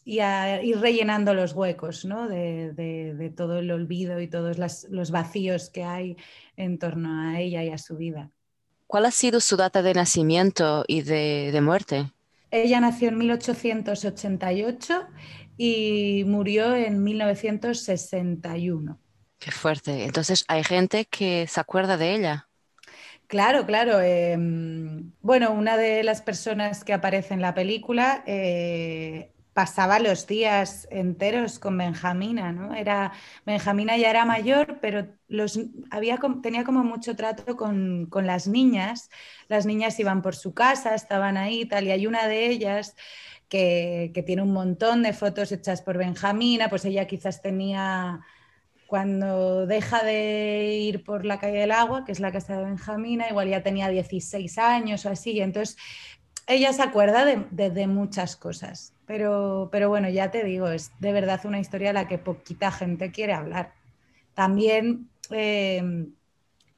y, 0.05 0.21
a 0.21 0.62
ir 0.62 0.79
rellenando 0.81 1.35
los 1.35 1.53
huecos, 1.53 2.05
¿no? 2.05 2.29
De, 2.29 2.73
de, 2.73 3.31
todo 3.37 3.59
el 3.59 3.71
olvido 3.71 4.21
y 4.21 4.29
todos 4.29 4.57
los 4.88 5.11
vacíos 5.11 5.71
que 5.71 5.85
hay 5.85 6.16
en 6.57 6.79
torno 6.79 7.29
a 7.29 7.40
ella 7.40 7.62
y 7.62 7.71
a 7.71 7.79
su 7.79 7.97
vida. 7.97 8.31
¿Cuál 8.87 9.07
ha 9.07 9.11
sido 9.11 9.40
su 9.40 9.57
data 9.57 9.83
de 9.83 9.95
nacimiento 9.95 10.85
y 10.87 11.03
de, 11.03 11.59
muerte? 11.61 12.12
Ella 12.53 12.81
nació 12.81 13.09
en 13.09 13.19
1888 13.19 15.07
y 15.57 16.25
murió 16.27 16.75
en 16.75 17.03
1961. 17.03 18.99
Qué 19.38 19.51
fuerte. 19.51 20.05
Entonces, 20.05 20.45
¿hay 20.49 20.64
gente 20.64 21.07
que 21.07 21.47
se 21.47 21.61
acuerda 21.61 21.97
de 21.97 22.14
ella? 22.14 22.49
Claro, 23.27 23.66
claro. 23.66 24.01
Em, 24.01 25.12
bueno, 25.21 25.53
una 25.53 25.77
de 25.77 26.05
las 26.05 26.23
personas 26.23 26.85
que 26.85 26.92
aparece 26.92 27.35
en 27.35 27.40
la 27.40 27.55
película 27.55 28.23
eh, 28.27 29.33
pasaba 29.57 29.99
los 29.99 30.27
días 30.27 30.87
enteros 30.90 31.59
con 31.59 31.79
Benjamina, 31.79 32.53
¿no? 32.53 32.75
Era, 32.75 33.12
Benjamina 33.47 33.97
ya 33.97 34.11
era 34.11 34.27
mayor, 34.27 34.79
pero 34.83 35.09
los, 35.29 35.59
había, 35.90 36.19
tenía 36.42 36.62
como 36.62 36.85
mucho 36.85 37.16
trato 37.16 37.57
con, 37.57 38.09
las 38.23 38.47
niñas. 38.47 39.09
Las 39.49 39.66
niñas 39.66 39.99
iban 39.99 40.23
por 40.23 40.37
su 40.37 40.53
casa, 40.53 40.95
estaban 40.95 41.37
ahí 41.37 41.62
y 41.62 41.66
tal, 41.66 41.87
y 41.87 41.90
hay 41.90 42.07
una 42.07 42.29
de 42.29 42.47
ellas 42.51 42.95
que, 43.49 44.23
tiene 44.27 44.43
un 44.43 44.53
montón 44.53 45.03
de 45.03 45.13
fotos 45.13 45.53
hechas 45.53 45.83
por 45.83 45.99
Benjamina, 45.99 46.69
pues 46.69 46.85
ella 46.85 47.07
quizás 47.07 47.43
tenía 47.43 48.21
cuando 48.87 49.67
deja 49.67 50.05
de 50.05 50.77
ir 50.81 51.03
por 51.03 51.25
la 51.25 51.41
calle 51.41 51.59
del 51.59 51.73
agua, 51.73 52.05
que 52.05 52.13
es 52.13 52.21
la 52.21 52.31
casa 52.31 52.57
de 52.57 52.65
Benjamina, 52.65 53.29
igual 53.29 53.49
ya 53.49 53.63
tenía 53.63 53.89
16 53.89 54.59
años 54.59 55.05
o 55.07 55.11
así, 55.11 55.41
entonces 55.41 55.77
ella 56.47 56.73
se 56.73 56.83
acuerda 56.83 57.25
de, 57.25 57.87
muchas 57.89 58.37
cosas, 58.37 58.95
pero, 59.05 59.69
pero, 59.73 59.89
bueno, 59.89 60.09
ya 60.09 60.31
te 60.31 60.45
digo, 60.45 60.69
es 60.69 60.93
de 61.01 61.13
verdad 61.13 61.41
una 61.45 61.59
historia 61.59 61.91
a 61.91 61.93
la 61.93 62.07
que 62.07 62.19
poquita 62.19 62.71
gente 62.71 63.11
quiere 63.11 63.33
hablar. 63.33 63.73
También 64.35 65.09
em, 65.31 66.13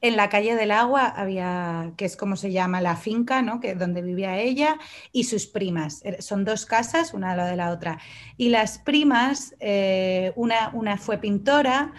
en 0.00 0.16
la 0.16 0.28
calle 0.28 0.54
del 0.54 0.70
agua 0.70 1.06
había, 1.06 1.92
que 1.96 2.04
es 2.04 2.16
como 2.16 2.36
se 2.36 2.52
llama 2.52 2.80
la 2.80 2.96
finca, 2.96 3.42
¿no? 3.42 3.60
que, 3.60 3.74
donde 3.74 4.02
vivía 4.02 4.38
ella, 4.38 4.78
y 5.12 5.24
sus 5.24 5.46
primas. 5.46 6.04
Er, 6.04 6.22
son 6.22 6.44
dos 6.44 6.66
casas, 6.66 7.14
una 7.14 7.34
la 7.34 7.46
de 7.46 7.56
la 7.56 7.70
otra. 7.70 7.98
Y 8.36 8.50
las 8.50 8.78
primas, 8.78 9.54
eh, 9.58 10.32
una, 10.36 10.70
una 10.72 10.98
fue 10.98 11.18
pintora, 11.18 11.92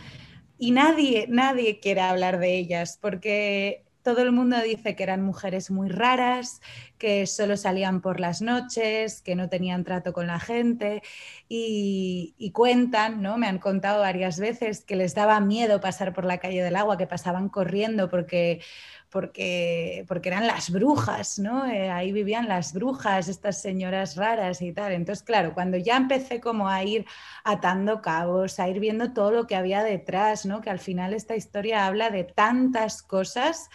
y 0.57 0.71
nadie, 0.71 1.25
nadie 1.29 1.79
quiere 1.79 2.01
hablar 2.01 2.39
de 2.39 2.57
ellas, 2.57 2.97
porque 3.01 3.85
todo 4.13 4.23
el 4.23 4.31
mundo 4.31 4.59
dice 4.61 4.95
que 4.95 5.03
eran 5.03 5.21
mujeres 5.21 5.69
muy 5.69 5.87
raras, 5.87 6.61
que 6.97 7.27
solo 7.27 7.57
salían 7.57 8.01
por 8.01 8.19
las 8.19 8.41
noches, 8.41 9.21
que 9.21 9.35
no 9.35 9.49
tenían 9.49 9.83
trato 9.83 10.13
con 10.13 10.27
la 10.27 10.39
gente 10.39 11.03
y, 11.47 12.51
cuentan, 12.53 13.21
¿no? 13.21 13.37
Me 13.37 13.47
han 13.47 13.59
contado 13.59 14.01
varias 14.01 14.39
veces 14.39 14.83
que 14.83 14.95
les 14.95 15.13
daba 15.13 15.39
miedo 15.39 15.79
pasar 15.79 16.13
por 16.13 16.25
la 16.25 16.39
calle 16.39 16.63
del 16.63 16.75
agua, 16.75 16.97
que 16.97 17.07
pasaban 17.07 17.49
corriendo 17.49 18.09
porque 18.09 18.61
porque, 19.09 20.05
porque 20.07 20.29
eran 20.29 20.45
las 20.45 20.69
brujas, 20.69 21.39
¿no? 21.39 21.65
Eh, 21.65 21.89
ahí 21.89 22.11
vivían 22.11 22.47
las 22.47 22.73
brujas, 22.73 23.27
estas 23.27 23.59
señoras 23.59 24.15
raras 24.15 24.61
y 24.61 24.71
tal. 24.71 24.91
Entonces, 24.91 25.23
claro, 25.23 25.53
cuando 25.55 25.77
ya 25.77 25.97
empecé 25.97 26.39
como 26.39 26.69
a 26.69 26.83
ir 26.83 27.05
atando 27.43 28.01
cabos, 28.01 28.59
a 28.59 28.69
ir 28.69 28.79
viendo 28.79 29.11
todo 29.11 29.31
lo 29.31 29.47
que 29.47 29.55
había 29.55 29.83
detrás, 29.83 30.45
¿no? 30.45 30.61
Que 30.61 30.69
al 30.69 30.79
final 30.79 31.13
esta 31.13 31.35
historia 31.35 31.87
habla 31.87 32.11
de 32.11 32.23
tantas 32.23 33.01
cosas 33.01 33.69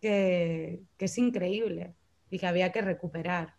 que, 0.00 0.82
es 0.98 1.18
increíble 1.18 1.94
y 2.30 2.38
que 2.38 2.46
había 2.46 2.72
que 2.72 2.82
recuperar. 2.82 3.54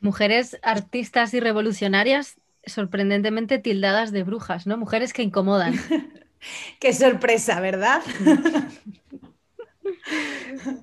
Mujeres 0.00 0.58
artistas 0.62 1.34
y 1.34 1.40
revolucionarias 1.40 2.40
sorprendentemente 2.64 3.58
tildadas 3.58 4.12
de 4.12 4.22
brujas, 4.22 4.66
¿no? 4.66 4.76
Mujeres 4.76 5.12
que 5.12 5.22
incomodan. 5.22 5.74
Qué 6.80 6.92
sorpresa, 6.92 7.60
¿verdad? 7.60 8.02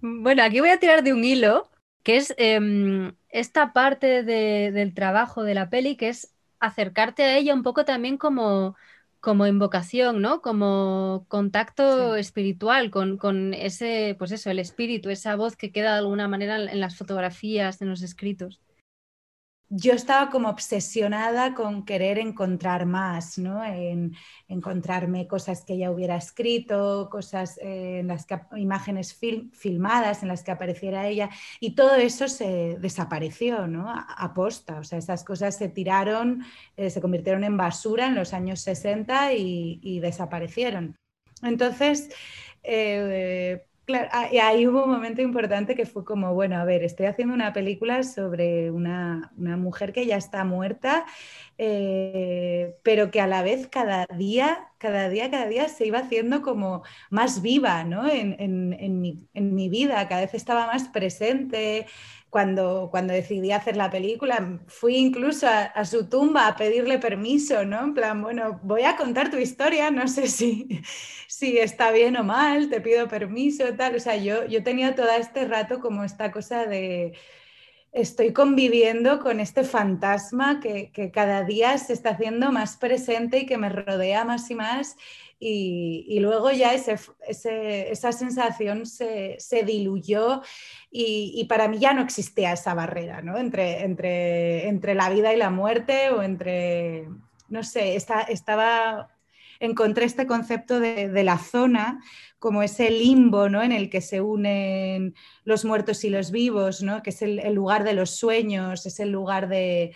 bueno, 0.00 0.42
aquí 0.42 0.60
voy 0.60 0.70
a 0.70 0.78
tirar 0.78 1.02
de 1.02 1.12
un 1.12 1.24
hilo, 1.24 1.70
que 2.02 2.16
es 2.16 2.34
em, 2.36 3.14
esta 3.30 3.72
parte 3.72 4.22
del 4.22 4.94
trabajo 4.94 5.44
de 5.44 5.54
la 5.54 5.70
peli, 5.70 5.96
que 5.96 6.08
es 6.08 6.34
acercarte 6.60 7.24
a 7.24 7.36
ella 7.36 7.54
un 7.54 7.62
poco 7.62 7.84
también 7.84 8.18
como 8.18 8.76
como 9.20 9.46
invocación, 9.46 10.20
¿no? 10.20 10.42
Como 10.42 11.26
contacto 11.28 12.16
espiritual 12.16 12.90
con, 12.90 13.54
ese, 13.54 14.14
pues 14.18 14.32
eso, 14.32 14.50
el 14.50 14.58
espíritu, 14.58 15.10
esa 15.10 15.36
voz 15.36 15.56
que 15.56 15.72
queda 15.72 15.92
de 15.92 15.98
alguna 15.98 16.28
manera 16.28 16.56
en 16.56 16.80
las 16.80 16.96
fotografías, 16.96 17.82
en 17.82 17.88
los 17.90 18.02
escritos 18.02 18.60
yo 19.70 19.92
estaba 19.92 20.30
como 20.30 20.48
obsesionada 20.48 21.54
con 21.54 21.84
querer 21.84 22.18
encontrar 22.18 22.86
más, 22.86 23.38
¿no? 23.38 23.62
En 23.64 24.14
encontrarme 24.48 25.26
cosas 25.26 25.62
que 25.64 25.74
ella 25.74 25.90
hubiera 25.90 26.16
escrito, 26.16 27.08
cosas 27.10 27.58
eh, 27.58 27.98
en 28.00 28.06
las 28.08 28.24
que 28.24 28.40
imágenes 28.56 29.14
filmadas 29.52 30.22
en 30.22 30.28
las 30.28 30.42
que 30.42 30.52
apareciera 30.52 31.06
ella 31.06 31.28
y 31.60 31.74
todo 31.74 31.96
eso 31.96 32.28
se 32.28 32.78
desapareció, 32.80 33.66
¿no? 33.66 33.88
A, 33.90 34.32
posta, 34.34 34.78
o 34.78 34.84
sea, 34.84 34.98
esas 34.98 35.22
cosas 35.22 35.56
se 35.56 35.68
tiraron, 35.68 36.44
eh, 36.76 36.88
se 36.88 37.00
convirtieron 37.00 37.44
en 37.44 37.56
basura 37.56 38.06
en 38.06 38.14
los 38.14 38.32
años 38.32 38.60
60 38.60 39.34
y, 39.34 40.00
desaparecieron. 40.00 40.96
Entonces, 41.42 42.08
eh, 42.62 43.67
Claro, 43.88 44.06
ah, 44.12 44.28
ahí 44.42 44.66
hubo 44.66 44.84
un 44.84 44.90
momento 44.90 45.22
importante 45.22 45.74
que 45.74 45.86
fue 45.86 46.04
como, 46.04 46.34
bueno, 46.34 46.58
a 46.58 46.64
ver, 46.66 46.84
estoy 46.84 47.06
haciendo 47.06 47.32
una 47.32 47.54
película 47.54 48.02
sobre 48.02 48.70
una, 48.70 49.32
mujer 49.38 49.94
que 49.94 50.04
ya 50.04 50.18
está 50.18 50.44
muerta, 50.44 51.06
eh, 51.56 52.76
pero 52.82 53.10
que 53.10 53.22
a 53.22 53.26
la 53.26 53.42
vez 53.42 53.66
cada 53.66 54.06
día, 54.14 54.68
cada 54.76 55.08
día, 55.08 55.30
cada 55.30 55.46
día 55.46 55.70
se 55.70 55.86
iba 55.86 56.00
haciendo 56.00 56.42
como 56.42 56.82
más 57.08 57.40
viva, 57.40 57.82
¿no? 57.84 58.06
En, 58.06 58.36
en, 58.38 59.00
mi, 59.00 59.26
en 59.32 59.54
mi 59.54 59.70
vida, 59.70 60.06
cada 60.06 60.20
vez 60.20 60.34
estaba 60.34 60.66
más 60.66 60.88
presente, 60.88 61.86
cuando, 62.30 62.88
cuando 62.90 63.14
decidí 63.14 63.52
hacer 63.52 63.76
la 63.76 63.90
película, 63.90 64.60
fui 64.66 64.96
incluso 64.96 65.46
a, 65.48 65.84
su 65.84 66.08
tumba 66.08 66.46
a 66.46 66.56
pedirle 66.56 66.98
permiso, 66.98 67.64
¿no? 67.64 67.82
En 67.84 67.94
plan, 67.94 68.20
bueno, 68.20 68.60
voy 68.62 68.82
a 68.82 68.96
contar 68.96 69.30
tu 69.30 69.38
historia, 69.38 69.90
no 69.90 70.08
sé 70.08 70.28
si, 70.28 70.82
si 71.38 71.58
está 71.58 71.92
bien 71.92 72.16
o 72.16 72.24
mal, 72.24 72.68
te 72.68 72.80
pido 72.80 73.06
permiso, 73.06 73.64
tal. 73.76 73.94
O 73.94 74.00
sea, 74.00 74.16
yo, 74.16 74.44
yo 74.46 74.62
tenía 74.64 74.94
todo 74.96 75.10
este 75.10 75.46
rato 75.46 75.78
como 75.78 76.02
esta 76.02 76.32
cosa 76.32 76.66
de 76.66 77.12
estoy 77.92 78.32
conviviendo 78.32 79.20
con 79.20 79.40
este 79.40 79.64
fantasma 79.64 80.60
que, 80.60 80.90
que, 80.92 81.10
cada 81.10 81.44
día 81.44 81.78
se 81.78 81.92
está 81.94 82.10
haciendo 82.10 82.52
más 82.52 82.76
presente 82.76 83.38
y 83.38 83.46
que 83.46 83.56
me 83.56 83.68
rodea 83.68 84.24
más 84.24 84.50
y 84.50 84.54
más. 84.56 84.96
Y, 85.40 86.18
luego 86.20 86.50
ya 86.50 86.74
esa 86.74 88.12
sensación 88.12 88.86
se, 88.86 89.36
se 89.38 89.62
diluyó 89.62 90.42
y, 90.90 91.44
para 91.48 91.68
mí 91.68 91.78
ya 91.78 91.94
no 91.94 92.02
existía 92.02 92.52
esa 92.52 92.74
barrera 92.74 93.22
¿no? 93.22 93.38
entre, 93.38 93.84
entre, 93.84 94.66
entre 94.66 94.94
la 94.96 95.08
vida 95.10 95.32
y 95.32 95.36
la 95.36 95.50
muerte 95.50 96.10
o 96.10 96.22
entre, 96.24 97.08
no 97.48 97.62
sé, 97.62 97.94
estaba, 97.94 99.08
encontré 99.60 100.04
este 100.04 100.26
concepto 100.26 100.80
de, 100.80 101.22
la 101.24 101.38
zona 101.38 102.00
como 102.38 102.62
ese 102.62 102.90
limbo 102.90 103.48
¿no? 103.48 103.62
en 103.62 103.72
el 103.72 103.90
que 103.90 104.00
se 104.00 104.20
unen 104.20 105.14
los 105.44 105.64
muertos 105.64 106.04
y 106.04 106.10
los 106.10 106.30
vivos, 106.30 106.82
¿no? 106.82 107.02
que 107.02 107.10
es 107.10 107.22
el 107.22 107.54
lugar 107.54 107.84
de 107.84 107.94
los 107.94 108.10
sueños, 108.10 108.86
es 108.86 109.00
el 109.00 109.10
lugar 109.10 109.48
de, 109.48 109.94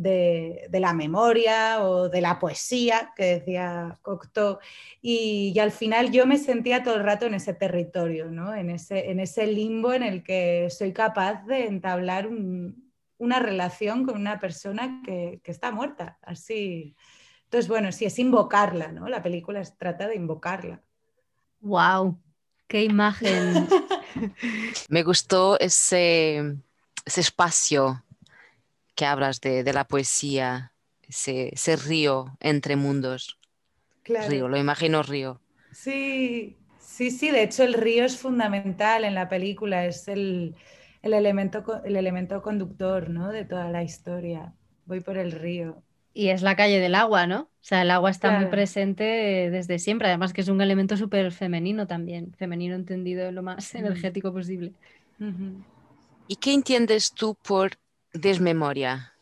de, 0.00 0.80
la 0.80 0.92
memoria 0.92 1.84
o 1.84 2.08
de 2.08 2.20
la 2.20 2.38
poesía, 2.38 3.12
que 3.16 3.40
decía 3.40 3.98
Cocteau, 4.02 4.58
y, 5.02 5.58
al 5.58 5.72
final 5.72 6.10
yo 6.10 6.26
me 6.26 6.38
sentía 6.38 6.82
todo 6.82 6.96
el 6.96 7.04
rato 7.04 7.26
en 7.26 7.34
ese 7.34 7.54
territorio, 7.54 8.30
¿no? 8.30 8.54
en, 8.54 8.70
ese, 8.70 9.10
en 9.10 9.20
ese 9.20 9.46
limbo 9.46 9.92
en 9.92 10.02
el 10.02 10.22
que 10.22 10.68
soy 10.70 10.92
capaz 10.92 11.44
de 11.46 11.66
entablar 11.66 12.28
una 13.18 13.38
relación 13.40 14.04
con 14.06 14.16
una 14.16 14.38
persona 14.38 15.02
que, 15.04 15.40
está 15.44 15.70
muerta, 15.70 16.18
así. 16.22 16.96
Entonces, 17.50 17.68
bueno, 17.68 17.90
sí, 17.90 18.04
es 18.04 18.16
invocarla, 18.20 18.92
¿no? 18.92 19.08
La 19.08 19.24
película 19.24 19.60
trata 19.76 20.06
de 20.06 20.14
invocarla. 20.14 20.80
¡Wow! 21.58 22.16
¡Qué 22.68 22.84
imagen! 22.84 23.66
Me 24.88 25.02
gustó 25.02 25.58
ese, 25.58 26.58
ese 27.04 27.20
espacio 27.20 28.04
que 28.94 29.04
hablas 29.04 29.40
de, 29.40 29.64
la 29.72 29.82
poesía, 29.82 30.74
ese, 31.02 31.52
ese 31.52 31.74
río 31.74 32.36
entre 32.38 32.76
mundos. 32.76 33.40
Río, 34.04 34.46
lo 34.46 34.56
imagino 34.56 35.02
río. 35.02 35.40
Sí, 35.72 36.56
sí, 36.78 37.10
sí, 37.10 37.32
de 37.32 37.42
hecho 37.42 37.64
el 37.64 37.74
río 37.74 38.04
es 38.04 38.16
fundamental 38.16 39.02
en 39.02 39.16
la 39.16 39.28
película, 39.28 39.86
es 39.86 40.06
el, 40.06 40.54
elemento, 41.02 41.82
el 41.82 41.96
elemento 41.96 42.42
conductor 42.42 43.10
¿no? 43.10 43.30
de 43.30 43.44
toda 43.44 43.72
la 43.72 43.82
historia. 43.82 44.54
Voy 44.86 45.00
por 45.00 45.18
el 45.18 45.32
río. 45.32 45.82
Y 46.12 46.28
es 46.28 46.42
la 46.42 46.56
calle 46.56 46.80
del 46.80 46.94
agua, 46.94 47.26
¿no? 47.26 47.42
O 47.42 47.62
sea, 47.62 47.82
el 47.82 47.90
agua 47.90 48.10
está 48.10 48.32
muy 48.38 48.46
presente 48.46 49.04
desde 49.50 49.78
siempre, 49.78 50.08
además 50.08 50.32
que 50.32 50.40
es 50.40 50.48
un 50.48 50.60
elemento 50.60 50.96
súper 50.96 51.30
femenino 51.30 51.86
también, 51.86 52.32
femenino 52.32 52.74
entendido 52.74 53.30
lo 53.32 53.42
más 53.42 53.74
energético 53.74 54.32
posible. 54.32 54.72
¿Y 56.26 56.36
qué 56.36 56.54
entiendes 56.54 57.12
tú 57.12 57.36
por 57.46 57.72
desmemoria? 58.12 59.12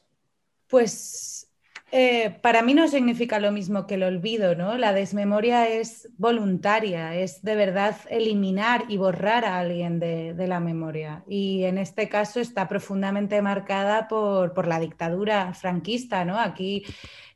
Pues 0.68 1.47
eh, 1.90 2.36
para 2.42 2.62
mí 2.62 2.74
no 2.74 2.86
significa 2.86 3.40
lo 3.40 3.50
mismo 3.50 3.86
que 3.86 3.94
el 3.94 4.02
olvido, 4.02 4.54
¿no? 4.54 4.76
La 4.76 4.92
desmemoria 4.92 5.68
es 5.68 6.08
voluntaria, 6.18 7.14
es 7.14 7.42
de 7.42 7.56
verdad 7.56 7.96
eliminar 8.10 8.84
y 8.88 8.98
borrar 8.98 9.44
a 9.44 9.58
alguien 9.58 9.98
de, 9.98 10.34
la 10.46 10.60
memoria. 10.60 11.24
Y 11.26 11.64
en 11.64 11.78
este 11.78 12.08
caso 12.08 12.40
está 12.40 12.68
profundamente 12.68 13.40
marcada 13.42 14.06
por, 14.06 14.66
la 14.66 14.80
dictadura 14.80 15.54
franquista, 15.54 16.24
¿no? 16.24 16.38
Aquí 16.38 16.84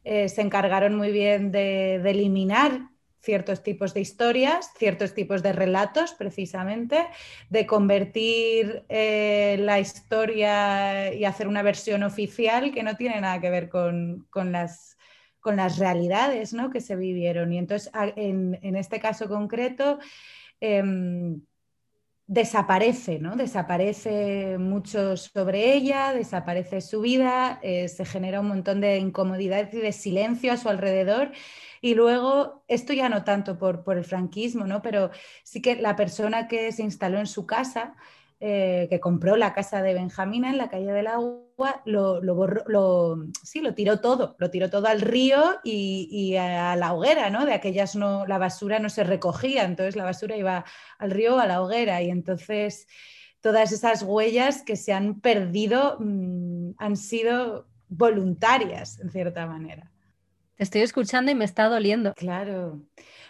eh, 0.04 0.28
se 0.28 0.42
encargaron 0.42 0.96
muy 0.96 1.12
bien 1.12 1.50
de 1.50 1.96
eliminar 1.96 2.91
ciertos 3.22 3.62
tipos 3.62 3.94
de 3.94 4.00
historias, 4.00 4.72
ciertos 4.76 5.14
tipos 5.14 5.42
de 5.42 5.52
relatos, 5.52 6.12
precisamente, 6.12 7.06
de 7.50 7.66
convertir 7.66 8.84
eh, 8.88 9.56
la 9.60 9.78
historia 9.78 11.14
y 11.14 11.24
hacer 11.24 11.46
una 11.46 11.62
versión 11.62 12.02
oficial 12.02 12.72
que 12.72 12.82
no 12.82 12.96
tiene 12.96 13.20
nada 13.20 13.40
que 13.40 13.50
ver 13.50 13.68
con, 13.68 14.26
las, 14.34 14.98
con 15.38 15.56
las 15.56 15.78
realidades 15.78 16.52
¿no? 16.52 16.70
que 16.70 16.80
se 16.80 16.96
vivieron. 16.96 17.52
Y 17.52 17.58
entonces, 17.58 17.92
en, 18.16 18.76
este 18.76 18.98
caso 18.98 19.28
concreto, 19.28 20.00
em, 20.60 21.40
desaparece, 22.32 23.18
¿no? 23.18 23.36
Desaparece 23.36 24.56
mucho 24.58 25.18
sobre 25.18 25.74
ella, 25.74 26.14
desaparece 26.14 26.80
su 26.80 27.02
vida, 27.02 27.60
eh, 27.62 27.88
se 27.88 28.06
genera 28.06 28.40
un 28.40 28.48
montón 28.48 28.80
de 28.80 28.96
incomodidad 28.96 29.70
y 29.70 29.76
de 29.76 29.92
silencio 29.92 30.50
a 30.50 30.56
su 30.56 30.70
alrededor 30.70 31.32
y 31.82 31.94
luego, 31.94 32.64
esto 32.68 32.94
ya 32.94 33.10
no 33.10 33.22
tanto 33.22 33.58
por, 33.58 33.84
por 33.84 33.98
el 33.98 34.04
franquismo, 34.04 34.66
¿no? 34.66 34.80
pero 34.80 35.10
sí 35.44 35.60
que 35.60 35.76
la 35.76 35.94
persona 35.94 36.48
que 36.48 36.72
se 36.72 36.82
instaló 36.82 37.18
en 37.18 37.26
su 37.26 37.44
casa, 37.44 37.96
eh, 38.44 38.88
que 38.90 38.98
compró 38.98 39.36
la 39.36 39.54
casa 39.54 39.82
de 39.82 39.94
Benjamina 39.94 40.50
en 40.50 40.58
la 40.58 40.68
calle 40.68 40.90
del 40.90 41.06
agua, 41.06 41.80
lo, 41.84 42.20
lo, 42.20 43.16
sí, 43.44 43.60
lo 43.60 43.74
tiró 43.74 44.00
todo, 44.00 44.34
lo 44.40 44.50
tiró 44.50 44.68
todo 44.68 44.88
al 44.88 45.00
río 45.00 45.60
y, 45.62 46.34
a 46.34 46.74
la 46.74 46.92
hoguera, 46.92 47.30
¿no? 47.30 47.46
De 47.46 47.54
aquellas 47.54 47.94
no, 47.94 48.26
la 48.26 48.38
basura 48.38 48.80
no 48.80 48.90
se 48.90 49.04
recogía, 49.04 49.62
entonces 49.62 49.94
la 49.94 50.02
basura 50.02 50.36
iba 50.36 50.64
al 50.98 51.12
río 51.12 51.36
o 51.36 51.38
a 51.38 51.46
la 51.46 51.62
hoguera 51.62 52.02
y 52.02 52.10
entonces 52.10 52.88
todas 53.40 53.70
esas 53.70 54.02
huellas 54.02 54.62
que 54.62 54.74
se 54.74 54.92
han 54.92 55.20
perdido 55.20 55.98
mm, 56.00 56.72
han 56.78 56.96
sido 56.96 57.68
voluntarias, 57.86 58.98
en 58.98 59.10
cierta 59.12 59.46
manera 59.46 59.92
estoy 60.62 60.82
escuchando 60.82 61.30
y 61.30 61.34
me 61.34 61.44
está 61.44 61.68
doliendo. 61.68 62.14
Claro. 62.14 62.80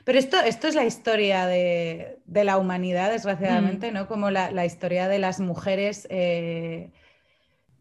Pero 0.04 0.18
esto, 0.18 0.38
esto 0.40 0.68
es 0.68 0.74
la 0.74 0.84
historia 0.84 1.46
de, 1.46 2.18
la 2.26 2.58
humanidad, 2.58 3.10
desgraciadamente, 3.10 3.90
mm. 3.90 3.94
¿no? 3.94 4.08
Como 4.08 4.30
la, 4.30 4.64
historia 4.66 5.08
de 5.08 5.18
las 5.18 5.40
mujeres 5.40 6.06
eh, 6.10 6.90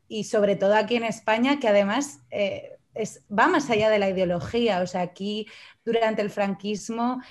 y 0.07 0.25
sobre 0.25 0.55
todo 0.55 0.75
aquí 0.75 0.95
en 0.95 1.03
España, 1.03 1.59
que 1.59 1.67
además 1.67 2.19
eh, 2.29 2.77
es, 2.93 3.23
va 3.31 3.47
más 3.47 3.69
allá 3.69 3.89
de 3.89 3.99
la 3.99 4.09
ideología. 4.09 4.81
O 4.81 4.87
sea, 4.87 5.01
aquí 5.01 5.47
durante 5.83 6.21
el 6.21 6.29
franquismo 6.29 7.21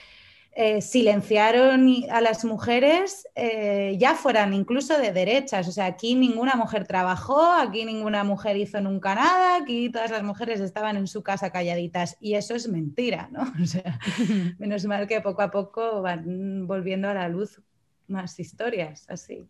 eh, 0.63 0.83
silenciaron 0.83 1.89
a 2.11 2.21
las 2.21 2.45
mujeres, 2.45 3.27
eh, 3.35 3.97
ya 3.99 4.15
fueran 4.15 4.53
incluso 4.53 4.99
de 4.99 5.11
derechas. 5.11 5.67
O 5.67 5.73
sea, 5.73 5.87
aquí 5.87 6.15
ninguna 6.15 6.55
mujer 6.55 6.87
trabajó, 6.87 7.51
aquí 7.51 7.87
ninguna 7.87 8.25
mujer 8.25 8.59
hizo 8.59 8.79
nunca 8.83 9.15
nada, 9.15 9.57
aquí 9.57 9.89
todas 9.89 10.11
las 10.11 10.23
mujeres 10.23 10.61
estaban 10.61 10.99
en 10.99 11.07
su 11.07 11.23
casa 11.23 11.51
calladitas. 11.51 12.19
Y 12.21 12.35
eso 12.35 12.55
es 12.55 12.69
mentira, 12.69 13.31
¿no? 13.33 13.41
O 13.63 13.65
sea, 13.65 13.99
menos 14.59 14.85
mal 14.85 15.07
que 15.07 15.23
poco 15.23 15.41
a 15.41 15.51
poco 15.51 16.03
van 16.03 16.67
volviendo 16.67 17.09
a 17.09 17.15
la 17.15 17.31
luz 17.31 17.63
más 18.07 18.39
historias 18.39 19.07
así. 19.09 19.49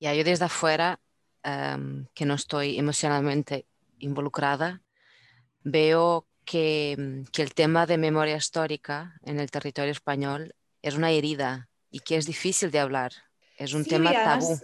Ya, 0.00 0.14
yo 0.14 0.24
desde 0.24 0.46
afuera, 0.46 0.98
em, 1.42 2.06
que 2.14 2.24
no 2.24 2.32
estoy 2.32 2.78
emocionalmente 2.78 3.66
involucrada, 3.98 4.80
veo 5.62 6.26
Mm, 6.46 7.24
que, 7.32 7.42
el 7.42 7.54
tema 7.54 7.86
de 7.86 7.98
memoria 7.98 8.36
histórica 8.36 9.18
en 9.22 9.40
el 9.40 9.50
territorio 9.50 9.90
español 9.90 10.54
es 10.82 10.94
una 10.94 11.10
herida 11.10 11.68
y 11.90 12.00
que 12.00 12.16
es 12.16 12.26
difícil 12.26 12.70
de 12.70 12.78
hablar. 12.78 13.12
Es 13.58 13.74
un 13.74 13.84
tema 13.84 14.12
tabú. 14.12 14.58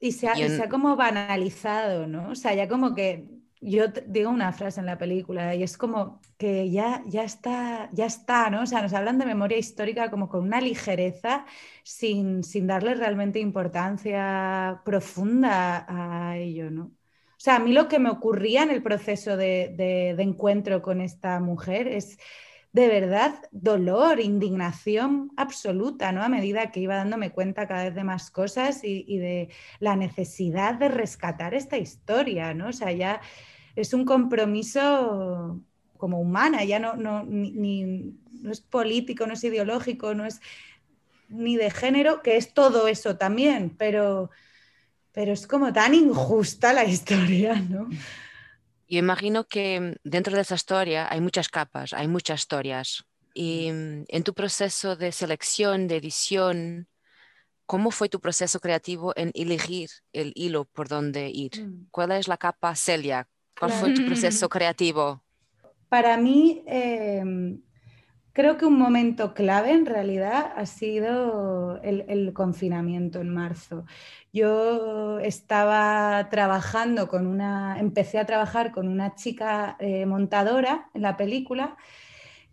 Y 0.00 0.12
se, 0.12 0.28
ha, 0.28 0.68
como 0.68 0.96
banalizado, 0.96 2.06
¿no? 2.06 2.30
O 2.30 2.34
sea, 2.34 2.54
ya 2.54 2.68
como 2.68 2.94
que 2.94 3.28
yo 3.60 3.88
digo 4.06 4.30
una 4.30 4.52
frase 4.52 4.80
en 4.80 4.86
la 4.86 4.96
película 4.96 5.54
y 5.54 5.62
es 5.62 5.76
como 5.76 6.22
que 6.38 6.70
ya, 6.70 7.02
ya, 7.06 7.22
está, 7.22 7.90
ya 7.92 8.06
está, 8.06 8.48
¿no? 8.48 8.62
O 8.62 8.66
sea, 8.66 8.80
nos 8.80 8.94
hablan 8.94 9.18
de 9.18 9.26
memoria 9.26 9.58
histórica 9.58 10.10
como 10.10 10.30
con 10.30 10.42
una 10.42 10.60
ligereza 10.62 11.44
sin, 11.84 12.42
sin 12.42 12.66
darle 12.66 12.94
realmente 12.94 13.38
importancia 13.38 14.80
profunda 14.86 15.84
a 15.86 16.38
ello, 16.38 16.70
¿no? 16.70 16.92
O 17.40 17.42
sea, 17.42 17.56
a 17.56 17.58
mí 17.58 17.72
lo 17.72 17.88
que 17.88 17.98
me 17.98 18.10
ocurría 18.10 18.64
en 18.64 18.70
el 18.70 18.82
proceso 18.82 19.34
de, 19.34 20.14
encuentro 20.18 20.82
con 20.82 21.00
esta 21.00 21.40
mujer 21.40 21.88
es 21.88 22.18
de 22.72 22.86
verdad 22.86 23.34
dolor, 23.50 24.20
indignación 24.20 25.30
absoluta, 25.38 26.12
¿no? 26.12 26.22
A 26.22 26.28
medida 26.28 26.70
que 26.70 26.80
iba 26.80 26.96
dándome 26.96 27.32
cuenta 27.32 27.66
cada 27.66 27.84
vez 27.84 27.94
de 27.94 28.04
más 28.04 28.30
cosas 28.30 28.84
y, 28.84 29.16
de 29.16 29.48
la 29.78 29.96
necesidad 29.96 30.74
de 30.74 30.88
rescatar 30.88 31.54
esta 31.54 31.78
historia, 31.78 32.52
¿no? 32.52 32.68
O 32.68 32.72
sea, 32.74 32.92
ya 32.92 33.22
es 33.74 33.94
un 33.94 34.04
compromiso 34.04 35.62
como 35.96 36.20
humana, 36.20 36.62
ya 36.64 36.78
no, 36.78 36.94
no, 36.96 37.24
no 37.24 38.52
es 38.52 38.60
político, 38.60 39.26
no 39.26 39.32
es 39.32 39.44
ideológico, 39.44 40.12
no 40.12 40.26
es 40.26 40.42
ni 41.30 41.56
de 41.56 41.70
género, 41.70 42.20
que 42.20 42.36
es 42.36 42.52
todo 42.52 42.86
eso 42.86 43.16
también, 43.16 43.74
pero 43.78 44.30
pero 45.12 45.32
es 45.32 45.46
como 45.46 45.72
tan 45.72 45.94
injusta 45.94 46.72
la 46.72 46.84
historia, 46.84 47.54
¿no? 47.56 47.88
Yo 48.88 48.98
imagino 48.98 49.44
que 49.44 49.96
dentro 50.02 50.34
de 50.34 50.42
esa 50.42 50.56
historia 50.56 51.06
hay 51.10 51.20
muchas 51.20 51.48
capas, 51.48 51.92
hay 51.92 52.08
muchas 52.08 52.40
historias. 52.40 53.04
Y 53.34 53.70
mm, 53.70 54.04
en 54.08 54.22
tu 54.24 54.34
proceso 54.34 54.96
de 54.96 55.12
selección, 55.12 55.86
de 55.86 55.96
edición, 55.96 56.88
¿cómo 57.66 57.92
fue 57.92 58.08
tu 58.08 58.20
proceso 58.20 58.58
creativo 58.58 59.12
en 59.16 59.30
elegir 59.34 59.90
el 60.12 60.32
hilo 60.34 60.64
por 60.64 60.88
donde 60.88 61.30
ir? 61.30 61.52
Mm. 61.60 61.86
¿Cuál 61.92 62.12
es 62.12 62.26
la 62.26 62.36
capa 62.36 62.74
Celia? 62.74 63.28
¿Cuál 63.58 63.70
fue 63.70 63.94
tu 63.94 64.04
proceso 64.04 64.48
creativo? 64.48 65.22
Para 65.88 66.16
mí, 66.16 66.64
em, 66.66 67.62
creo 68.40 68.56
que 68.56 68.64
un 68.64 68.78
momento 68.78 69.34
clave 69.34 69.72
en 69.72 69.84
realidad 69.84 70.52
ha 70.56 70.64
sido 70.64 71.78
el 71.82 72.32
confinamiento 72.32 73.20
en 73.20 73.28
marzo. 73.28 73.84
Yo 74.32 75.18
estaba 75.18 76.26
trabajando 76.30 77.06
con 77.06 77.26
una, 77.26 77.78
empecé 77.78 78.18
a 78.18 78.24
trabajar 78.24 78.72
con 78.72 78.88
una 78.88 79.14
chica 79.14 79.76
eh, 79.78 80.06
montadora 80.06 80.88
en 80.94 81.02
la 81.02 81.18
película 81.18 81.76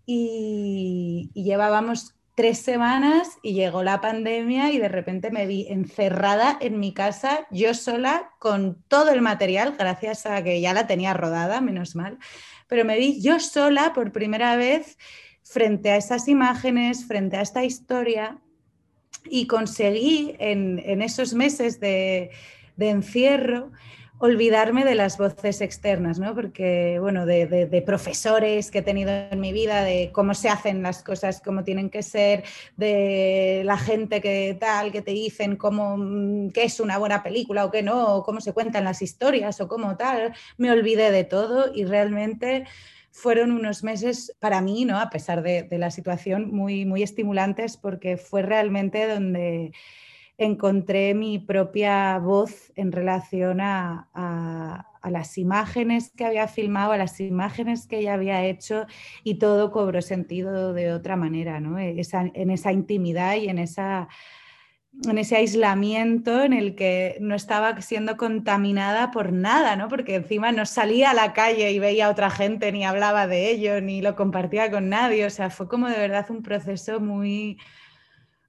y, 0.06 1.32
llevábamos 1.34 2.16
tres 2.36 2.60
semanas 2.60 3.38
y 3.42 3.54
llegó 3.54 3.82
la 3.82 4.02
pandemia 4.02 4.72
y 4.72 4.80
de 4.80 4.90
repente 4.90 5.32
me 5.32 5.48
vi 5.48 5.68
encerrada 5.70 6.58
en 6.60 6.80
mi 6.82 6.94
casa, 6.94 7.48
yo 7.50 7.74
sola, 7.74 8.32
con 8.40 8.84
todo 8.90 9.12
el 9.12 9.22
material, 9.22 9.76
gracias 9.80 10.26
a 10.26 10.44
que 10.44 10.60
ya 10.60 10.74
la 10.74 10.86
tenía 10.86 11.14
rodada, 11.14 11.62
menos 11.62 11.96
mal, 11.96 12.18
pero 12.68 12.84
me 12.84 12.98
vi 12.98 13.22
yo 13.22 13.40
sola 13.40 13.94
por 13.94 14.12
primera 14.12 14.58
vez 14.58 14.98
frente 15.50 15.92
a 15.92 15.98
esas 15.98 16.28
imágenes, 16.28 17.06
frente 17.06 17.38
a 17.38 17.42
esta 17.42 17.64
historia 17.64 18.38
y 19.30 19.48
conseguí 19.48 20.36
en, 20.40 21.02
esos 21.02 21.34
meses 21.34 21.80
de, 21.80 22.32
encierro 22.78 23.72
olvidarme 24.20 24.84
de 24.84 24.96
las 24.96 25.20
voces 25.20 25.62
externas, 25.62 26.18
¿no? 26.18 26.34
Porque, 26.34 26.98
bueno, 27.00 27.28
de, 27.28 27.84
profesores 27.86 28.72
que 28.72 28.80
he 28.80 28.82
tenido 28.82 29.12
en 29.12 29.40
mi 29.40 29.54
vida, 29.54 29.84
de 29.84 30.10
cómo 30.12 30.34
se 30.34 30.50
hacen 30.50 30.82
las 30.82 31.04
cosas, 31.04 31.40
cómo 31.40 31.64
tienen 31.64 31.92
que 31.92 32.02
ser, 32.02 32.44
de 32.78 33.62
la 33.64 33.78
gente 33.78 34.20
que 34.20 34.58
tal, 34.60 34.92
que 34.92 35.04
te 35.04 35.12
dicen 35.12 35.56
cómo, 35.56 35.98
mm, 35.98 36.50
qué 36.50 36.64
es 36.64 36.80
una 36.80 36.98
buena 36.98 37.22
película 37.22 37.66
o 37.66 37.72
qué 37.72 37.84
no, 37.84 38.16
o 38.16 38.24
cómo 38.24 38.42
se 38.42 38.54
cuentan 38.54 38.86
las 38.86 39.04
historias 39.04 39.62
o 39.62 39.68
cómo 39.68 39.98
tal, 39.98 40.34
me 40.58 40.72
olvidé 40.72 41.12
de 41.12 41.24
todo 41.24 41.72
y 41.74 41.86
realmente 41.86 42.66
fueron 43.18 43.52
unos 43.52 43.84
meses 43.84 44.38
para 44.40 44.62
mí, 44.62 44.86
¿no? 44.86 45.00
a 45.00 45.10
pesar 45.10 45.42
de, 45.42 45.68
la 45.72 45.90
situación, 45.90 46.52
muy, 46.52 46.86
muy 46.86 47.02
estimulantes 47.02 47.76
porque 47.76 48.16
fue 48.16 48.44
realmente 48.44 49.08
donde 49.08 49.72
encontré 50.38 51.16
mi 51.16 51.40
propia 51.40 52.20
voz 52.20 52.72
en 52.76 52.92
relación 52.92 53.60
a, 53.60 54.86
las 55.04 55.38
imágenes 55.38 56.12
que 56.18 56.26
había 56.26 56.50
filmado, 56.50 56.92
a 56.92 56.98
las 56.98 57.22
imágenes 57.22 57.88
que 57.88 58.00
ella 58.00 58.14
había 58.14 58.46
hecho 58.46 58.86
y 59.24 59.36
todo 59.36 59.72
cobró 59.72 60.02
sentido 60.02 60.74
de 60.74 60.92
otra 60.92 61.16
manera, 61.16 61.62
¿no? 61.62 61.80
en 61.80 62.50
esa 62.52 62.72
intimidad 62.74 63.36
y 63.38 63.48
en 63.48 63.58
esa 63.58 64.10
en 65.06 65.18
ese 65.18 65.36
aislamiento 65.36 66.44
en 66.44 66.54
el 66.54 66.76
que 66.76 67.18
no 67.20 67.36
estaba 67.36 67.80
siendo 67.82 68.18
contaminada 68.18 69.12
por 69.12 69.32
nada, 69.32 69.76
¿no? 69.76 69.90
Porque 69.90 70.16
encima 70.16 70.52
no 70.52 70.66
salía 70.66 71.12
a 71.12 71.14
la 71.14 71.34
calle 71.34 71.72
y 71.72 71.80
veía 71.80 72.08
a 72.08 72.12
otra 72.12 72.30
gente, 72.30 72.72
ni 72.72 72.84
hablaba 72.86 73.28
de 73.28 73.52
ello, 73.52 73.80
ni 73.82 74.02
lo 74.02 74.16
compartía 74.16 74.72
con 74.72 74.90
nadie. 74.90 75.26
O 75.26 75.30
sea, 75.30 75.50
fue 75.50 75.68
como 75.68 75.88
de 75.88 75.98
verdad 75.98 76.26
un 76.30 76.42
proceso 76.42 77.00
muy, 77.00 77.58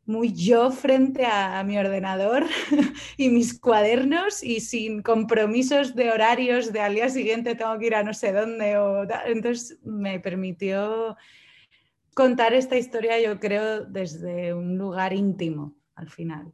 muy 0.06 0.32
yo 0.32 0.70
frente 0.70 1.26
a, 1.26 1.62
mi 1.64 1.76
ordenador 1.78 2.46
y 3.18 3.28
mis 3.28 3.58
cuadernos 3.58 4.42
y 4.42 4.60
sin 4.60 5.02
compromisos 5.02 5.94
de 5.94 6.10
horarios 6.10 6.72
de 6.72 6.80
al 6.80 6.94
día 6.94 7.08
siguiente 7.10 7.56
tengo 7.56 7.78
que 7.78 7.86
ir 7.86 7.94
a 7.94 8.02
no 8.02 8.14
sé 8.14 8.32
dónde. 8.32 8.78
O 8.78 9.06
Entonces 9.26 9.78
me 9.84 10.18
permitió 10.20 11.16
contar 12.14 12.54
esta 12.54 12.76
historia, 12.76 13.20
yo 13.20 13.38
creo, 13.38 13.84
desde 13.84 14.54
un 14.54 14.78
lugar 14.78 15.12
íntimo 15.12 15.77
al 15.98 16.08
final. 16.10 16.52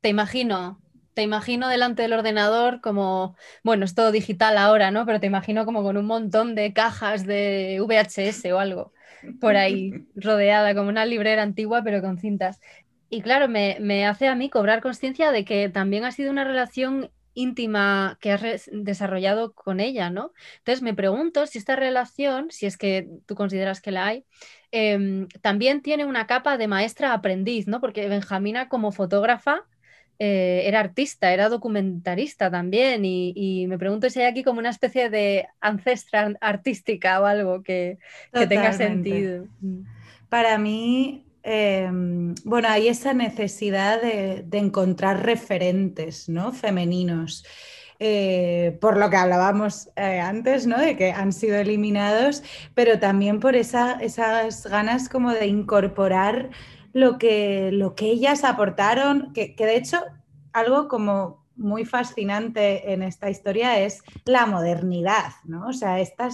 Te 0.00 0.08
imagino, 0.08 0.80
te 1.14 1.22
imagino 1.22 1.68
delante 1.68 2.02
del 2.02 2.12
ordenador 2.12 2.80
como, 2.80 3.36
bueno, 3.62 3.84
es 3.84 3.94
todo 3.94 4.12
digital 4.12 4.58
ahora, 4.58 4.90
¿no? 4.90 5.06
Pero 5.06 5.20
te 5.20 5.26
imagino 5.26 5.64
como 5.64 5.82
con 5.82 5.96
un 5.96 6.06
montón 6.06 6.54
de 6.54 6.72
cajas 6.72 7.26
de 7.26 7.78
VHS 7.80 8.52
o 8.52 8.58
algo 8.58 8.92
por 9.40 9.56
ahí, 9.56 9.92
rodeada 10.14 10.74
como 10.74 10.88
una 10.88 11.06
librera 11.06 11.42
antigua, 11.42 11.82
pero 11.82 12.00
con 12.00 12.18
cintas. 12.18 12.60
Y 13.08 13.22
claro, 13.22 13.48
me, 13.48 13.76
me 13.80 14.06
hace 14.06 14.28
a 14.28 14.34
mí 14.34 14.50
cobrar 14.50 14.80
conciencia 14.80 15.32
de 15.32 15.44
que 15.44 15.68
también 15.68 16.04
ha 16.04 16.12
sido 16.12 16.30
una 16.30 16.44
relación 16.44 17.10
íntima 17.34 18.18
que 18.20 18.32
has 18.32 18.70
desarrollado 18.72 19.52
con 19.52 19.80
ella, 19.80 20.10
¿no? 20.10 20.32
Entonces 20.58 20.82
me 20.82 20.94
pregunto 20.94 21.46
si 21.46 21.58
esta 21.58 21.76
relación, 21.76 22.50
si 22.50 22.66
es 22.66 22.76
que 22.76 23.08
tú 23.26 23.34
consideras 23.34 23.80
que 23.80 23.92
la 23.92 24.06
hay, 24.06 24.24
Em, 24.72 25.26
también 25.40 25.82
tiene 25.82 26.04
una 26.04 26.26
capa 26.26 26.56
de 26.56 26.68
maestra 26.68 27.12
aprendiz, 27.12 27.66
¿no? 27.66 27.80
Porque 27.80 28.08
Benjamina 28.08 28.68
como 28.68 28.92
fotógrafa 28.92 29.64
eh, 30.18 30.62
era 30.66 30.80
artista, 30.80 31.32
era 31.32 31.48
documentarista 31.48 32.50
también 32.50 33.04
y, 33.04 33.66
me 33.68 33.78
pregunto 33.78 34.08
si 34.10 34.20
hay 34.20 34.26
aquí 34.26 34.44
como 34.44 34.60
una 34.60 34.70
especie 34.70 35.10
de 35.10 35.48
ancestra 35.60 36.34
artística 36.40 37.20
o 37.20 37.24
algo 37.24 37.62
que, 37.62 37.98
tenga 38.32 38.72
sentido. 38.72 39.46
Mm. 39.60 39.80
Para 40.28 40.56
mí, 40.58 41.24
em, 41.42 42.34
bueno, 42.44 42.68
hay 42.68 42.88
esa 42.88 43.12
necesidad 43.12 44.00
de, 44.00 44.44
de 44.46 44.58
encontrar 44.58 45.24
referentes 45.24 46.28
¿no? 46.28 46.52
femeninos. 46.52 47.44
Eh, 48.02 48.78
por 48.80 48.96
lo 48.96 49.10
que 49.10 49.16
hablábamos 49.16 49.90
eh, 49.94 50.20
antes, 50.20 50.66
¿no? 50.66 50.78
De 50.78 50.96
que 50.96 51.12
han 51.12 51.34
sido 51.34 51.56
eliminados, 51.56 52.42
pero 52.74 52.98
también 52.98 53.40
por 53.40 53.56
esas 53.56 54.66
ganas 54.66 55.10
como 55.10 55.32
de 55.32 55.46
incorporar 55.46 56.48
lo 56.94 57.18
que, 57.18 57.68
lo 57.72 57.94
que 57.94 58.06
ellas 58.06 58.42
aportaron, 58.42 59.34
que, 59.34 59.54
de 59.54 59.76
hecho 59.76 59.98
algo 60.54 60.88
como 60.88 61.44
muy 61.56 61.84
fascinante 61.84 62.90
en 62.90 63.02
esta 63.02 63.28
historia 63.28 63.78
es 63.78 64.02
la 64.24 64.46
modernidad, 64.46 65.34
¿no? 65.44 65.68
O 65.68 65.74
sea, 65.74 66.00
esta, 66.00 66.30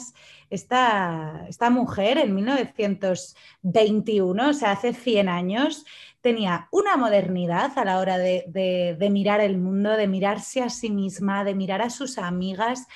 esta 0.49 1.71
mujer 1.71 2.19
en 2.19 2.33
1921, 2.33 4.51
o 4.51 4.53
sea, 4.53 4.71
hace 4.71 4.95
100 4.95 5.29
años, 5.29 5.85
tenía 6.27 6.67
una 6.73 6.97
modernidad 6.97 7.79
a 7.79 7.85
la 7.85 8.01
hora 8.01 8.19
de, 8.19 8.97
mirar 9.13 9.41
el 9.41 9.59
mundo, 9.59 9.93
de 9.97 10.09
mirarse 10.09 10.61
a 10.61 10.71
sí 10.71 10.91
misma, 10.91 11.45
de 11.45 11.55
mirar 11.55 11.83
a 11.83 11.89
sus 11.89 12.19
amigas 12.19 12.89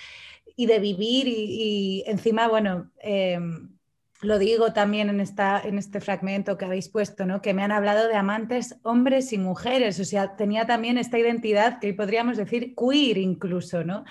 y 0.56 0.66
de 0.66 0.80
vivir 0.80 1.28
y, 1.28 2.02
encima, 2.08 2.48
bueno, 2.48 2.90
em, 3.00 3.68
lo 4.20 4.40
digo 4.40 4.72
también 4.72 5.10
en, 5.10 5.20
esta, 5.20 5.62
en 5.64 5.78
este 5.78 6.00
fragmento 6.00 6.58
que 6.58 6.64
habéis 6.64 6.88
puesto, 6.88 7.24
¿no? 7.24 7.40
que 7.40 7.54
me 7.54 7.62
han 7.62 7.70
hablado 7.70 8.08
de 8.08 8.16
amantes 8.16 8.80
hombres 8.82 9.32
y 9.32 9.38
mujeres, 9.38 10.00
o 10.00 10.04
sea, 10.04 10.34
tenía 10.34 10.66
también 10.66 10.98
esta 10.98 11.16
identidad 11.16 11.78
que 11.78 11.94
podríamos 11.94 12.36
decir 12.36 12.74
queer 12.74 13.16
incluso, 13.16 13.84
¿no? 13.84 14.04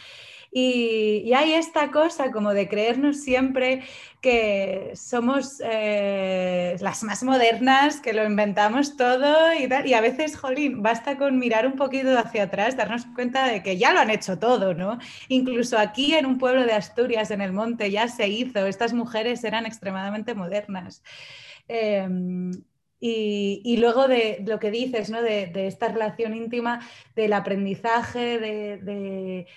Y, 0.51 1.31
hay 1.33 1.53
esta 1.53 1.91
cosa 1.91 2.31
como 2.31 2.53
de 2.53 2.67
creernos 2.67 3.17
siempre 3.17 3.83
que 4.21 4.91
somos 4.95 5.61
eh, 5.63 6.75
las 6.79 7.03
más 7.03 7.23
modernas, 7.23 8.01
que 8.01 8.13
lo 8.13 8.25
inventamos 8.25 8.97
todo 8.97 9.53
y 9.53 9.67
tal. 9.67 9.87
Y 9.87 9.93
a 9.93 10.01
veces, 10.01 10.35
jolín, 10.35 10.81
basta 10.81 11.17
con 11.17 11.37
mirar 11.37 11.67
un 11.67 11.73
poquito 11.73 12.17
hacia 12.17 12.43
atrás, 12.43 12.75
darnos 12.75 13.05
cuenta 13.15 13.47
de 13.47 13.61
que 13.63 13.77
ya 13.77 13.93
lo 13.93 13.99
han 13.99 14.09
hecho 14.09 14.39
todo, 14.39 14.73
¿no? 14.73 14.97
Incluso 15.27 15.77
aquí 15.77 16.13
en 16.15 16.25
un 16.25 16.37
pueblo 16.37 16.65
de 16.65 16.73
Asturias, 16.73 17.31
en 17.31 17.41
el 17.41 17.53
monte, 17.53 17.91
ya 17.91 18.07
se 18.07 18.27
hizo. 18.27 18.65
Estas 18.65 18.93
mujeres 18.93 19.43
eran 19.43 19.65
extremadamente 19.65 20.33
modernas. 20.33 21.03
Em, 21.67 22.51
y, 22.99 23.77
luego 23.77 24.07
de 24.07 24.43
lo 24.45 24.59
que 24.59 24.71
dices, 24.71 25.09
¿no? 25.09 25.21
de, 25.21 25.51
esta 25.67 25.87
relación 25.89 26.35
íntima, 26.35 26.81
del 27.15 27.33
aprendizaje, 27.33 28.39
de, 28.39 29.47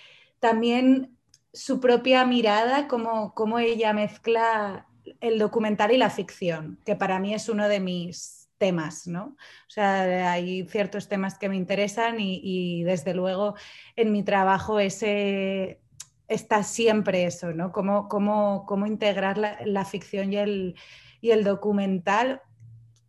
también 0.43 1.17
su 1.53 1.79
propia 1.79 2.27
mirada, 2.27 2.89
cómo, 2.89 3.59
ella 3.61 3.93
mezcla 3.93 4.89
el 5.21 5.39
documental 5.39 5.93
y 5.93 5.99
la 5.99 6.11
ficción, 6.11 6.81
que 6.85 6.97
para 6.97 7.21
mí 7.21 7.33
es 7.33 7.49
uno 7.49 7.69
de 7.69 7.79
mis 7.79 8.49
temas, 8.59 9.07
¿no? 9.07 9.37
O 9.69 9.71
sea, 9.71 10.33
hay 10.33 10.67
ciertos 10.67 11.09
temas 11.09 11.39
que 11.39 11.49
me 11.49 11.55
interesan 11.55 12.17
y, 12.19 12.83
desde 12.83 13.15
luego 13.15 13.55
en 13.95 14.11
mi 14.11 14.25
trabajo 14.25 14.81
ese 14.81 15.79
está 16.27 16.65
siempre 16.65 17.25
eso, 17.25 17.53
¿no? 17.53 17.71
Cómo, 17.71 18.09
cómo, 18.09 18.65
cómo 18.67 18.89
integrar 18.89 19.39
la, 19.39 19.85
ficción 19.85 20.33
y 20.33 20.39
el, 20.39 20.75
y 21.21 21.31
el 21.31 21.45
documental 21.45 22.43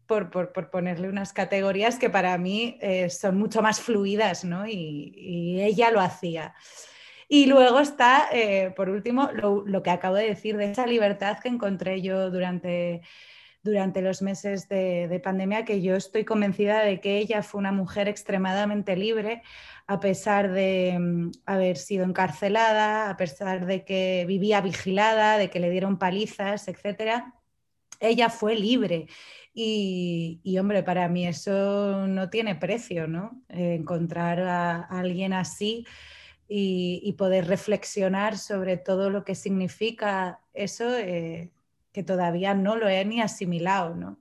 por, 0.05 0.29
por, 0.29 0.69
ponerle 0.69 1.09
unas 1.09 1.33
categorías 1.33 1.97
que 1.97 2.11
para 2.11 2.37
mí 2.37 2.77
eh, 2.79 3.09
son 3.09 3.39
mucho 3.39 3.63
más 3.63 3.79
fluidas, 3.79 4.43
¿no? 4.43 4.67
Y 4.67 5.59
ella 5.63 5.89
lo 5.89 5.99
hacía. 5.99 6.53
Y 7.27 7.45
luego 7.45 7.79
está, 7.79 8.27
eh, 8.31 8.73
por 8.75 8.89
último, 8.89 9.29
lo, 9.33 9.83
que 9.83 9.89
acabo 9.89 10.15
de 10.15 10.27
decir, 10.27 10.57
de 10.57 10.71
esa 10.71 10.85
libertad 10.85 11.37
que 11.39 11.49
encontré 11.49 12.01
yo 12.01 12.29
durante, 12.31 13.01
durante 13.63 14.01
los 14.01 14.21
meses 14.21 14.67
de, 14.67 15.21
pandemia, 15.23 15.65
que 15.65 15.81
yo 15.81 15.95
estoy 15.95 16.25
convencida 16.25 16.81
de 16.83 16.99
que 16.99 17.17
ella 17.17 17.43
fue 17.43 17.59
una 17.59 17.71
mujer 17.71 18.07
extremadamente 18.07 18.95
libre, 18.95 19.41
a 19.87 19.99
pesar 19.99 20.51
de 20.51 20.97
mm, 20.99 21.31
haber 21.45 21.77
sido 21.77 22.05
encarcelada, 22.05 23.09
a 23.09 23.17
pesar 23.17 23.65
de 23.65 23.85
que 23.85 24.25
vivía 24.27 24.61
vigilada, 24.61 25.37
de 25.37 25.49
que 25.49 25.59
le 25.59 25.69
dieron 25.69 25.97
palizas, 25.97 26.67
etc. 26.67 27.23
Ella 27.99 28.29
fue 28.29 28.55
libre. 28.55 29.07
Y, 29.55 30.57
hombre, 30.59 30.81
para 30.81 31.07
mí 31.07 31.27
eso 31.27 32.07
no 32.07 32.29
tiene 32.31 32.55
precio, 32.55 33.07
¿no? 33.07 33.43
encontrar 33.49 34.39
a 34.39 34.81
alguien 34.81 35.31
así 35.33 35.85
y, 36.55 37.13
poder 37.13 37.47
reflexionar 37.47 38.37
sobre 38.37 38.77
todo 38.77 39.09
lo 39.09 39.23
que 39.23 39.33
significa 39.33 40.39
eso 40.53 40.95
eh, 40.95 41.51
que 41.91 42.03
todavía 42.03 42.53
no 42.53 42.75
lo 42.75 42.87
he 42.87 43.03
ni 43.05 43.21
asimilado, 43.21 43.95
¿no? 43.95 44.19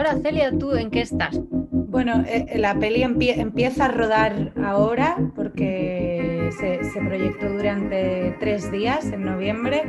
Ahora, 0.00 0.16
Celia, 0.22 0.50
¿tú 0.58 0.72
en 0.72 0.90
qué 0.90 1.02
estás? 1.02 1.38
Bueno, 1.52 2.24
eh, 2.26 2.46
eh, 2.48 2.58
la 2.58 2.74
peli 2.74 3.02
empieza 3.02 3.84
a 3.84 3.88
rodar 3.88 4.50
ahora 4.64 5.18
porque 5.36 6.48
se, 6.58 7.00
proyectó 7.02 7.50
durante 7.50 8.34
tres 8.40 8.72
días 8.72 9.04
en 9.12 9.26
noviembre 9.26 9.82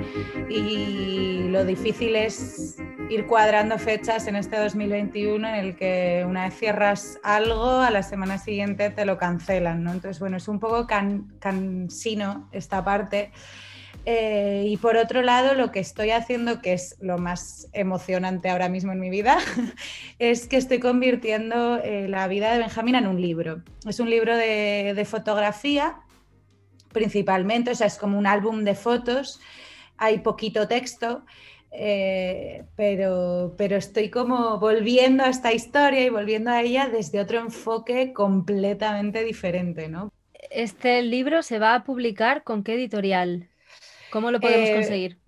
y 0.50 1.48
lo 1.48 1.64
difícil 1.64 2.18
es 2.18 2.76
ir 3.10 3.26
cuadrando 3.26 3.78
fechas 3.78 4.28
en 4.28 4.36
este 4.36 4.58
2021 4.58 5.48
en 5.48 5.56
el 5.56 5.78
que 5.78 6.26
una 6.28 6.44
vez 6.44 6.56
cierras 6.56 7.18
algo, 7.24 7.80
a 7.80 7.90
la 7.90 8.04
semana 8.04 8.38
siguiente 8.38 8.90
te 8.90 9.06
lo 9.06 9.18
cancelan, 9.18 9.82
¿no? 9.82 9.94
Entonces, 9.94 10.20
bueno, 10.20 10.36
es 10.36 10.50
un 10.50 10.60
poco 10.60 10.88
cansino 11.40 12.50
esta 12.52 12.84
parte. 12.84 13.32
Eh, 14.06 14.66
y 14.68 14.78
por 14.78 14.98
otro 14.98 15.22
lado, 15.22 15.54
lo 15.54 15.72
que 15.72 15.80
estoy 15.80 16.10
haciendo, 16.10 16.62
que 16.62 16.74
es 16.74 16.98
lo 17.02 17.18
más 17.20 17.68
emocionante 17.74 18.50
ahora 18.50 18.68
mismo 18.68 18.92
en 18.92 19.00
mi 19.00 19.10
vida, 19.10 19.38
es 20.20 20.48
que 20.48 20.58
estoy 20.58 20.80
convirtiendo 20.80 21.78
eh, 21.78 22.08
la 22.08 22.28
vida 22.28 22.52
de 22.52 22.60
Benjamín 22.60 22.96
en 22.96 23.08
un 23.08 23.22
libro. 23.22 23.62
Es 23.88 24.00
un 24.00 24.10
libro 24.10 24.36
de, 24.36 25.06
fotografía, 25.08 26.02
principalmente, 26.92 27.72
o 27.72 27.76
sea, 27.76 27.88
es 27.88 27.98
como 27.98 28.18
un 28.18 28.26
álbum 28.26 28.64
de 28.64 28.76
fotos, 28.76 29.40
hay 29.98 30.20
poquito 30.20 30.68
texto. 30.68 31.24
Eh, 31.74 32.66
pero, 32.76 33.56
pero 33.58 33.78
estoy 33.78 34.10
como 34.10 34.60
volviendo 34.60 35.24
a 35.24 35.30
esta 35.30 35.54
historia 35.54 36.04
y 36.04 36.10
volviendo 36.10 36.52
a 36.52 36.62
ella 36.62 36.90
desde 36.90 37.22
otro 37.22 37.40
enfoque 37.40 38.12
completamente 38.12 39.24
diferente, 39.24 39.88
¿no? 39.88 40.12
¿Este 40.50 41.02
libro 41.02 41.44
se 41.44 41.60
va 41.60 41.76
a 41.76 41.84
publicar 41.86 42.44
con 42.44 42.64
qué 42.64 42.74
editorial? 42.74 43.51
¿Cómo 44.12 44.30
lo 44.32 44.40
podemos 44.40 44.70
Eh, 44.70 44.74
conseguir? 44.74 45.20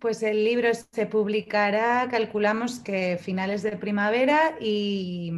Pues 0.00 0.22
el 0.22 0.44
libro 0.44 0.68
se 0.74 1.06
publicará, 1.06 2.06
calculamos 2.10 2.80
que 2.80 3.18
finales 3.18 3.62
de 3.62 3.76
primavera 3.78 4.56
y, 4.60 5.32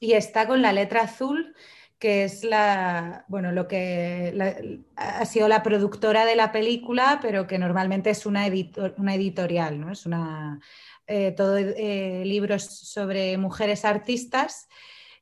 y 0.00 0.12
está 0.12 0.46
con 0.46 0.62
la 0.62 0.72
letra 0.72 1.02
azul, 1.02 1.54
que 1.98 2.24
es 2.24 2.44
la, 2.44 3.24
bueno, 3.28 3.52
lo 3.52 3.66
que 3.66 4.32
la- 4.34 4.56
ha 4.96 5.24
sido 5.24 5.48
la 5.48 5.62
productora 5.62 6.26
de 6.26 6.36
la 6.36 6.52
película, 6.52 7.18
pero 7.22 7.46
que 7.46 7.58
normalmente 7.58 8.10
es 8.10 8.26
una, 8.26 8.46
edito- 8.46 8.94
una 8.98 9.14
editorial, 9.14 9.80
¿no? 9.80 9.90
Es 9.92 10.04
una, 10.06 10.60
eh, 11.06 11.32
todo 11.32 11.56
eh, 11.58 12.22
libros 12.26 12.64
sobre 12.64 13.36
mujeres 13.38 13.84
artistas. 13.84 14.68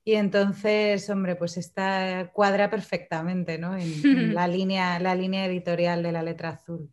Y 0.05 0.15
entonces, 0.15 1.09
hombre, 1.11 1.37
pues 1.37 1.57
está 1.57 2.31
cuadra 2.33 2.69
perfectamente, 2.71 3.59
¿no? 3.59 3.77
En, 3.77 3.93
en 4.05 4.35
la 4.35 4.49
línea, 4.49 4.99
la 4.99 5.15
línea 5.15 5.47
editorial 5.47 6.03
de 6.03 6.13
la 6.13 6.23
letra 6.23 6.51
azul. 6.51 6.91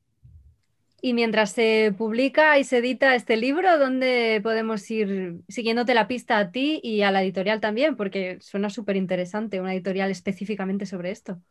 Y 1.01 1.13
mientras 1.13 1.51
se 1.51 1.93
publica 1.97 2.59
y 2.59 2.65
se 2.65 2.79
edita 2.79 3.15
este 3.15 3.37
libro, 3.37 3.79
¿dónde 3.79 4.41
podemos 4.43 4.89
ir 4.91 5.37
siguiéndote 5.47 5.93
la 5.93 6.07
pista 6.09 6.37
a 6.37 6.51
ti 6.51 6.81
y 6.83 7.03
a 7.03 7.11
la 7.11 7.23
editorial 7.23 7.61
también? 7.61 7.95
Porque 7.95 8.37
suena 8.41 8.69
súper 8.69 8.97
interesante, 8.97 9.61
una 9.61 9.73
editorial 9.73 10.11
específicamente 10.11 10.85
sobre 10.85 11.11
esto. 11.11 11.41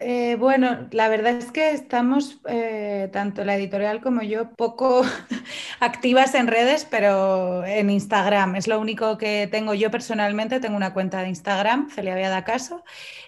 Eh, 0.00 0.36
bueno, 0.36 0.88
la 0.92 1.08
verdad 1.08 1.32
es 1.38 1.50
que 1.50 1.72
estamos, 1.72 2.38
eh, 2.48 3.08
tanto 3.12 3.44
la 3.44 3.56
editorial 3.56 4.00
como 4.00 4.22
yo, 4.22 4.52
poco 4.54 5.02
activas 5.80 6.34
en 6.36 6.46
redes, 6.46 6.84
pero 6.88 7.64
en 7.64 7.90
Instagram. 7.90 8.54
Es 8.54 8.68
lo 8.68 8.78
único 8.80 9.18
que 9.18 9.48
tengo 9.50 9.74
yo 9.74 9.90
personalmente. 9.90 10.60
Tengo 10.60 10.76
una 10.76 10.94
cuenta 10.94 11.20
de 11.22 11.28
Instagram, 11.30 11.90
Celia 11.90 12.14
Viada 12.14 12.44
Caso, 12.44 12.84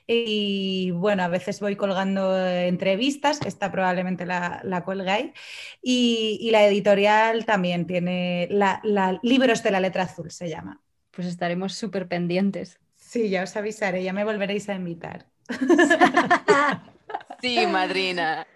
y 0.07 0.93
bueno, 0.93 1.25
a 1.25 1.29
veces 1.29 1.59
voy 1.61 1.75
colgando 1.77 2.39
entrevistas, 2.47 3.41
esta 3.45 3.73
probablemente 3.73 4.25
la, 4.25 4.61
la 4.63 4.85
ahí. 5.13 5.33
Y, 5.83 6.39
y 6.41 6.51
la 6.53 6.65
editorial 6.67 7.47
también 7.47 7.87
tiene 7.87 8.47
la, 8.51 8.81
la- 8.85 9.19
Libros 9.25 9.63
de 9.65 9.73
la 9.73 9.81
Letra 9.81 10.05
Azul, 10.05 10.31
se 10.31 10.49
llama. 10.49 10.81
Pues 11.11 11.27
estaremos 11.27 11.75
súper 11.75 12.07
pendientes. 12.07 12.79
Sí, 12.95 13.29
ya 13.31 13.43
os 13.43 13.57
avisaré, 13.57 14.05
ya 14.05 14.13
me 14.13 14.25
volveréis 14.25 14.69
a 14.69 14.75
invitar. 14.75 15.27
Sí, 17.41 17.67
madrina. 17.67 18.47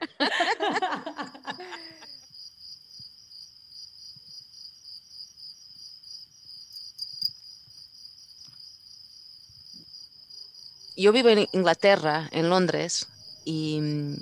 Yo 10.96 11.12
vivo 11.12 11.30
en 11.30 11.48
Inglaterra, 11.52 12.28
en 12.30 12.50
Londres, 12.50 13.08
y 13.44 13.80
mm, 13.80 14.14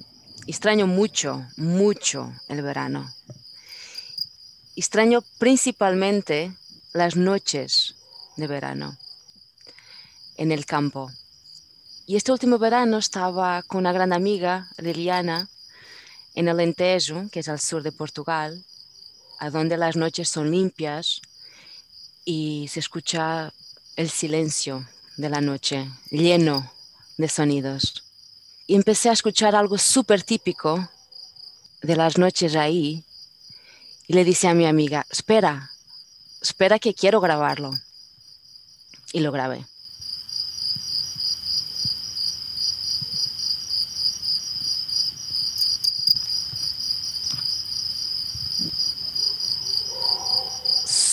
extraño 0.47 0.87
mucho, 0.87 1.45
mucho 1.57 2.33
el 2.49 2.62
verano. 2.62 3.12
Extraño 4.77 5.23
principalmente 5.39 6.55
las 6.93 7.16
noches 7.16 7.97
de 8.37 8.47
verano 8.47 8.97
en 10.37 10.51
el 10.53 10.64
campo. 10.66 11.11
Y 12.12 12.16
este 12.16 12.30
último 12.30 12.58
verano 12.58 12.98
estaba 12.98 13.62
con 13.62 13.78
una 13.78 13.92
gran 13.94 14.12
amiga, 14.12 14.68
Liliana, 14.76 15.48
en 16.34 16.46
el 16.46 16.56
Alentejo, 16.56 17.30
que 17.32 17.40
es 17.40 17.48
al 17.48 17.58
sur 17.58 17.82
de 17.82 17.90
Portugal, 17.90 18.62
a 19.38 19.48
donde 19.48 19.78
las 19.78 19.96
noches 19.96 20.28
son 20.28 20.50
limpias 20.50 21.22
y 22.26 22.68
se 22.68 22.80
escucha 22.80 23.54
el 23.96 24.10
silencio 24.10 24.86
de 25.16 25.30
la 25.30 25.40
noche, 25.40 25.90
lleno 26.10 26.70
de 27.16 27.30
sonidos. 27.30 28.04
Y 28.66 28.74
empecé 28.74 29.08
a 29.08 29.14
escuchar 29.14 29.56
algo 29.56 29.78
súper 29.78 30.22
típico 30.22 30.86
de 31.80 31.96
las 31.96 32.18
noches 32.18 32.56
ahí 32.56 33.06
y 34.06 34.12
le 34.12 34.26
dije 34.26 34.48
a 34.48 34.54
mi 34.54 34.66
amiga, 34.66 35.06
espera, 35.08 35.70
espera 36.42 36.78
que 36.78 36.92
quiero 36.92 37.22
grabarlo. 37.22 37.70
Y 39.14 39.20
lo 39.20 39.32
grabé. 39.32 39.64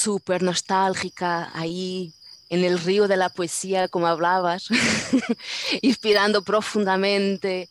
Súper 0.10 0.42
nostálgica 0.42 1.52
ahí 1.54 2.12
en 2.50 2.64
el 2.64 2.80
río 2.80 3.08
de 3.08 3.16
la 3.16 3.30
poesía, 3.30 3.88
como 3.88 4.08
hablabas, 4.08 4.64
inspirando 5.84 6.42
profundamente 6.42 7.70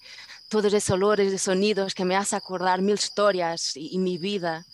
todos 0.48 0.72
esos 0.72 0.90
olores 0.90 1.32
y 1.32 1.38
sonidos 1.38 1.94
que 1.96 2.04
me 2.04 2.14
hace 2.14 2.36
acordar 2.36 2.80
mil 2.80 2.94
historias 2.94 3.72
y, 3.74 3.98
mi 3.98 4.18
vida 4.18 4.64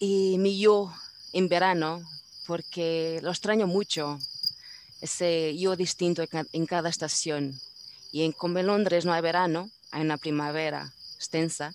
y 0.00 0.36
mi 0.44 0.58
yo 0.58 0.92
en 1.32 1.48
verano, 1.48 2.02
porque 2.48 3.20
lo 3.22 3.30
extraño 3.30 3.68
mucho, 3.68 4.18
ese 5.00 5.56
yo 5.56 5.76
distinto 5.76 6.22
en 6.22 6.28
ca- 6.34 6.50
en 6.52 6.66
cada 6.66 6.88
estación. 6.88 7.54
Y 8.10 8.24
en, 8.24 8.32
como 8.32 8.58
en 8.58 8.66
Londres 8.66 9.04
no 9.04 9.12
hay 9.12 9.22
verano, 9.22 9.70
hay 9.92 10.02
una 10.02 10.18
primavera 10.18 10.92
extensa, 11.14 11.72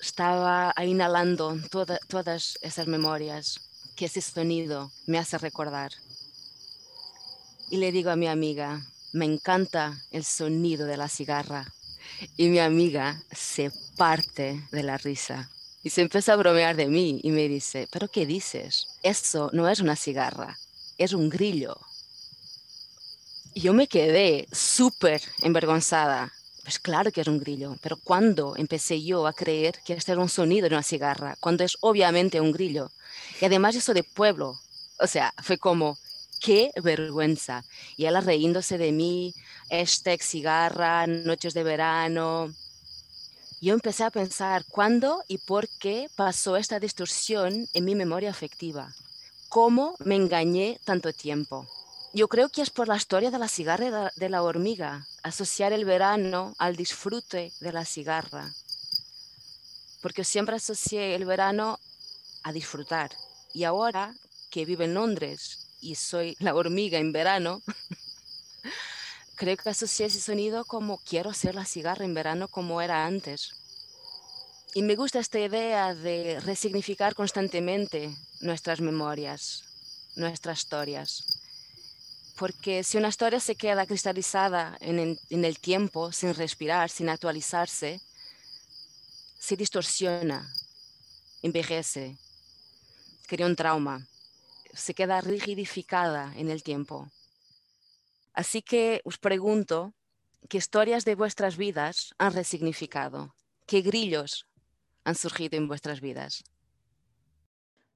estaba 0.00 0.72
inhalando 0.86 1.56
toda- 1.68 1.98
todas 2.08 2.60
esas 2.62 2.86
memorias 2.86 3.71
que 3.96 4.06
ese 4.06 4.20
sonido 4.20 4.90
me 5.06 5.18
hace 5.18 5.38
recordar. 5.38 5.92
Y 7.70 7.76
le 7.76 7.92
digo 7.92 8.10
a 8.10 8.16
mi 8.16 8.28
amiga, 8.28 8.86
me 9.12 9.24
encanta 9.24 9.98
el 10.10 10.24
sonido 10.24 10.86
de 10.86 10.96
la 10.96 11.08
cigarra. 11.08 11.72
Y 12.36 12.48
mi 12.48 12.58
amiga 12.58 13.22
se 13.32 13.70
parte 13.96 14.62
de 14.70 14.82
la 14.82 14.98
risa 14.98 15.50
y 15.82 15.90
se 15.90 16.02
empieza 16.02 16.32
a 16.32 16.36
bromear 16.36 16.76
de 16.76 16.86
mí 16.86 17.20
y 17.22 17.30
me 17.30 17.48
dice, 17.48 17.88
¿pero 17.90 18.08
qué 18.08 18.24
dices? 18.24 18.86
Eso 19.02 19.50
no 19.52 19.68
es 19.68 19.80
una 19.80 19.96
cigarra, 19.96 20.56
es 20.96 21.12
un 21.12 21.28
grillo. 21.28 21.76
Y 23.54 23.62
yo 23.62 23.74
me 23.74 23.88
quedé 23.88 24.46
súper 24.52 25.20
envergonzada. 25.42 26.32
Pues 26.62 26.78
claro 26.78 27.10
que 27.10 27.20
es 27.20 27.26
un 27.26 27.40
grillo, 27.40 27.76
pero 27.82 27.96
¿cuándo 27.96 28.54
empecé 28.56 29.02
yo 29.02 29.26
a 29.26 29.32
creer 29.32 29.80
que 29.84 29.94
este 29.94 30.12
era 30.12 30.20
un 30.20 30.28
sonido 30.28 30.68
de 30.68 30.76
una 30.76 30.84
cigarra? 30.84 31.36
Cuando 31.40 31.64
es 31.64 31.76
obviamente 31.80 32.40
un 32.40 32.52
grillo. 32.52 32.92
Y 33.42 33.44
además 33.44 33.74
eso 33.74 33.92
de 33.92 34.04
pueblo. 34.04 34.56
O 35.00 35.08
sea, 35.08 35.34
fue 35.42 35.58
como, 35.58 35.98
qué 36.40 36.70
vergüenza. 36.80 37.64
Y 37.96 38.06
ella 38.06 38.20
reíndose 38.20 38.78
de 38.78 38.92
mí, 38.92 39.34
hashtag 39.68 40.22
cigarra, 40.22 41.08
noches 41.08 41.52
de 41.52 41.64
verano. 41.64 42.54
Yo 43.60 43.74
empecé 43.74 44.04
a 44.04 44.12
pensar 44.12 44.64
cuándo 44.70 45.24
y 45.26 45.38
por 45.38 45.68
qué 45.80 46.06
pasó 46.14 46.56
esta 46.56 46.78
distorsión 46.78 47.66
en 47.74 47.84
mi 47.84 47.96
memoria 47.96 48.30
afectiva. 48.30 48.94
¿Cómo 49.48 49.96
me 50.04 50.14
engañé 50.14 50.78
tanto 50.84 51.12
tiempo? 51.12 51.66
Yo 52.14 52.28
creo 52.28 52.48
que 52.48 52.62
es 52.62 52.70
por 52.70 52.86
la 52.86 52.96
historia 52.96 53.32
de 53.32 53.40
la 53.40 53.48
cigarra 53.48 53.86
y 54.14 54.20
de 54.20 54.28
la- 54.28 54.44
hormiga, 54.44 55.04
asociar 55.24 55.72
el 55.72 55.84
verano 55.84 56.54
al 56.58 56.76
disfrute 56.76 57.52
de 57.58 57.72
la 57.72 57.84
cigarra. 57.84 58.52
Porque 60.00 60.22
siempre 60.22 60.54
asocié 60.54 61.16
el 61.16 61.24
verano 61.24 61.80
a 62.44 62.52
disfrutar. 62.52 63.10
Y 63.52 63.64
ahora 63.64 64.14
que 64.50 64.64
vivo 64.64 64.82
en 64.82 64.94
Londres 64.94 65.68
y 65.80 65.94
soy 65.94 66.36
la 66.38 66.54
hormiga 66.54 66.98
en 66.98 67.12
verano, 67.12 67.62
creo 69.36 69.56
que 69.56 69.70
asocié 69.70 70.06
ese 70.06 70.20
sonido 70.20 70.64
como 70.64 70.98
quiero 70.98 71.30
hacer 71.30 71.54
la 71.54 71.64
cigarra 71.64 72.04
en 72.04 72.14
verano 72.14 72.48
como 72.48 72.80
era 72.80 73.06
antes. 73.06 73.52
Y 74.74 74.82
me 74.82 74.96
gusta 74.96 75.18
esta 75.18 75.38
idea 75.38 75.94
de 75.94 76.40
resignificar 76.40 77.14
constantemente 77.14 78.14
nuestras 78.40 78.80
memorias, 78.80 79.64
nuestras 80.16 80.60
historias. 80.60 81.40
Porque 82.38 82.82
si 82.82 82.96
una 82.96 83.08
historia 83.08 83.40
se 83.40 83.54
queda 83.54 83.86
cristalizada 83.86 84.76
en 84.80 84.98
el, 84.98 85.20
en 85.28 85.44
el 85.44 85.58
tiempo, 85.58 86.10
sin 86.12 86.34
respirar, 86.34 86.88
sin 86.88 87.10
actualizarse, 87.10 88.00
se 89.38 89.56
distorsiona, 89.56 90.50
envejece, 91.42 92.16
crea 93.32 93.46
un 93.46 93.56
trauma, 93.56 93.96
se 94.74 94.92
queda 94.92 95.22
rigidificada 95.22 96.34
en 96.36 96.50
el 96.50 96.62
tiempo. 96.62 97.08
Así 98.34 98.60
que 98.60 99.00
os 99.04 99.16
pregunto, 99.16 99.94
¿qué 100.50 100.58
historias 100.58 101.06
de 101.06 101.14
vuestras 101.14 101.56
vidas 101.56 102.14
han 102.18 102.34
resignificado? 102.34 103.34
¿Qué 103.66 103.80
grillos 103.80 104.44
han 105.04 105.14
surgido 105.14 105.56
en 105.56 105.66
vuestras 105.66 106.02
vidas? 106.02 106.44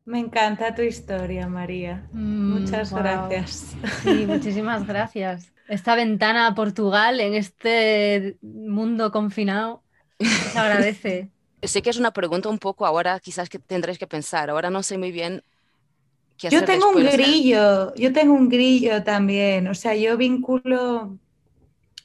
Me 0.07 0.21
encanta 0.21 0.75
tu 0.75 0.81
historia, 0.81 1.47
María. 1.49 2.09
Mm, 2.15 2.61
Muchas 2.61 2.95
gracias. 2.95 3.77
Sí, 4.03 4.25
muchísimas 4.27 4.87
gracias. 4.87 5.53
Esta 5.69 5.97
ventana 5.97 6.47
a 6.47 6.55
Portugal 6.55 7.21
en 7.21 7.35
este 7.35 8.39
mundo 8.41 9.13
confinado 9.13 9.83
se 10.19 10.59
agradece. 10.59 11.36
Sé 11.63 11.83
que 11.83 11.91
es 11.91 11.99
una 11.99 12.13
pregunta 12.13 12.49
un 12.49 12.59
poco 12.59 12.87
ahora, 12.87 13.21
quizás 13.21 13.49
que 13.49 13.59
tendréis 13.59 13.99
que 13.99 14.07
pensar. 14.07 14.51
Ahora 14.51 14.71
no 14.71 14.83
sé 14.83 14.99
muy 14.99 15.13
bien 15.13 15.43
qué 16.39 16.49
Yo 16.49 16.65
hacer 16.65 16.65
tengo 16.65 16.89
un 16.91 17.09
grillo, 17.11 17.93
yo 17.97 18.13
tengo 18.13 18.35
un 18.35 18.49
grillo 18.49 19.03
también. 19.05 19.67
O 19.69 19.75
sea, 19.75 19.95
yo 19.97 20.17
vinculo. 20.17 21.19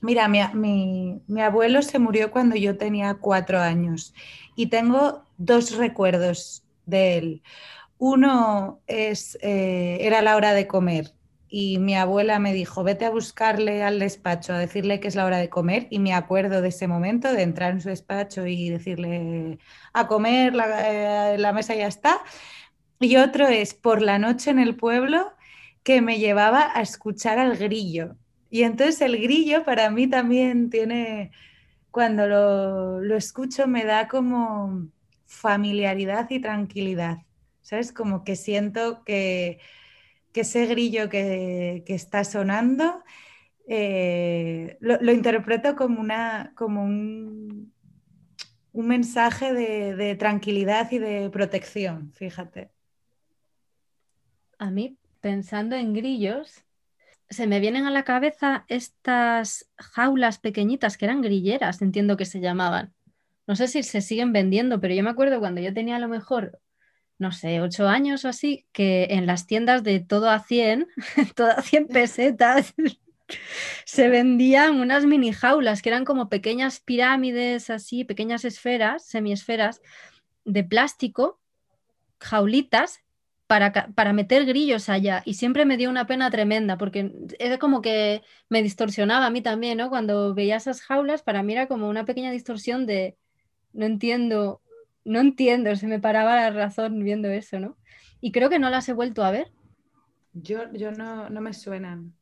Mira, 0.01 0.27
mi, 0.29 0.39
mi- 0.55 1.21
mi 1.27 1.41
abuelo 1.41 1.81
se 1.83 1.99
murió 1.99 2.31
cuando 2.31 2.55
yo 2.57 2.77
tenía 2.77 3.15
cuatro 3.15 3.59
años 3.59 4.13
y 4.55 4.67
tengo 4.69 5.25
dos 5.37 5.77
recuerdos 5.77 6.63
de 6.85 7.17
él. 7.19 7.43
Uno 7.99 8.81
es, 8.87 9.37
eh, 9.41 9.99
era 10.01 10.21
la 10.23 10.35
hora 10.37 10.53
de 10.53 10.67
comer 10.67 11.13
y 11.53 11.79
mi 11.79 11.95
abuela 11.97 12.39
me 12.39 12.53
dijo, 12.53 12.81
vete 12.81 13.05
a 13.05 13.09
buscarle 13.09 13.83
al 13.83 13.99
despacho, 13.99 14.53
a 14.53 14.57
decirle 14.57 15.01
que 15.01 15.09
es 15.09 15.15
la 15.15 15.25
hora 15.25 15.37
de 15.37 15.49
comer 15.49 15.87
y 15.89 15.99
me 15.99 16.13
acuerdo 16.13 16.61
de 16.61 16.69
ese 16.69 16.87
momento 16.87 17.31
de 17.33 17.41
entrar 17.43 17.73
en 17.73 17.81
su 17.81 17.89
despacho 17.89 18.47
y 18.47 18.69
decirle 18.69 19.59
a 19.91 20.07
comer, 20.07 20.55
la, 20.55 21.33
eh, 21.33 21.37
la 21.37 21.51
mesa 21.51 21.75
ya 21.75 21.87
está. 21.87 22.23
Y 23.01 23.17
otro 23.17 23.47
es 23.49 23.73
por 23.73 24.01
la 24.01 24.17
noche 24.17 24.49
en 24.51 24.59
el 24.59 24.77
pueblo 24.77 25.33
que 25.83 26.01
me 26.01 26.19
llevaba 26.19 26.71
a 26.73 26.81
escuchar 26.81 27.37
al 27.37 27.57
grillo. 27.57 28.15
Y 28.49 28.63
entonces 28.63 29.01
el 29.01 29.21
grillo 29.21 29.65
para 29.65 29.89
mí 29.89 30.07
también 30.07 30.69
tiene, 30.69 31.31
cuando 31.91 32.27
lo, 32.27 33.01
lo 33.01 33.17
escucho 33.17 33.67
me 33.67 33.83
da 33.83 34.07
como 34.07 34.87
familiaridad 35.25 36.29
y 36.29 36.39
tranquilidad. 36.39 37.17
¿Sabes? 37.61 37.91
Como 37.91 38.23
que 38.23 38.37
siento 38.37 39.03
que, 39.03 39.59
que 40.33 40.41
ese 40.41 40.65
grillo 40.65 41.09
que, 41.09 41.83
que 41.85 41.93
está 41.93 42.23
sonando 42.23 43.03
eh, 43.67 44.77
lo, 44.79 44.97
lo 45.01 45.11
interpreto 45.11 45.75
como, 45.75 46.01
una, 46.01 46.53
como 46.55 46.83
un, 46.83 47.73
un 48.73 48.87
mensaje 48.87 49.53
de, 49.53 49.95
de 49.95 50.15
tranquilidad 50.15 50.91
y 50.91 50.99
de 50.99 51.29
protección, 51.29 52.11
fíjate. 52.13 52.71
A 54.57 54.71
mí, 54.71 54.97
pensando 55.21 55.75
en 55.75 55.93
grillos, 55.93 56.63
se 57.29 57.47
me 57.47 57.59
vienen 57.59 57.85
a 57.85 57.91
la 57.91 58.03
cabeza 58.03 58.65
estas 58.67 59.69
jaulas 59.77 60.39
pequeñitas 60.39 60.97
que 60.97 61.05
eran 61.05 61.21
grilleras, 61.21 61.81
entiendo 61.81 62.17
que 62.17 62.25
se 62.25 62.41
llamaban. 62.41 62.93
No 63.47 63.55
sé 63.55 63.67
si 63.67 63.83
se 63.83 64.01
siguen 64.01 64.33
vendiendo, 64.33 64.79
pero 64.79 64.93
yo 64.93 65.03
me 65.03 65.09
acuerdo 65.09 65.39
cuando 65.39 65.61
yo 65.61 65.73
tenía 65.73 65.95
a 65.95 65.99
lo 65.99 66.07
mejor, 66.07 66.59
no 67.21 67.31
sé, 67.31 67.61
ocho 67.61 67.87
años 67.87 68.25
o 68.25 68.29
así, 68.29 68.65
que 68.71 69.05
en 69.11 69.27
las 69.27 69.45
tiendas 69.45 69.83
de 69.83 69.99
todo 69.99 70.27
a 70.27 70.39
100, 70.39 70.87
todo 71.35 71.51
a 71.51 71.61
100 71.61 71.87
pesetas, 71.87 72.73
se 73.85 74.09
vendían 74.09 74.79
unas 74.79 75.05
mini 75.05 75.31
jaulas 75.31 75.83
que 75.83 75.89
eran 75.89 76.03
como 76.03 76.29
pequeñas 76.29 76.79
pirámides, 76.79 77.69
así, 77.69 78.05
pequeñas 78.05 78.43
esferas, 78.43 79.05
semiesferas 79.05 79.83
de 80.45 80.63
plástico, 80.63 81.39
jaulitas 82.19 83.01
para, 83.45 83.71
para 83.71 84.13
meter 84.13 84.47
grillos 84.47 84.89
allá. 84.89 85.21
Y 85.23 85.35
siempre 85.35 85.63
me 85.63 85.77
dio 85.77 85.91
una 85.91 86.07
pena 86.07 86.31
tremenda, 86.31 86.79
porque 86.79 87.11
era 87.37 87.59
como 87.59 87.83
que 87.83 88.23
me 88.49 88.63
distorsionaba 88.63 89.27
a 89.27 89.29
mí 89.29 89.43
también, 89.43 89.77
¿no? 89.77 89.91
Cuando 89.91 90.33
veía 90.33 90.55
esas 90.55 90.81
jaulas, 90.81 91.21
para 91.21 91.43
mí 91.43 91.53
era 91.53 91.67
como 91.67 91.87
una 91.87 92.03
pequeña 92.03 92.31
distorsión 92.31 92.87
de, 92.87 93.15
no 93.73 93.85
entiendo, 93.85 94.59
no 95.03 95.19
entiendo, 95.19 95.75
se 95.75 95.87
me 95.87 95.99
paraba 95.99 96.35
la 96.35 96.51
razón 96.51 97.03
viendo 97.03 97.29
eso, 97.29 97.59
¿no? 97.59 97.77
Y 98.19 98.31
creo 98.31 98.49
que 98.49 98.59
no 98.59 98.69
las 98.69 98.87
he 98.89 98.93
vuelto 98.93 99.23
a 99.23 99.31
ver. 99.31 99.51
Yo, 100.33 100.71
yo 100.73 100.91
no, 100.91 101.29
no 101.29 101.41
me 101.41 101.53
suenan. 101.53 102.13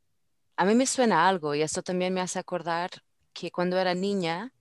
A 0.56 0.66
mí 0.66 0.76
me 0.76 0.86
suena 0.86 1.28
algo 1.28 1.56
y 1.56 1.62
esto 1.62 1.82
también 1.84 2.14
me 2.14 2.22
hace 2.22 2.40
acordar 2.40 2.90
que 3.34 3.52
cuando 3.52 3.78
era 3.78 3.94
niña, 3.94 4.52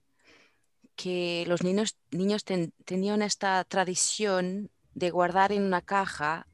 que 0.96 1.44
los 1.46 1.62
niños, 1.62 1.96
niños 2.10 2.44
ten- 2.44 2.72
tenían 2.84 3.22
esta 3.22 3.64
tradición 3.64 4.70
de 4.94 5.10
guardar 5.10 5.52
en 5.52 5.62
una 5.62 5.80
caja 5.80 6.46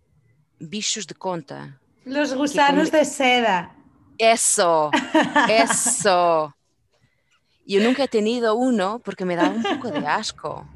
bichos 0.58 1.06
de 1.06 1.14
conta. 1.14 1.80
Los 2.04 2.34
gusanos 2.34 2.90
con- 2.90 2.98
de 3.00 3.04
seda. 3.06 3.74
Eso, 4.18 4.90
eso. 5.48 6.54
Yo 7.66 7.80
nunca 7.82 8.04
he 8.04 8.08
tenido 8.08 8.54
uno 8.54 8.98
porque 9.02 9.24
me 9.24 9.36
da 9.36 9.48
un 9.48 9.62
poco 9.62 9.88
de 9.90 10.06
asco. 10.06 10.66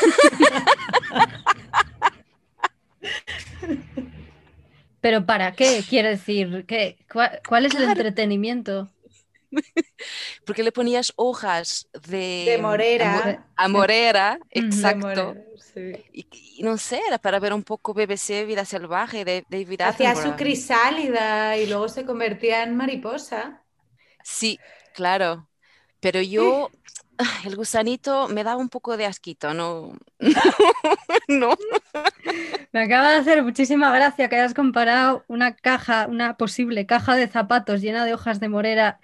Pero 5.00 5.24
¿para 5.24 5.52
qué? 5.52 5.82
Quiere 5.88 6.10
decir, 6.10 6.66
¿qué? 6.66 6.98
¿Cuál, 7.10 7.40
cuál 7.48 7.66
es 7.66 7.74
el 7.74 7.84
entretenimiento? 7.84 8.90
Porque 10.44 10.62
le 10.62 10.72
ponías 10.72 11.12
hojas 11.16 11.88
de, 12.06 12.44
De 12.46 12.58
morera. 12.58 13.46
exacto. 13.56 13.68
morera, 13.68 14.38
sí. 15.56 16.04
Y, 16.12 16.26
y 16.58 16.62
no 16.62 16.76
sé, 16.78 17.00
era 17.06 17.18
para 17.18 17.38
ver 17.38 17.52
un 17.52 17.62
poco 17.62 17.94
BBC 17.94 18.44
Vida 18.44 18.64
Salvaje 18.64 19.24
de 19.24 19.44
David 19.48 19.82
Hacía 19.82 20.16
su 20.16 20.34
crisálida 20.34 21.56
y 21.56 21.66
luego 21.66 21.88
se 21.88 22.04
convertía 22.04 22.64
en 22.64 22.76
mariposa. 22.76 23.62
Sí, 24.22 24.58
claro. 24.94 25.48
Pero 26.00 26.20
yo, 26.20 26.70
el 27.44 27.56
gusanito 27.56 28.28
me 28.28 28.44
daba 28.44 28.60
un 28.60 28.68
poco 28.68 28.96
de 28.96 29.06
asquito, 29.06 29.54
no. 29.54 29.92
no. 31.28 31.56
Me 32.72 32.82
acaba 32.82 33.10
de 33.10 33.16
hacer 33.16 33.42
muchísima 33.42 33.90
gracia 33.90 34.28
que 34.28 34.36
hayas 34.36 34.54
comparado 34.54 35.24
una 35.26 35.56
caja, 35.56 36.06
una 36.08 36.36
posible 36.36 36.86
caja 36.86 37.16
de 37.16 37.26
zapatos 37.26 37.80
llena 37.80 38.04
de 38.04 38.14
hojas 38.14 38.38
de 38.40 38.48
morera 38.48 39.00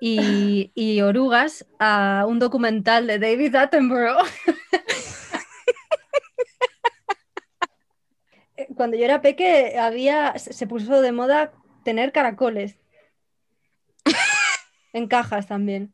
y, 0.00 1.00
orugas 1.02 1.66
a 1.78 2.24
un 2.28 2.38
documental 2.38 3.06
de 3.06 3.18
David 3.18 3.54
Attenborough. 3.56 4.26
Cuando 8.76 8.96
yo 8.96 9.04
era 9.04 9.20
peque 9.20 9.78
había, 9.78 10.38
se 10.38 10.66
puso 10.66 11.00
de 11.00 11.12
moda 11.12 11.52
tener 11.84 12.12
caracoles 12.12 12.78
en 14.92 15.08
cajas 15.08 15.48
también. 15.48 15.92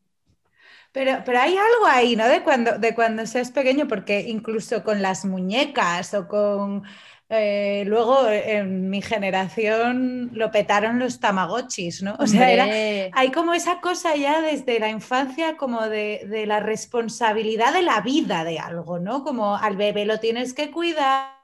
Pero, 0.95 1.22
pero 1.26 1.40
hay 1.40 1.57
algo 1.57 1.86
ahí, 1.88 2.16
¿no? 2.16 2.28
De 2.28 2.42
cuando, 2.45 2.78
de 2.78 2.95
cuando 2.95 3.26
seas 3.26 3.51
pequeño, 3.51 3.88
porque 3.88 4.20
incluso 4.28 4.84
con 4.84 5.03
las 5.03 5.24
muñecas 5.24 6.14
o 6.14 6.28
con... 6.28 6.84
eh, 7.28 7.82
luego 7.86 8.28
en 8.30 8.90
mi 8.90 9.03
generación 9.03 10.30
lo 10.34 10.53
petaron 10.53 11.01
los 11.01 11.18
tamagotchis, 11.20 12.03
¿no? 12.05 12.14
O 12.20 12.26
sea, 12.28 12.51
era, 12.53 12.70
hay 13.11 13.32
como 13.32 13.55
esa 13.55 13.80
cosa 13.80 14.14
ya 14.16 14.40
desde 14.40 14.78
la 14.78 14.88
infancia 14.88 15.57
como 15.57 15.82
de, 15.88 16.26
de 16.28 16.47
la 16.47 16.61
responsabilidad 16.61 17.72
de 17.74 17.82
la 17.82 18.01
vida 18.01 18.45
de 18.45 18.59
algo, 18.61 18.99
¿no? 19.01 19.24
Como 19.24 19.57
al 19.57 19.76
bebé 19.76 20.05
lo 20.07 20.20
tienes 20.20 20.55
que 20.55 20.70
cuidar 20.70 21.34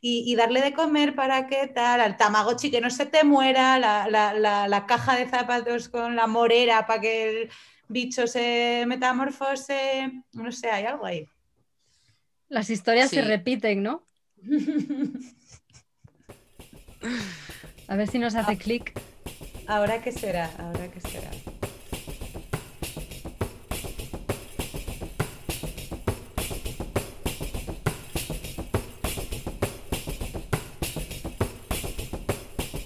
y, 0.00 0.24
y 0.30 0.36
darle 0.36 0.60
de 0.62 0.72
comer 0.74 1.14
para 1.14 1.46
que 1.46 1.66
tal, 1.68 2.00
al 2.00 2.16
tamagotchi 2.16 2.70
que 2.70 2.80
no 2.80 2.90
se 2.90 3.06
te 3.06 3.24
muera, 3.24 3.78
la, 3.78 4.08
la- 4.08 4.34
la- 4.34 4.68
la 4.68 4.86
caja 4.86 5.16
de 5.16 5.28
zapatos 5.28 5.88
con 5.88 6.16
la 6.16 6.26
morera 6.26 6.86
para 6.86 7.00
que 7.00 7.28
el 7.42 7.50
bicho 7.88 8.26
se 8.26 8.84
metamorfose, 8.86 10.10
no 10.32 10.52
sé, 10.52 10.70
hay 10.70 10.84
algo 10.84 11.06
ahí. 11.06 11.26
las 12.48 12.70
historias 12.70 13.10
se 13.10 13.22
repiten, 13.22 13.82
¿no? 13.82 14.06
A 17.88 17.94
ver 17.94 18.08
si 18.08 18.18
nos 18.18 18.34
hace 18.34 18.56
clic. 18.58 18.92
Ahora 19.68 20.02
qué 20.02 20.10
será, 20.12 20.50
ahora 20.58 20.90
qué 20.90 21.00
será. 21.00 21.30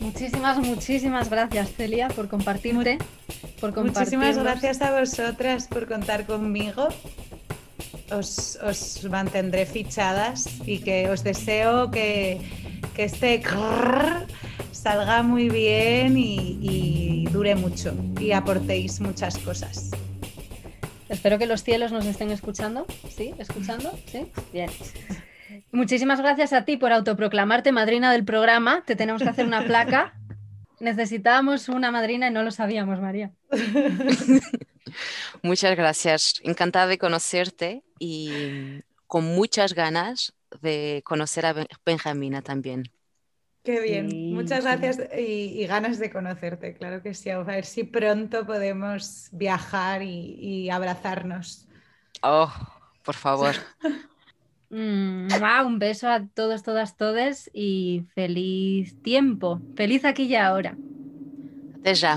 Muchísimas, 0.01 0.59
muchísimas 0.59 1.31
gracias, 1.31 1.73
Celia, 1.75 2.09
por 2.09 2.29
compartirte. 2.29 2.99
Por 3.61 3.77
Muchísimas 3.85 4.39
gracias 4.39 4.81
a 4.81 4.99
vosotras 4.99 5.69
por 5.69 5.87
contar 5.87 6.25
conmigo. 6.25 6.89
Os, 8.11 8.59
os 8.63 9.05
mantendré 9.05 9.67
fichadas 9.67 10.49
y 10.67 10.79
que 10.79 11.09
os 11.09 11.23
deseo 11.23 11.91
que, 11.91 12.41
que 12.97 13.05
este 13.05 13.41
crrr 13.41 14.27
salga 14.73 15.23
muy 15.23 15.49
bien 15.49 16.17
y, 16.17 16.59
y 16.61 17.27
dure 17.31 17.55
mucho 17.55 17.95
y 18.19 18.33
aportéis 18.33 19.01
muchas 19.01 19.39
cosas. 19.39 19.91
Espero 21.11 21.39
que 21.39 21.47
los 21.47 21.63
cielos 21.63 21.93
nos 21.93 22.07
estén 22.07 22.31
escuchando. 22.31 22.87
¿Sí? 23.17 23.35
¿Escuchando? 23.39 23.91
¿Sí? 24.07 24.27
Bien. 24.53 24.71
Muchísimas 25.73 26.21
gracias 26.21 26.53
a 26.53 26.65
ti 26.65 26.77
por 26.77 26.93
autoproclamarte 26.93 27.73
madrina 27.73 28.13
del 28.13 28.25
programa. 28.25 28.83
Te 28.87 28.97
tenemos 28.97 29.23
que 29.23 29.29
hacer 29.29 29.45
una 29.45 29.65
placa. 29.65 30.15
Necesitábamos 30.81 31.69
una 31.69 31.91
madrina 31.91 32.29
y 32.29 32.31
no 32.31 32.43
lo 32.43 32.51
sabíamos, 32.51 33.01
María. 33.01 33.33
Muchas 35.43 35.77
gracias. 35.77 36.41
Encantada 36.43 36.87
de 36.87 36.99
conocerte 36.99 37.83
y 37.99 38.81
con 39.07 39.25
muchas 39.25 39.75
ganas 39.75 40.33
de 40.61 41.03
conocer 41.05 41.47
a 41.47 41.53
Ben- 41.53 41.69
Benjamina 41.85 42.43
también. 42.43 42.85
Qué 43.63 43.79
bien, 43.81 44.09
Sí, 44.11 44.31
muchas 44.33 44.61
sí. 44.61 44.65
gracias 44.65 44.99
y, 45.19 45.63
y 45.63 45.67
ganas 45.67 45.99
de 45.99 46.11
conocerte, 46.11 46.75
claro 46.75 47.03
que 47.03 47.13
sí. 47.13 47.29
A 47.29 47.41
ver 47.43 47.67
si 47.67 47.85
pronto 47.85 48.47
podemos 48.47 49.29
viajar 49.33 50.03
y, 50.03 50.37
y 50.41 50.71
abrazarnos. 50.71 51.69
Oh, 52.23 52.51
por 53.05 53.15
favor. 53.15 53.55
Mm, 54.71 55.29
un 55.67 55.79
beso 55.79 56.09
a 56.09 56.27
todos, 56.29 56.63
todas, 56.63 56.97
todes 56.97 57.51
y 57.53 58.07
feliz 58.15 58.97
tiempo. 59.03 59.65
Feliz 59.75 60.05
aquí 60.05 60.25
y 60.25 60.37
ahora. 60.37 60.81
Até 61.75 61.95
já. 61.95 62.15